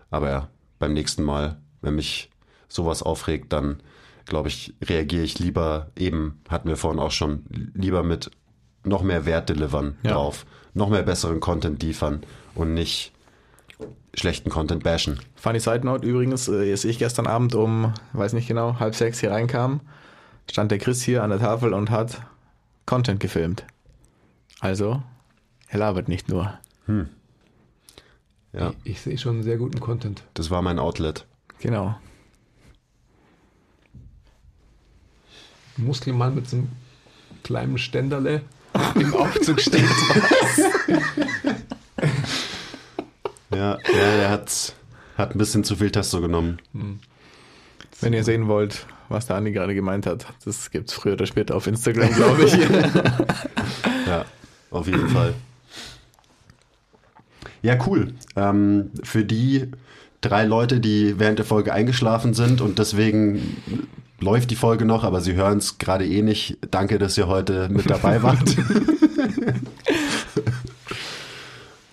Aber 0.09 0.29
ja, 0.29 0.47
beim 0.79 0.93
nächsten 0.93 1.23
Mal, 1.23 1.57
wenn 1.81 1.95
mich 1.95 2.29
sowas 2.67 3.03
aufregt, 3.03 3.51
dann 3.53 3.81
glaube 4.25 4.47
ich, 4.49 4.73
reagiere 4.83 5.23
ich 5.23 5.39
lieber 5.39 5.87
eben, 5.97 6.39
hatten 6.47 6.69
wir 6.69 6.77
vorhin 6.77 6.99
auch 6.99 7.11
schon, 7.11 7.43
lieber 7.73 8.03
mit 8.03 8.31
noch 8.83 9.01
mehr 9.03 9.25
Wert 9.25 9.49
delivern 9.49 9.97
Ja. 10.03 10.13
drauf, 10.13 10.45
noch 10.73 10.89
mehr 10.89 11.03
besseren 11.03 11.39
Content 11.39 11.81
liefern 11.83 12.21
und 12.55 12.73
nicht 12.73 13.11
schlechten 14.13 14.49
Content 14.49 14.83
bashen. 14.83 15.19
Funny 15.35 15.59
Side 15.59 15.85
Note 15.85 16.05
übrigens, 16.05 16.47
äh, 16.47 16.71
als 16.71 16.83
ich 16.85 16.99
gestern 16.99 17.27
Abend 17.27 17.55
um, 17.55 17.93
weiß 18.13 18.33
nicht 18.33 18.47
genau, 18.47 18.79
halb 18.79 18.95
sechs 18.95 19.19
hier 19.19 19.31
reinkam, 19.31 19.79
stand 20.49 20.71
der 20.71 20.79
Chris 20.79 21.01
hier 21.01 21.23
an 21.23 21.29
der 21.29 21.39
Tafel 21.39 21.73
und 21.73 21.89
hat 21.89 22.21
Content 22.85 23.19
gefilmt. 23.19 23.63
Also, 24.59 25.01
er 25.67 25.79
labert 25.79 26.07
nicht 26.09 26.27
nur. 26.29 26.53
Ja, 28.53 28.73
Ich, 28.83 28.91
ich 28.91 29.01
sehe 29.01 29.17
schon 29.17 29.43
sehr 29.43 29.57
guten 29.57 29.79
Content. 29.79 30.23
das 30.33 30.49
war 30.49 30.61
mein 30.61 30.77
Outlet. 30.77 31.25
Genau. 31.59 31.95
Muskelmann 35.77 36.35
mit 36.35 36.49
so 36.49 36.57
einem 36.57 36.69
kleinen 37.43 37.77
Ständerle 37.77 38.41
im 38.95 39.13
Aufzug 39.13 39.59
steht. 39.59 39.85
Ja, 43.53 43.77
ja 43.77 44.17
der 44.17 44.29
hat, 44.29 44.73
hat 45.17 45.35
ein 45.35 45.37
bisschen 45.37 45.63
zu 45.63 45.75
viel 45.75 45.91
Testo 45.91 46.21
genommen. 46.21 46.59
Wenn 47.99 48.13
ihr 48.13 48.23
sehen 48.23 48.47
wollt, 48.47 48.85
was 49.09 49.27
der 49.27 49.35
Andi 49.35 49.51
gerade 49.51 49.75
gemeint 49.75 50.05
hat, 50.05 50.25
das 50.45 50.71
gibt's 50.71 50.93
früher 50.93 51.13
oder 51.13 51.25
später 51.25 51.55
auf 51.55 51.67
Instagram, 51.67 52.13
glaube 52.13 52.45
ich. 52.45 52.57
Ja, 54.07 54.25
auf 54.71 54.87
jeden 54.87 55.07
Fall. 55.09 55.33
Ja, 57.61 57.77
cool. 57.87 58.13
Ähm, 58.35 58.91
für 59.03 59.23
die 59.23 59.71
drei 60.21 60.43
Leute, 60.43 60.79
die 60.81 61.17
während 61.17 61.39
der 61.39 61.45
Folge 61.45 61.71
eingeschlafen 61.71 62.33
sind 62.33 62.59
und 62.59 62.77
deswegen 62.79 63.87
läuft 64.21 64.51
die 64.51 64.55
Folge 64.55 64.85
noch, 64.85 65.03
aber 65.03 65.19
sie 65.21 65.33
hören 65.33 65.57
es 65.57 65.77
gerade 65.77 66.05
eh 66.07 66.21
nicht. 66.21 66.57
Danke, 66.69 66.97
dass 66.99 67.17
ihr 67.17 67.27
heute 67.27 67.67
mit 67.69 67.89
dabei 67.89 68.21
wart. 68.23 68.55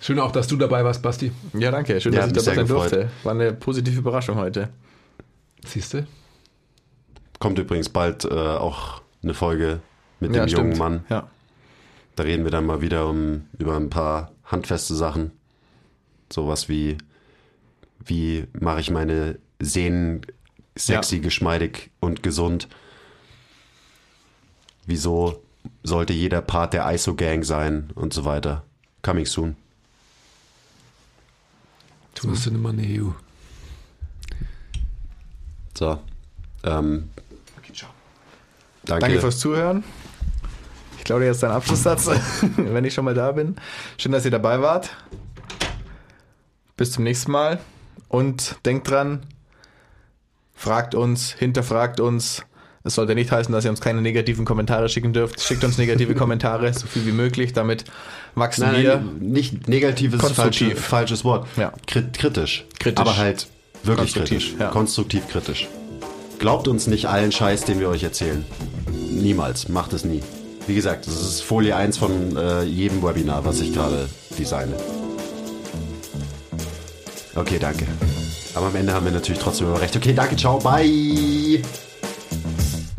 Schön 0.01 0.19
auch, 0.19 0.31
dass 0.31 0.47
du 0.47 0.55
dabei 0.55 0.83
warst, 0.83 1.01
Basti. 1.01 1.31
ja, 1.53 1.71
danke. 1.71 1.99
Schön, 1.99 2.13
Ja, 2.13 2.21
dass 2.21 2.29
ich 2.29 2.33
dabei 2.35 2.55
sein 2.55 2.65
gefreut. 2.67 2.91
durfte. 2.91 3.09
War 3.23 3.33
eine 3.33 3.53
positive 3.53 3.99
Überraschung 3.99 4.37
heute. 4.37 4.69
Siehst 5.65 5.93
du? 5.93 6.07
Kommt 7.39 7.59
übrigens 7.59 7.89
bald 7.89 8.25
äh, 8.25 8.29
auch 8.29 9.01
eine 9.21 9.33
Folge 9.33 9.81
mit 10.19 10.31
dem 10.31 10.35
ja, 10.35 10.45
jungen 10.45 10.73
stimmt. 10.73 10.77
Mann. 10.77 11.03
Ja. 11.09 11.27
Da 12.15 12.23
reden 12.23 12.43
wir 12.43 12.51
dann 12.51 12.65
mal 12.65 12.81
wieder 12.81 13.07
um, 13.09 13.45
über 13.57 13.75
ein 13.75 13.89
paar 13.89 14.31
handfeste 14.45 14.95
Sachen. 14.95 15.31
Sowas 16.31 16.69
wie, 16.69 16.97
wie 18.03 18.45
mache 18.59 18.79
ich 18.81 18.91
meine 18.91 19.37
Sehnen 19.59 20.21
sexy, 20.79 21.17
Ja. 21.17 21.21
geschmeidig 21.21 21.91
und 21.99 22.23
gesund? 22.23 22.67
Wieso 24.85 25.43
sollte 25.83 26.13
jeder 26.13 26.41
Part 26.41 26.73
der 26.73 26.91
ISO-Gang 26.91 27.43
sein 27.43 27.91
und 27.95 28.13
so 28.13 28.25
weiter? 28.25 28.63
Coming 29.01 29.25
soon. 29.25 29.55
Du 32.15 32.33
immer 32.47 32.69
eine 32.69 32.83
EU. 32.83 33.11
So. 35.77 35.99
Ähm, 36.63 37.09
danke. 38.83 38.99
Danke 38.99 39.19
fürs 39.21 39.39
Zuhören. 39.39 39.83
Ich 40.97 41.05
glaube, 41.05 41.23
jetzt 41.25 41.41
dein 41.43 41.51
Abschlusssatz, 41.51 42.07
wenn 42.57 42.83
ich 42.83 42.93
schon 42.93 43.05
mal 43.05 43.13
da 43.13 43.31
bin. 43.31 43.55
Schön, 43.97 44.11
dass 44.11 44.25
ihr 44.25 44.31
dabei 44.31 44.61
wart. 44.61 44.95
Bis 46.75 46.91
zum 46.91 47.03
nächsten 47.05 47.31
Mal. 47.31 47.59
Und 48.09 48.57
denkt 48.65 48.89
dran, 48.89 49.25
fragt 50.59 50.93
uns, 50.93 51.31
hinterfragt 51.31 52.01
uns. 52.01 52.43
Es 52.83 52.95
sollte 52.95 53.15
nicht 53.15 53.31
heißen, 53.31 53.51
dass 53.53 53.63
ihr 53.63 53.71
uns 53.71 53.79
keine 53.79 54.01
negativen 54.01 54.43
Kommentare 54.43 54.89
schicken 54.89 55.13
dürft. 55.13 55.41
Schickt 55.41 55.63
uns 55.63 55.77
negative 55.77 56.15
Kommentare, 56.15 56.73
so 56.73 56.85
viel 56.85 57.05
wie 57.05 57.11
möglich. 57.13 57.53
Damit 57.53 57.85
wachsen 58.35 58.65
Nein, 58.65 58.83
wir. 58.83 58.95
nein, 58.97 59.17
nicht 59.19 59.67
negatives, 59.69 60.21
falsche, 60.31 60.75
falsches 60.75 61.23
Wort. 61.23 61.47
Ja. 61.55 61.71
Krit 61.87 62.17
kritisch. 62.17 62.65
Kritisch. 62.77 62.99
Aber 62.99 63.15
halt 63.17 63.47
wirklich 63.83 64.13
Konstruktiv, 64.13 64.39
kritisch. 64.39 64.59
ja. 64.59 64.69
Konstruktiv 64.69 65.27
kritisch. 65.29 65.67
Glaubt 66.39 66.67
uns 66.67 66.87
nicht 66.87 67.07
allen 67.07 67.31
Scheiß, 67.31 67.63
den 67.63 67.79
wir 67.79 67.87
euch 67.89 68.03
erzählen. 68.03 68.45
Niemals. 69.11 69.69
Macht 69.69 69.93
es 69.93 70.03
nie. 70.03 70.21
Wie 70.67 70.75
gesagt, 70.75 71.07
das 71.07 71.21
ist 71.21 71.41
Folie 71.41 71.75
1 71.75 71.97
von 71.97 72.35
äh, 72.35 72.63
jedem 72.63 73.01
Webinar, 73.01 73.45
was 73.45 73.61
ich 73.61 73.73
gerade 73.73 74.09
designe. 74.37 74.75
Okay, 77.35 77.59
danke. 77.59 77.85
Aber 78.59 78.67
am 78.67 78.75
Ende 78.75 78.93
haben 78.93 79.05
wir 79.05 79.13
natürlich 79.13 79.41
trotzdem 79.41 79.67
immer 79.67 79.79
recht. 79.79 79.95
Okay, 79.95 80.11
danke, 80.11 80.35
ciao, 80.35 80.59
bye. 80.59 81.63